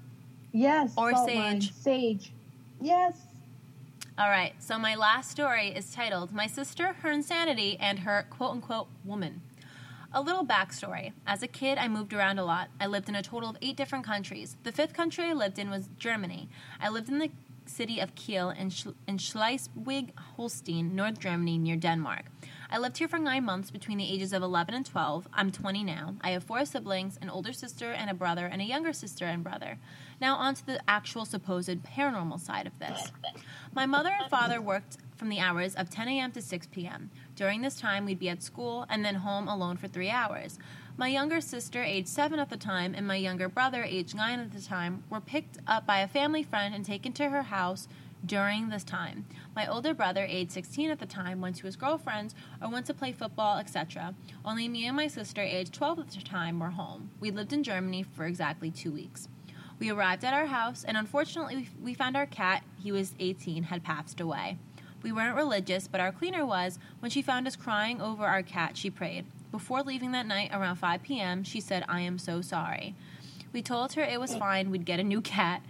Yes. 0.53 0.93
Or 0.95 1.13
sage. 1.25 1.73
Sage. 1.73 2.32
Yes. 2.79 3.17
All 4.15 4.30
right, 4.30 4.54
so 4.60 4.78
my 4.78 4.93
last 4.93 5.32
story 5.32 5.69
is 5.69 5.91
titled 5.91 6.32
My 6.32 6.45
Sister, 6.45 6.93
Her 7.02 7.10
Insanity, 7.10 7.78
and 7.80 7.97
Her 7.97 8.28
Quote 8.30 8.52
Unquote 8.52 8.88
Woman. 9.04 9.41
A 10.13 10.21
little 10.21 10.45
backstory. 10.45 11.13
As 11.26 11.41
a 11.41 11.47
kid, 11.47 11.80
I 11.80 11.88
moved 11.88 12.13
around 12.13 12.38
a 12.38 12.45
lot. 12.45 12.67
I 12.80 12.86
lived 12.86 13.10
in 13.10 13.15
a 13.15 13.23
total 13.23 13.49
of 13.49 13.58
eight 13.60 13.76
different 13.76 14.06
countries. 14.06 14.56
The 14.62 14.71
fifth 14.71 14.93
country 14.93 15.26
I 15.26 15.34
lived 15.34 15.58
in 15.58 15.71
was 15.71 15.89
Germany. 15.97 16.47
I 16.80 16.89
lived 16.89 17.10
in 17.10 17.17
the 17.17 17.32
city 17.65 17.99
of 17.99 18.13
Kiel 18.13 18.52
in, 18.52 18.69
Sch- 18.69 18.89
in 19.08 19.17
Schleswig 19.17 20.15
Holstein, 20.36 20.95
North 20.95 21.17
Germany, 21.19 21.58
near 21.58 21.76
Denmark. 21.76 22.26
I 22.73 22.79
lived 22.79 22.97
here 22.97 23.07
for 23.07 23.19
nine 23.19 23.45
months 23.45 23.69
between 23.69 23.99
the 23.99 24.12
ages 24.12 24.33
of 24.33 24.41
11 24.41 24.73
and 24.73 24.83
12. 24.83 25.27
I'm 25.31 25.51
20 25.51 25.83
now. 25.83 26.15
I 26.21 26.31
have 26.31 26.43
four 26.43 26.65
siblings 26.65 27.19
an 27.21 27.29
older 27.29 27.53
sister 27.53 27.91
and 27.91 28.09
a 28.09 28.15
brother, 28.15 28.47
and 28.47 28.63
a 28.63 28.65
younger 28.65 28.93
sister 28.93 29.25
and 29.25 29.43
brother. 29.43 29.77
Now, 30.19 30.38
on 30.38 30.55
to 30.55 30.65
the 30.65 30.81
actual 30.88 31.25
supposed 31.25 31.83
paranormal 31.83 32.39
side 32.39 32.65
of 32.65 32.79
this. 32.79 33.12
My 33.75 33.86
mother 33.86 34.09
and 34.19 34.27
father 34.27 34.59
worked 34.59 34.97
from 35.15 35.29
the 35.29 35.39
hours 35.39 35.75
of 35.75 35.91
10 35.91 36.07
a.m. 36.07 36.31
to 36.31 36.41
6 36.41 36.67
p.m. 36.71 37.12
During 37.36 37.62
this 37.62 37.75
time, 37.75 38.05
we'd 38.05 38.17
be 38.17 38.29
at 38.29 38.41
school 38.41 38.88
and 38.89 39.05
then 39.05 39.15
home 39.15 39.47
alone 39.47 39.77
for 39.77 39.88
three 39.88 40.09
hours. 40.09 40.57
My 40.97 41.09
younger 41.09 41.41
sister, 41.41 41.83
age 41.83 42.07
7 42.07 42.39
at 42.39 42.49
the 42.49 42.57
time, 42.57 42.95
and 42.95 43.05
my 43.05 43.17
younger 43.17 43.49
brother, 43.49 43.83
age 43.83 44.15
9 44.15 44.39
at 44.39 44.51
the 44.51 44.62
time, 44.62 45.03
were 45.12 45.21
picked 45.21 45.59
up 45.67 45.86
by 45.86 45.99
a 45.99 46.07
family 46.07 46.41
friend 46.41 46.73
and 46.73 46.83
taken 46.83 47.13
to 47.13 47.29
her 47.29 47.43
house 47.43 47.88
during 48.25 48.69
this 48.69 48.83
time. 48.83 49.25
My 49.55 49.67
older 49.67 49.93
brother, 49.93 50.25
age 50.27 50.51
16 50.51 50.89
at 50.89 50.99
the 50.99 51.05
time, 51.05 51.41
went 51.41 51.57
to 51.57 51.65
his 51.65 51.75
girlfriend's 51.75 52.36
or 52.62 52.69
went 52.69 52.86
to 52.88 52.93
play 52.93 53.12
football, 53.12 53.57
etc. 53.57 54.15
Only 54.45 54.67
me 54.67 54.86
and 54.86 54.95
my 54.95 55.07
sister, 55.07 55.41
age 55.41 55.71
12 55.71 55.99
at 55.99 56.09
the 56.12 56.21
time, 56.21 56.59
were 56.59 56.71
home. 56.71 57.12
We 57.19 57.31
lived 57.31 57.53
in 57.53 57.63
Germany 57.63 58.03
for 58.03 58.25
exactly 58.25 58.71
two 58.71 58.91
weeks. 58.91 59.27
We 59.79 59.89
arrived 59.91 60.23
at 60.23 60.33
our 60.33 60.45
house, 60.45 60.83
and 60.83 60.95
unfortunately, 60.95 61.69
we- 61.81 61.93
found 61.93 62.15
our 62.15 62.25
cat, 62.25 62.63
he 62.81 62.91
was 62.91 63.15
18, 63.19 63.63
had 63.63 63.83
passed 63.83 64.19
away. 64.19 64.57
We 65.01 65.12
weren't 65.12 65.36
religious, 65.36 65.88
but 65.88 65.99
our 65.99 66.13
cleaner 66.13 66.45
was. 66.45 66.79
When 66.99 67.12
she 67.12 67.21
found 67.21 67.45
us 67.47 67.57
crying 67.57 67.99
over 67.99 68.25
our 68.25 68.43
cat, 68.43 68.77
she 68.77 68.89
prayed. 68.89 69.25
Before 69.51 69.83
leaving 69.83 70.13
that 70.13 70.25
night, 70.25 70.51
around 70.53 70.77
5 70.77 71.03
p.m., 71.03 71.43
she 71.43 71.59
said, 71.59 71.83
I 71.89 71.99
am 71.99 72.17
so 72.17 72.41
sorry. 72.41 72.95
We 73.52 73.62
told 73.62 73.93
her 73.93 74.02
it 74.02 74.19
was 74.19 74.33
fine, 74.35 74.71
we'd 74.71 74.85
get 74.85 75.00
a 75.00 75.04
new 75.04 75.21
cat. 75.21 75.62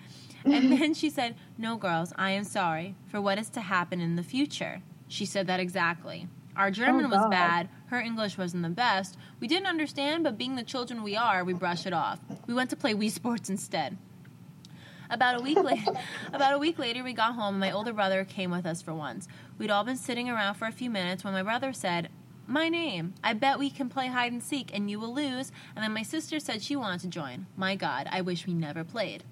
And 0.45 0.71
then 0.79 0.93
she 0.93 1.09
said, 1.09 1.35
No, 1.57 1.77
girls, 1.77 2.13
I 2.17 2.31
am 2.31 2.43
sorry 2.43 2.95
for 3.07 3.21
what 3.21 3.39
is 3.39 3.49
to 3.51 3.61
happen 3.61 4.01
in 4.01 4.15
the 4.15 4.23
future. 4.23 4.81
She 5.07 5.25
said 5.25 5.47
that 5.47 5.59
exactly. 5.59 6.27
Our 6.55 6.67
oh, 6.67 6.71
German 6.71 7.09
was 7.09 7.25
bad. 7.29 7.69
Her 7.87 7.99
English 7.99 8.37
wasn't 8.37 8.63
the 8.63 8.69
best. 8.69 9.17
We 9.39 9.47
didn't 9.47 9.67
understand, 9.67 10.23
but 10.23 10.37
being 10.37 10.55
the 10.55 10.63
children 10.63 11.03
we 11.03 11.15
are, 11.15 11.43
we 11.43 11.53
brushed 11.53 11.87
it 11.87 11.93
off. 11.93 12.19
We 12.47 12.53
went 12.53 12.69
to 12.69 12.75
play 12.75 12.93
Wii 12.93 13.09
Sports 13.09 13.49
instead. 13.49 13.97
About 15.09 15.39
a 15.39 15.43
week 15.43 15.61
later, 15.61 15.91
about 16.33 16.53
a 16.53 16.57
week 16.57 16.79
later, 16.79 17.03
we 17.03 17.13
got 17.13 17.35
home, 17.35 17.55
and 17.55 17.59
my 17.59 17.71
older 17.71 17.93
brother 17.93 18.23
came 18.23 18.51
with 18.51 18.65
us 18.65 18.81
for 18.81 18.93
once. 18.93 19.27
We'd 19.57 19.71
all 19.71 19.83
been 19.83 19.97
sitting 19.97 20.29
around 20.29 20.55
for 20.55 20.65
a 20.65 20.71
few 20.71 20.89
minutes 20.89 21.23
when 21.23 21.33
my 21.33 21.43
brother 21.43 21.73
said, 21.73 22.09
"My 22.47 22.69
name. 22.69 23.13
I 23.23 23.33
bet 23.33 23.59
we 23.59 23.69
can 23.69 23.89
play 23.89 24.07
hide 24.07 24.31
and 24.31 24.41
seek, 24.41 24.71
and 24.73 24.89
you 24.89 24.99
will 24.99 25.13
lose." 25.13 25.51
And 25.75 25.83
then 25.83 25.93
my 25.93 26.03
sister 26.03 26.39
said 26.39 26.63
she 26.63 26.75
wanted 26.75 27.01
to 27.01 27.07
join. 27.07 27.45
My 27.55 27.75
God, 27.75 28.07
I 28.11 28.21
wish 28.21 28.47
we 28.47 28.53
never 28.53 28.83
played. 28.83 29.23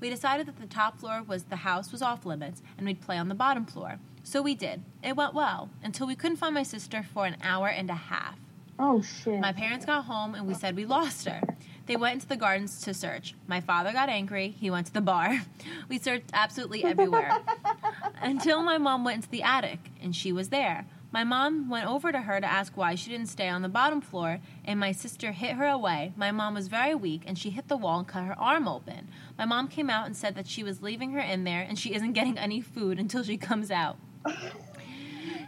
We 0.00 0.10
decided 0.10 0.46
that 0.46 0.58
the 0.58 0.66
top 0.66 0.98
floor 0.98 1.22
was 1.26 1.44
the 1.44 1.56
house 1.56 1.92
was 1.92 2.02
off 2.02 2.24
limits, 2.24 2.62
and 2.78 2.86
we'd 2.86 3.00
play 3.00 3.18
on 3.18 3.28
the 3.28 3.34
bottom 3.34 3.66
floor. 3.66 3.98
So 4.22 4.42
we 4.42 4.54
did. 4.54 4.82
It 5.02 5.16
went 5.16 5.34
well 5.34 5.70
until 5.82 6.06
we 6.06 6.14
couldn't 6.14 6.38
find 6.38 6.54
my 6.54 6.62
sister 6.62 7.02
for 7.02 7.26
an 7.26 7.36
hour 7.42 7.68
and 7.68 7.90
a 7.90 7.94
half. 7.94 8.38
Oh 8.78 9.02
shit. 9.02 9.40
My 9.40 9.52
parents 9.52 9.84
got 9.84 10.06
home 10.06 10.34
and 10.34 10.46
we 10.46 10.54
said 10.54 10.74
we 10.74 10.86
lost 10.86 11.28
her. 11.28 11.40
They 11.86 11.96
went 11.96 12.14
into 12.14 12.28
the 12.28 12.36
gardens 12.36 12.80
to 12.82 12.94
search. 12.94 13.34
My 13.46 13.60
father 13.60 13.92
got 13.92 14.08
angry. 14.08 14.48
He 14.48 14.70
went 14.70 14.86
to 14.86 14.92
the 14.92 15.00
bar. 15.00 15.40
We 15.88 15.98
searched 15.98 16.30
absolutely 16.32 16.84
everywhere 16.84 17.36
until 18.22 18.62
my 18.62 18.78
mom 18.78 19.04
went 19.04 19.16
into 19.16 19.28
the 19.28 19.42
attic 19.42 19.80
and 20.00 20.14
she 20.14 20.32
was 20.32 20.48
there. 20.50 20.86
My 21.12 21.24
mom 21.24 21.68
went 21.68 21.88
over 21.88 22.12
to 22.12 22.20
her 22.20 22.40
to 22.40 22.46
ask 22.46 22.76
why 22.76 22.94
she 22.94 23.10
didn't 23.10 23.26
stay 23.26 23.48
on 23.48 23.62
the 23.62 23.68
bottom 23.68 24.00
floor, 24.00 24.40
and 24.64 24.78
my 24.78 24.92
sister 24.92 25.32
hit 25.32 25.56
her 25.56 25.66
away. 25.66 26.12
My 26.16 26.30
mom 26.30 26.54
was 26.54 26.68
very 26.68 26.94
weak, 26.94 27.22
and 27.26 27.36
she 27.36 27.50
hit 27.50 27.68
the 27.68 27.76
wall 27.76 27.98
and 27.98 28.08
cut 28.08 28.24
her 28.24 28.38
arm 28.38 28.68
open. 28.68 29.08
My 29.36 29.44
mom 29.44 29.66
came 29.68 29.90
out 29.90 30.06
and 30.06 30.16
said 30.16 30.36
that 30.36 30.46
she 30.46 30.62
was 30.62 30.82
leaving 30.82 31.12
her 31.12 31.20
in 31.20 31.44
there, 31.44 31.62
and 31.62 31.78
she 31.78 31.94
isn't 31.94 32.12
getting 32.12 32.38
any 32.38 32.60
food 32.60 32.98
until 32.98 33.24
she 33.24 33.36
comes 33.36 33.70
out. 33.70 33.96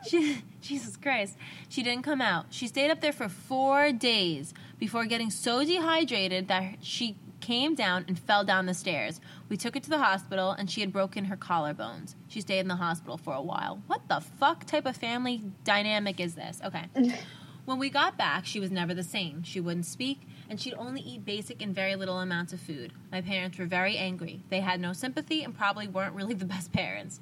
She, 0.05 0.43
Jesus 0.61 0.97
Christ. 0.97 1.37
She 1.69 1.83
didn't 1.83 2.03
come 2.03 2.21
out. 2.21 2.47
She 2.51 2.67
stayed 2.67 2.91
up 2.91 3.01
there 3.01 3.13
for 3.13 3.29
four 3.29 3.93
days 3.93 4.53
before 4.79 5.05
getting 5.05 5.31
so 5.31 5.65
dehydrated 5.65 6.49
that 6.49 6.79
she 6.81 7.17
came 7.41 7.75
down 7.75 8.05
and 8.09 8.19
fell 8.19 8.45
down 8.45 8.67
the 8.67 8.75
stairs. 8.75 9.21
We 9.53 9.59
took 9.59 9.75
her 9.75 9.81
to 9.81 9.91
the 9.91 9.99
hospital 9.99 10.53
and 10.53 10.71
she 10.71 10.81
had 10.81 10.95
broken 10.95 11.27
her 11.27 11.37
collarbones. 11.37 12.15
She 12.27 12.41
stayed 12.41 12.61
in 12.61 12.69
the 12.69 12.77
hospital 12.77 13.19
for 13.19 13.35
a 13.35 13.43
while. 13.43 13.83
What 13.87 14.09
the 14.09 14.21
fuck 14.21 14.65
type 14.65 14.87
of 14.87 14.97
family 14.97 15.43
dynamic 15.63 16.21
is 16.21 16.35
this? 16.35 16.63
Okay. 16.65 16.87
When 17.67 17.79
we 17.79 17.91
got 17.91 18.19
back, 18.19 18.45
she 18.45 18.59
was 18.59 18.73
never 18.73 18.93
the 18.93 19.05
same. 19.05 19.45
She 19.45 19.61
wouldn't 19.61 19.87
speak, 19.87 20.23
and 20.51 20.61
she'd 20.61 20.75
only 20.75 21.01
eat 21.01 21.25
basic 21.25 21.63
and 21.63 21.73
very 21.73 21.95
little 21.95 22.19
amounts 22.19 22.53
of 22.53 22.59
food. 22.59 22.93
My 23.13 23.21
parents 23.21 23.57
were 23.57 23.67
very 23.67 23.97
angry. 23.97 24.43
They 24.49 24.59
had 24.59 24.81
no 24.81 24.93
sympathy 24.93 25.45
and 25.45 25.57
probably 25.57 25.87
weren't 25.87 26.17
really 26.17 26.35
the 26.35 26.45
best 26.57 26.73
parents. 26.73 27.21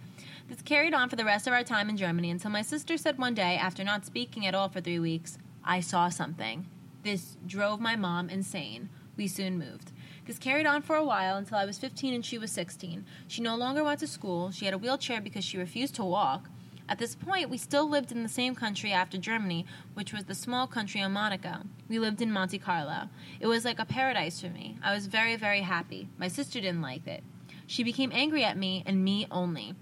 This 0.49 0.62
carried 0.62 0.95
on 0.95 1.11
for 1.11 1.16
the 1.16 1.26
rest 1.26 1.47
of 1.47 1.53
our 1.53 1.62
time 1.62 1.91
in 1.91 1.99
Germany 1.99 2.31
until 2.31 2.53
my 2.53 2.62
sister 2.62 2.97
said 2.97 3.18
one 3.18 3.35
day, 3.35 3.57
after 3.57 3.85
not 3.85 4.07
speaking 4.07 4.47
at 4.47 4.55
all 4.55 4.70
for 4.70 4.81
three 4.81 4.99
weeks, 5.01 5.37
I 5.62 5.81
saw 5.81 6.09
something. 6.09 6.66
This 7.03 7.37
drove 7.47 7.81
my 7.81 7.97
mom 7.97 8.31
insane. 8.31 8.89
We 9.18 9.26
soon 9.26 9.59
moved. 9.59 9.93
This 10.31 10.39
carried 10.39 10.64
on 10.64 10.83
for 10.83 10.95
a 10.95 11.03
while 11.03 11.37
until 11.39 11.59
I 11.59 11.64
was 11.64 11.76
15 11.81 12.14
and 12.14 12.24
she 12.24 12.39
was 12.39 12.53
16. 12.53 13.05
She 13.26 13.43
no 13.43 13.57
longer 13.57 13.83
went 13.83 13.99
to 13.99 14.07
school. 14.07 14.53
She 14.53 14.64
had 14.64 14.72
a 14.72 14.78
wheelchair 14.78 15.20
because 15.20 15.45
she 15.45 15.59
refused 15.59 15.97
to 15.97 16.05
walk. 16.05 16.49
At 16.89 16.99
this 16.99 17.16
point, 17.16 17.51
we 17.51 17.59
still 17.59 17.91
lived 17.91 18.12
in 18.12 18.22
the 18.22 18.28
same 18.28 18.55
country 18.55 18.93
after 18.93 19.18
Germany, 19.18 19.66
which 19.95 20.12
was 20.12 20.26
the 20.26 20.37
small 20.37 20.68
country 20.68 21.03
on 21.03 21.11
Monaco. 21.11 21.64
We 21.89 21.99
lived 21.99 22.22
in 22.22 22.31
Monte 22.31 22.61
Carlo. 22.61 23.09
It 23.41 23.49
was 23.49 23.64
like 23.64 23.81
a 23.81 23.85
paradise 23.85 24.41
for 24.41 24.51
me. 24.51 24.78
I 24.85 24.95
was 24.95 25.09
very, 25.09 25.35
very 25.35 25.62
happy. 25.62 26.09
My 26.16 26.28
sister 26.28 26.61
didn't 26.61 26.81
like 26.81 27.09
it. 27.09 27.24
She 27.66 27.83
became 27.83 28.12
angry 28.14 28.45
at 28.45 28.57
me 28.57 28.85
and 28.87 29.03
me 29.03 29.26
only. 29.33 29.74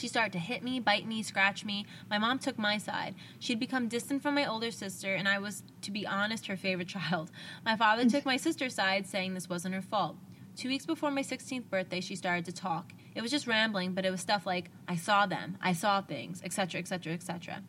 She 0.00 0.08
started 0.08 0.32
to 0.32 0.38
hit 0.38 0.62
me, 0.62 0.80
bite 0.80 1.06
me, 1.06 1.22
scratch 1.22 1.62
me. 1.62 1.84
My 2.08 2.16
mom 2.16 2.38
took 2.38 2.58
my 2.58 2.78
side. 2.78 3.14
She'd 3.38 3.60
become 3.60 3.86
distant 3.86 4.22
from 4.22 4.34
my 4.34 4.46
older 4.46 4.70
sister, 4.70 5.14
and 5.14 5.28
I 5.28 5.38
was, 5.38 5.62
to 5.82 5.90
be 5.90 6.06
honest, 6.06 6.46
her 6.46 6.56
favorite 6.56 6.88
child. 6.96 7.30
My 7.66 7.76
father 7.76 8.08
took 8.08 8.24
my 8.24 8.38
sister's 8.38 8.74
side, 8.74 9.06
saying 9.06 9.34
this 9.34 9.50
wasn't 9.50 9.74
her 9.74 9.82
fault. 9.82 10.16
Two 10.56 10.68
weeks 10.68 10.86
before 10.86 11.10
my 11.10 11.22
16th 11.22 11.68
birthday, 11.68 12.00
she 12.00 12.16
started 12.16 12.46
to 12.46 12.52
talk. 12.52 12.94
It 13.14 13.22
was 13.22 13.30
just 13.30 13.46
rambling, 13.46 13.92
but 13.92 14.04
it 14.04 14.10
was 14.10 14.20
stuff 14.20 14.46
like, 14.46 14.70
I 14.86 14.96
saw 14.96 15.26
them, 15.26 15.58
I 15.60 15.72
saw 15.72 16.00
things, 16.00 16.40
etc., 16.44 16.80
etc., 16.80 17.12
etc. 17.12 17.62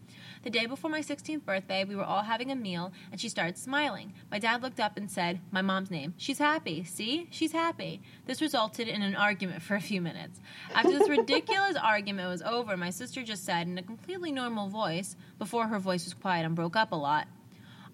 The 0.44 0.50
day 0.50 0.66
before 0.66 0.90
my 0.90 1.02
16th 1.02 1.46
birthday, 1.46 1.84
we 1.84 1.96
were 1.96 2.04
all 2.04 2.24
having 2.24 2.52
a 2.52 2.56
meal, 2.56 2.92
and 3.12 3.20
she 3.20 3.30
started 3.30 3.58
smiling. 3.58 4.14
My 4.30 4.40
dad 4.40 4.62
looked 4.62 4.80
up 4.80 4.98
and 4.98 5.10
said, 5.10 5.40
My 5.52 5.62
mom's 5.62 5.92
name. 5.92 6.14
She's 6.18 6.40
happy. 6.40 6.84
See? 6.84 7.28
She's 7.32 7.52
happy. 7.52 8.02
This 8.26 8.42
resulted 8.42 8.88
in 8.88 9.02
an 9.02 9.16
argument 9.16 9.62
for 9.64 9.76
a 9.76 9.82
few 9.82 10.02
minutes. 10.02 10.40
After 10.74 10.92
this 10.92 11.10
ridiculous 11.10 11.76
argument 11.76 12.30
was 12.30 12.42
over, 12.42 12.78
my 12.78 12.90
sister 12.90 13.24
just 13.24 13.46
said, 13.46 13.68
in 13.68 13.78
a 13.78 13.84
completely 13.84 14.32
normal 14.32 14.70
voice, 14.70 15.16
before 15.40 15.68
her 15.68 15.80
voice 15.80 16.06
was 16.06 16.14
quiet 16.14 16.46
and 16.46 16.56
broke 16.56 16.76
up 16.76 16.92
a 16.92 16.96
lot, 16.96 17.28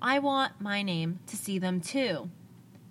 I 0.01 0.19
want 0.19 0.61
my 0.61 0.83
name 0.83 1.19
to 1.27 1.35
see 1.35 1.59
them 1.59 1.81
too. 1.81 2.29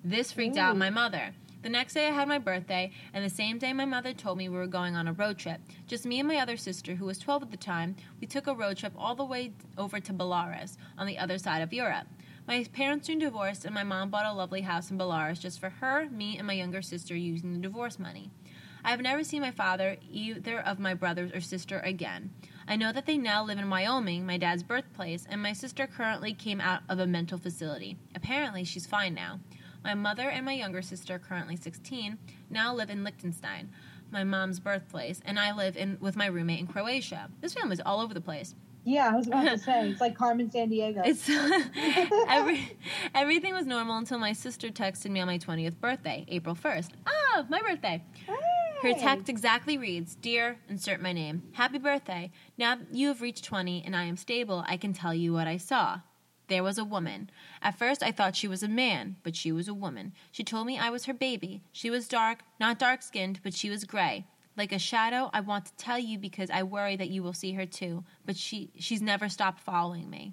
This 0.02 0.32
freaked 0.32 0.56
out 0.56 0.76
my 0.76 0.90
mother. 0.90 1.34
The 1.62 1.68
next 1.70 1.94
day 1.94 2.06
I 2.06 2.10
had 2.10 2.28
my 2.28 2.38
birthday, 2.38 2.92
and 3.12 3.24
the 3.24 3.30
same 3.30 3.58
day 3.58 3.72
my 3.72 3.84
mother 3.86 4.12
told 4.12 4.38
me 4.38 4.48
we 4.48 4.56
were 4.56 4.66
going 4.66 4.94
on 4.94 5.08
a 5.08 5.12
road 5.12 5.38
trip. 5.38 5.60
Just 5.86 6.06
me 6.06 6.20
and 6.20 6.28
my 6.28 6.36
other 6.36 6.56
sister, 6.56 6.94
who 6.94 7.06
was 7.06 7.18
12 7.18 7.44
at 7.44 7.50
the 7.50 7.56
time, 7.56 7.96
we 8.20 8.26
took 8.26 8.46
a 8.46 8.54
road 8.54 8.76
trip 8.76 8.92
all 8.96 9.14
the 9.14 9.24
way 9.24 9.52
over 9.76 9.98
to 9.98 10.12
Belarus, 10.12 10.76
on 10.96 11.06
the 11.06 11.18
other 11.18 11.38
side 11.38 11.62
of 11.62 11.72
Europe. 11.72 12.06
My 12.46 12.64
parents 12.72 13.08
soon 13.08 13.18
divorced, 13.18 13.64
and 13.64 13.74
my 13.74 13.82
mom 13.82 14.10
bought 14.10 14.26
a 14.26 14.32
lovely 14.32 14.60
house 14.60 14.90
in 14.90 14.98
Belarus 14.98 15.40
just 15.40 15.58
for 15.58 15.70
her, 15.70 16.08
me, 16.08 16.38
and 16.38 16.46
my 16.46 16.52
younger 16.52 16.82
sister 16.82 17.16
using 17.16 17.52
the 17.52 17.58
divorce 17.58 17.98
money. 17.98 18.30
I 18.84 18.90
have 18.90 19.00
never 19.00 19.24
seen 19.24 19.40
my 19.40 19.50
father, 19.50 19.96
either 20.08 20.60
of 20.60 20.78
my 20.78 20.94
brothers 20.94 21.32
or 21.32 21.40
sister, 21.40 21.80
again. 21.80 22.30
I 22.68 22.76
know 22.76 22.92
that 22.92 23.06
they 23.06 23.18
now 23.18 23.42
live 23.42 23.58
in 23.58 23.68
Wyoming, 23.68 24.24
my 24.24 24.38
dad's 24.38 24.62
birthplace, 24.62 25.26
and 25.28 25.42
my 25.42 25.52
sister 25.52 25.88
currently 25.88 26.32
came 26.32 26.60
out 26.60 26.82
of 26.88 27.00
a 27.00 27.06
mental 27.06 27.38
facility. 27.38 27.98
Apparently, 28.14 28.62
she's 28.62 28.86
fine 28.86 29.14
now. 29.14 29.40
My 29.86 29.94
mother 29.94 30.28
and 30.28 30.44
my 30.44 30.52
younger 30.52 30.82
sister, 30.82 31.16
currently 31.16 31.54
16, 31.54 32.18
now 32.50 32.74
live 32.74 32.90
in 32.90 33.04
Liechtenstein, 33.04 33.70
my 34.10 34.24
mom's 34.24 34.58
birthplace, 34.58 35.20
and 35.24 35.38
I 35.38 35.52
live 35.52 35.76
in 35.76 35.96
with 36.00 36.16
my 36.16 36.26
roommate 36.26 36.58
in 36.58 36.66
Croatia. 36.66 37.30
This 37.40 37.54
family's 37.54 37.80
all 37.86 38.00
over 38.00 38.12
the 38.12 38.20
place. 38.20 38.56
Yeah, 38.82 39.08
I 39.12 39.14
was 39.14 39.28
about 39.28 39.44
to 39.44 39.56
say 39.56 39.88
it's 39.88 40.00
like 40.00 40.16
Carmen 40.18 40.50
Sandiego. 40.50 41.02
It's 41.06 41.28
every 42.28 42.76
everything 43.14 43.54
was 43.54 43.64
normal 43.64 43.96
until 43.98 44.18
my 44.18 44.32
sister 44.32 44.70
texted 44.70 45.10
me 45.10 45.20
on 45.20 45.28
my 45.28 45.38
20th 45.38 45.78
birthday, 45.78 46.24
April 46.26 46.56
1st. 46.56 46.90
Ah, 47.06 47.46
my 47.48 47.62
birthday. 47.62 48.02
Her 48.82 48.92
text 48.92 49.28
exactly 49.28 49.78
reads 49.78 50.16
Dear, 50.16 50.58
insert 50.68 51.00
my 51.00 51.12
name. 51.12 51.44
Happy 51.52 51.78
birthday. 51.78 52.32
Now 52.58 52.78
you 52.90 53.06
have 53.06 53.22
reached 53.22 53.44
20 53.44 53.84
and 53.86 53.94
I 53.94 54.02
am 54.06 54.16
stable, 54.16 54.64
I 54.66 54.78
can 54.78 54.92
tell 54.92 55.14
you 55.14 55.32
what 55.32 55.46
I 55.46 55.58
saw. 55.58 56.00
There 56.48 56.62
was 56.62 56.78
a 56.78 56.84
woman. 56.84 57.30
At 57.60 57.78
first, 57.78 58.02
I 58.02 58.12
thought 58.12 58.36
she 58.36 58.48
was 58.48 58.62
a 58.62 58.68
man, 58.68 59.16
but 59.22 59.34
she 59.34 59.50
was 59.50 59.66
a 59.68 59.74
woman. 59.74 60.12
She 60.30 60.44
told 60.44 60.66
me 60.66 60.78
I 60.78 60.90
was 60.90 61.06
her 61.06 61.14
baby. 61.14 61.62
She 61.72 61.90
was 61.90 62.08
dark, 62.08 62.40
not 62.60 62.78
dark 62.78 63.02
skinned, 63.02 63.40
but 63.42 63.54
she 63.54 63.68
was 63.68 63.84
gray. 63.84 64.26
Like 64.56 64.72
a 64.72 64.78
shadow, 64.78 65.30
I 65.34 65.40
want 65.40 65.66
to 65.66 65.76
tell 65.76 65.98
you 65.98 66.18
because 66.18 66.50
I 66.50 66.62
worry 66.62 66.96
that 66.96 67.10
you 67.10 67.22
will 67.22 67.32
see 67.32 67.52
her 67.52 67.66
too, 67.66 68.04
but 68.24 68.36
she, 68.36 68.70
she's 68.78 69.02
never 69.02 69.28
stopped 69.28 69.60
following 69.60 70.08
me. 70.08 70.32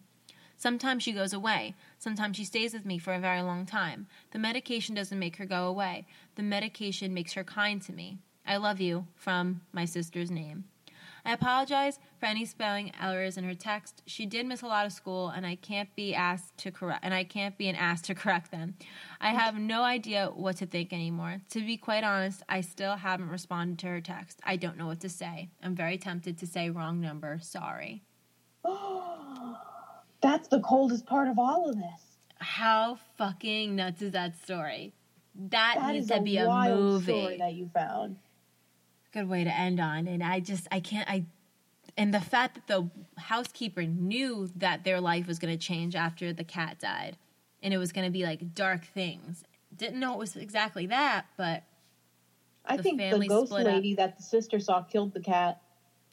Sometimes 0.55 1.03
she 1.03 1.11
goes 1.11 1.33
away. 1.33 1.75
Sometimes 1.99 2.37
she 2.37 2.45
stays 2.45 2.73
with 2.73 2.85
me 2.85 2.97
for 2.97 3.13
a 3.13 3.19
very 3.19 3.41
long 3.41 3.65
time. 3.65 4.07
The 4.31 4.39
medication 4.39 4.95
doesn't 4.95 5.19
make 5.19 5.35
her 5.37 5.45
go 5.45 5.65
away. 5.65 6.05
The 6.35 6.43
medication 6.43 7.13
makes 7.13 7.33
her 7.33 7.43
kind 7.43 7.81
to 7.81 7.91
me. 7.91 8.19
I 8.45 8.57
love 8.57 8.79
you 8.79 9.07
from 9.15 9.61
my 9.73 9.83
sister's 9.83 10.31
name. 10.31 10.65
I 11.25 11.31
apologize 11.31 11.99
for 12.19 12.25
any 12.25 12.43
spelling 12.43 12.91
errors 13.01 13.37
in 13.37 13.45
her 13.45 13.53
text. 13.53 14.01
She 14.05 14.25
did 14.25 14.45
miss 14.45 14.61
a 14.61 14.67
lot 14.67 14.85
of 14.85 14.91
school 14.91 15.29
and 15.29 15.45
I 15.45 15.55
can't 15.55 15.93
be 15.95 16.13
asked 16.13 16.57
to 16.59 16.71
correct 16.71 16.99
and 17.03 17.13
I 17.13 17.23
can't 17.23 17.57
be 17.57 17.69
an 17.69 17.75
ass 17.75 18.01
to 18.03 18.15
correct 18.21 18.51
them. 18.51 18.75
I 19.21 19.29
have 19.29 19.55
no 19.57 19.83
idea 19.83 20.29
what 20.33 20.57
to 20.57 20.65
think 20.65 20.91
anymore. 20.91 21.41
To 21.51 21.59
be 21.61 21.77
quite 21.77 22.03
honest, 22.03 22.43
I 22.49 22.59
still 22.61 22.97
haven't 22.97 23.29
responded 23.29 23.79
to 23.79 23.87
her 23.87 24.01
text. 24.01 24.41
I 24.43 24.57
don't 24.57 24.77
know 24.77 24.87
what 24.87 24.99
to 25.01 25.09
say. 25.09 25.49
I'm 25.63 25.75
very 25.75 25.97
tempted 25.97 26.37
to 26.39 26.47
say 26.47 26.69
wrong 26.69 26.99
number. 26.99 27.39
Sorry. 27.41 28.03
That's 30.21 30.47
the 30.47 30.59
coldest 30.61 31.05
part 31.05 31.27
of 31.27 31.37
all 31.39 31.69
of 31.69 31.75
this. 31.77 32.17
How 32.39 32.97
fucking 33.17 33.75
nuts 33.75 34.01
is 34.01 34.11
that 34.11 34.37
story? 34.41 34.93
That, 35.35 35.75
That 35.79 35.93
needs 35.93 36.05
is 36.05 36.11
to 36.17 36.21
be 36.21 36.37
a 36.37 36.47
wild 36.47 36.79
movie. 36.79 37.03
story 37.05 37.37
that 37.37 37.53
you 37.53 37.69
found. 37.73 38.17
Good 39.13 39.29
way 39.29 39.43
to 39.43 39.53
end 39.55 39.79
on. 39.79 40.07
And 40.07 40.23
I 40.23 40.39
just, 40.39 40.67
I 40.71 40.79
can't, 40.79 41.09
I, 41.09 41.25
and 41.95 42.13
the 42.13 42.19
fact 42.19 42.55
that 42.55 42.67
the 42.67 42.89
housekeeper 43.21 43.83
knew 43.83 44.49
that 44.55 44.83
their 44.83 44.99
life 44.99 45.27
was 45.27 45.37
going 45.39 45.57
to 45.57 45.63
change 45.63 45.95
after 45.95 46.33
the 46.33 46.43
cat 46.43 46.79
died 46.79 47.17
and 47.61 47.73
it 47.73 47.77
was 47.77 47.91
going 47.91 48.05
to 48.05 48.11
be 48.11 48.23
like 48.23 48.53
dark 48.55 48.85
things. 48.85 49.43
Didn't 49.75 49.99
know 49.99 50.13
it 50.13 50.19
was 50.19 50.35
exactly 50.35 50.87
that, 50.87 51.25
but 51.37 51.63
I 52.65 52.77
The 52.77 52.83
think 52.83 52.99
the 52.99 53.25
ghost 53.27 53.47
split 53.51 53.67
up. 53.67 53.73
lady 53.73 53.93
that 53.95 54.17
the 54.17 54.23
sister 54.23 54.59
saw 54.59 54.81
killed 54.81 55.13
the 55.13 55.19
cat. 55.19 55.61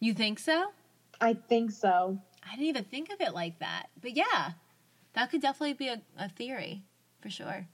you 0.00 0.12
think 0.14 0.38
so? 0.38 0.72
I 1.20 1.34
think 1.34 1.70
so. 1.70 2.18
I 2.46 2.50
didn't 2.52 2.66
even 2.66 2.84
think 2.84 3.10
of 3.10 3.20
it 3.20 3.34
like 3.34 3.58
that. 3.60 3.86
But 4.00 4.16
yeah, 4.16 4.52
that 5.14 5.30
could 5.30 5.40
definitely 5.42 5.74
be 5.74 5.88
a, 5.88 6.00
a 6.18 6.28
theory 6.28 6.82
for 7.20 7.30
sure. 7.30 7.66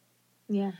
Yeah. 0.48 0.72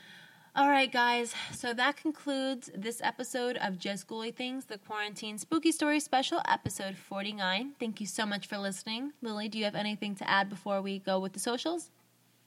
All 0.57 0.71
right, 0.71 0.91
guys. 0.91 1.35
So 1.53 1.75
that 1.75 1.99
concludes 1.99 2.71
this 2.75 3.03
episode 3.05 3.59
of 3.59 3.79
Just 3.79 4.09
Ghouly 4.09 4.35
Things, 4.35 4.65
the 4.65 4.79
Quarantine 4.79 5.37
Spooky 5.37 5.71
Story 5.71 6.01
Special, 6.01 6.41
episode 6.49 6.97
49. 6.97 7.73
Thank 7.79 8.01
you 8.01 8.07
so 8.07 8.25
much 8.25 8.47
for 8.47 8.57
listening. 8.57 9.13
Lily, 9.21 9.51
do 9.51 9.59
you 9.59 9.65
have 9.65 9.75
anything 9.75 10.15
to 10.15 10.29
add 10.31 10.49
before 10.49 10.81
we 10.81 10.99
go 10.99 11.19
with 11.21 11.35
the 11.35 11.41
socials? 11.41 11.91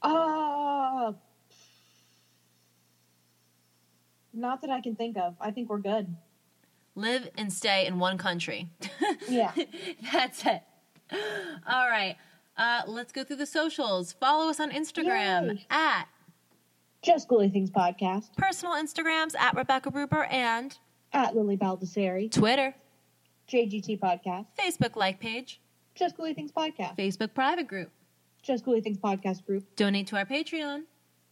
Uh, 0.02 1.12
not 4.34 4.62
that 4.62 4.72
I 4.72 4.82
can 4.82 4.96
think 4.96 5.16
of. 5.16 5.36
I 5.40 5.52
think 5.52 5.70
we're 5.70 5.78
good. 5.78 6.08
Live 6.96 7.30
and 7.38 7.54
stay 7.54 7.86
in 7.86 8.00
one 8.00 8.18
country. 8.18 8.70
Yeah. 9.28 9.52
That's 10.12 10.44
it. 10.46 10.64
All 11.12 11.88
right. 11.88 12.16
Uh, 12.58 12.82
let's 12.88 13.12
go 13.12 13.24
through 13.24 13.36
the 13.36 13.46
socials. 13.46 14.14
Follow 14.14 14.50
us 14.50 14.60
on 14.60 14.72
Instagram 14.72 15.50
Yay. 15.58 15.66
at 15.70 16.06
Just 17.02 17.30
Ghouly 17.30 17.52
Things 17.52 17.72
Podcast. 17.72 18.36
Personal 18.36 18.76
Instagrams 18.76 19.34
at 19.38 19.56
Rebecca 19.56 19.90
Ruber 19.90 20.26
and 20.26 20.78
at 21.14 21.34
Lily 21.36 21.56
Baldessari, 21.56 22.30
Twitter, 22.30 22.76
JGT 23.50 24.00
Podcast, 24.00 24.48
Facebook 24.60 24.96
like 24.98 25.20
page, 25.20 25.62
Just 25.96 26.18
Ghouly 26.18 26.36
Things 26.36 26.52
Podcast, 26.52 26.98
Facebook 26.98 27.34
private 27.34 27.68
group. 27.68 27.90
Just 28.44 28.66
Ghouly 28.66 28.84
Things 28.84 28.98
Podcast 28.98 29.46
Group, 29.46 29.64
Donate 29.78 30.08
to 30.08 30.18
our 30.18 30.26
Patreon. 30.26 30.84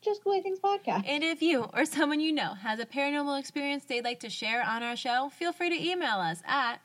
Just 0.02 0.24
Ghouly 0.24 0.42
Things 0.42 0.60
Podcast. 0.60 1.04
And 1.06 1.22
if 1.24 1.42
you 1.42 1.64
or 1.74 1.84
someone 1.86 2.22
you 2.22 2.32
know 2.32 2.54
has 2.54 2.80
a 2.80 2.86
paranormal 2.86 3.38
experience 3.38 3.84
they'd 3.84 4.04
like 4.06 4.22
to 4.22 4.30
share 4.30 4.64
on 4.66 4.84
our 4.84 4.96
show, 4.96 5.30
feel 5.38 5.52
free 5.52 5.70
to 5.70 5.76
email 5.92 6.18
us 6.18 6.42
at 6.46 6.80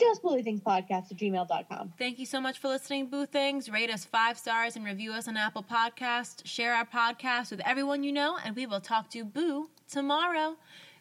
just 0.00 0.22
ghoulythingspodcast 0.22 1.10
at 1.10 1.16
gmail.com. 1.16 1.92
Thank 1.98 2.18
you 2.18 2.26
so 2.26 2.40
much 2.40 2.58
for 2.58 2.68
listening, 2.68 3.06
Boo 3.06 3.26
Things. 3.26 3.70
Rate 3.70 3.90
us 3.90 4.04
five 4.04 4.38
stars 4.38 4.76
and 4.76 4.84
review 4.84 5.12
us 5.12 5.28
on 5.28 5.36
Apple 5.36 5.62
Podcast. 5.62 6.46
Share 6.46 6.74
our 6.74 6.86
podcast 6.86 7.50
with 7.50 7.60
everyone 7.60 8.02
you 8.02 8.12
know, 8.12 8.38
and 8.44 8.56
we 8.56 8.66
will 8.66 8.80
talk 8.80 9.10
to 9.10 9.24
Boo 9.24 9.70
tomorrow. 9.88 10.56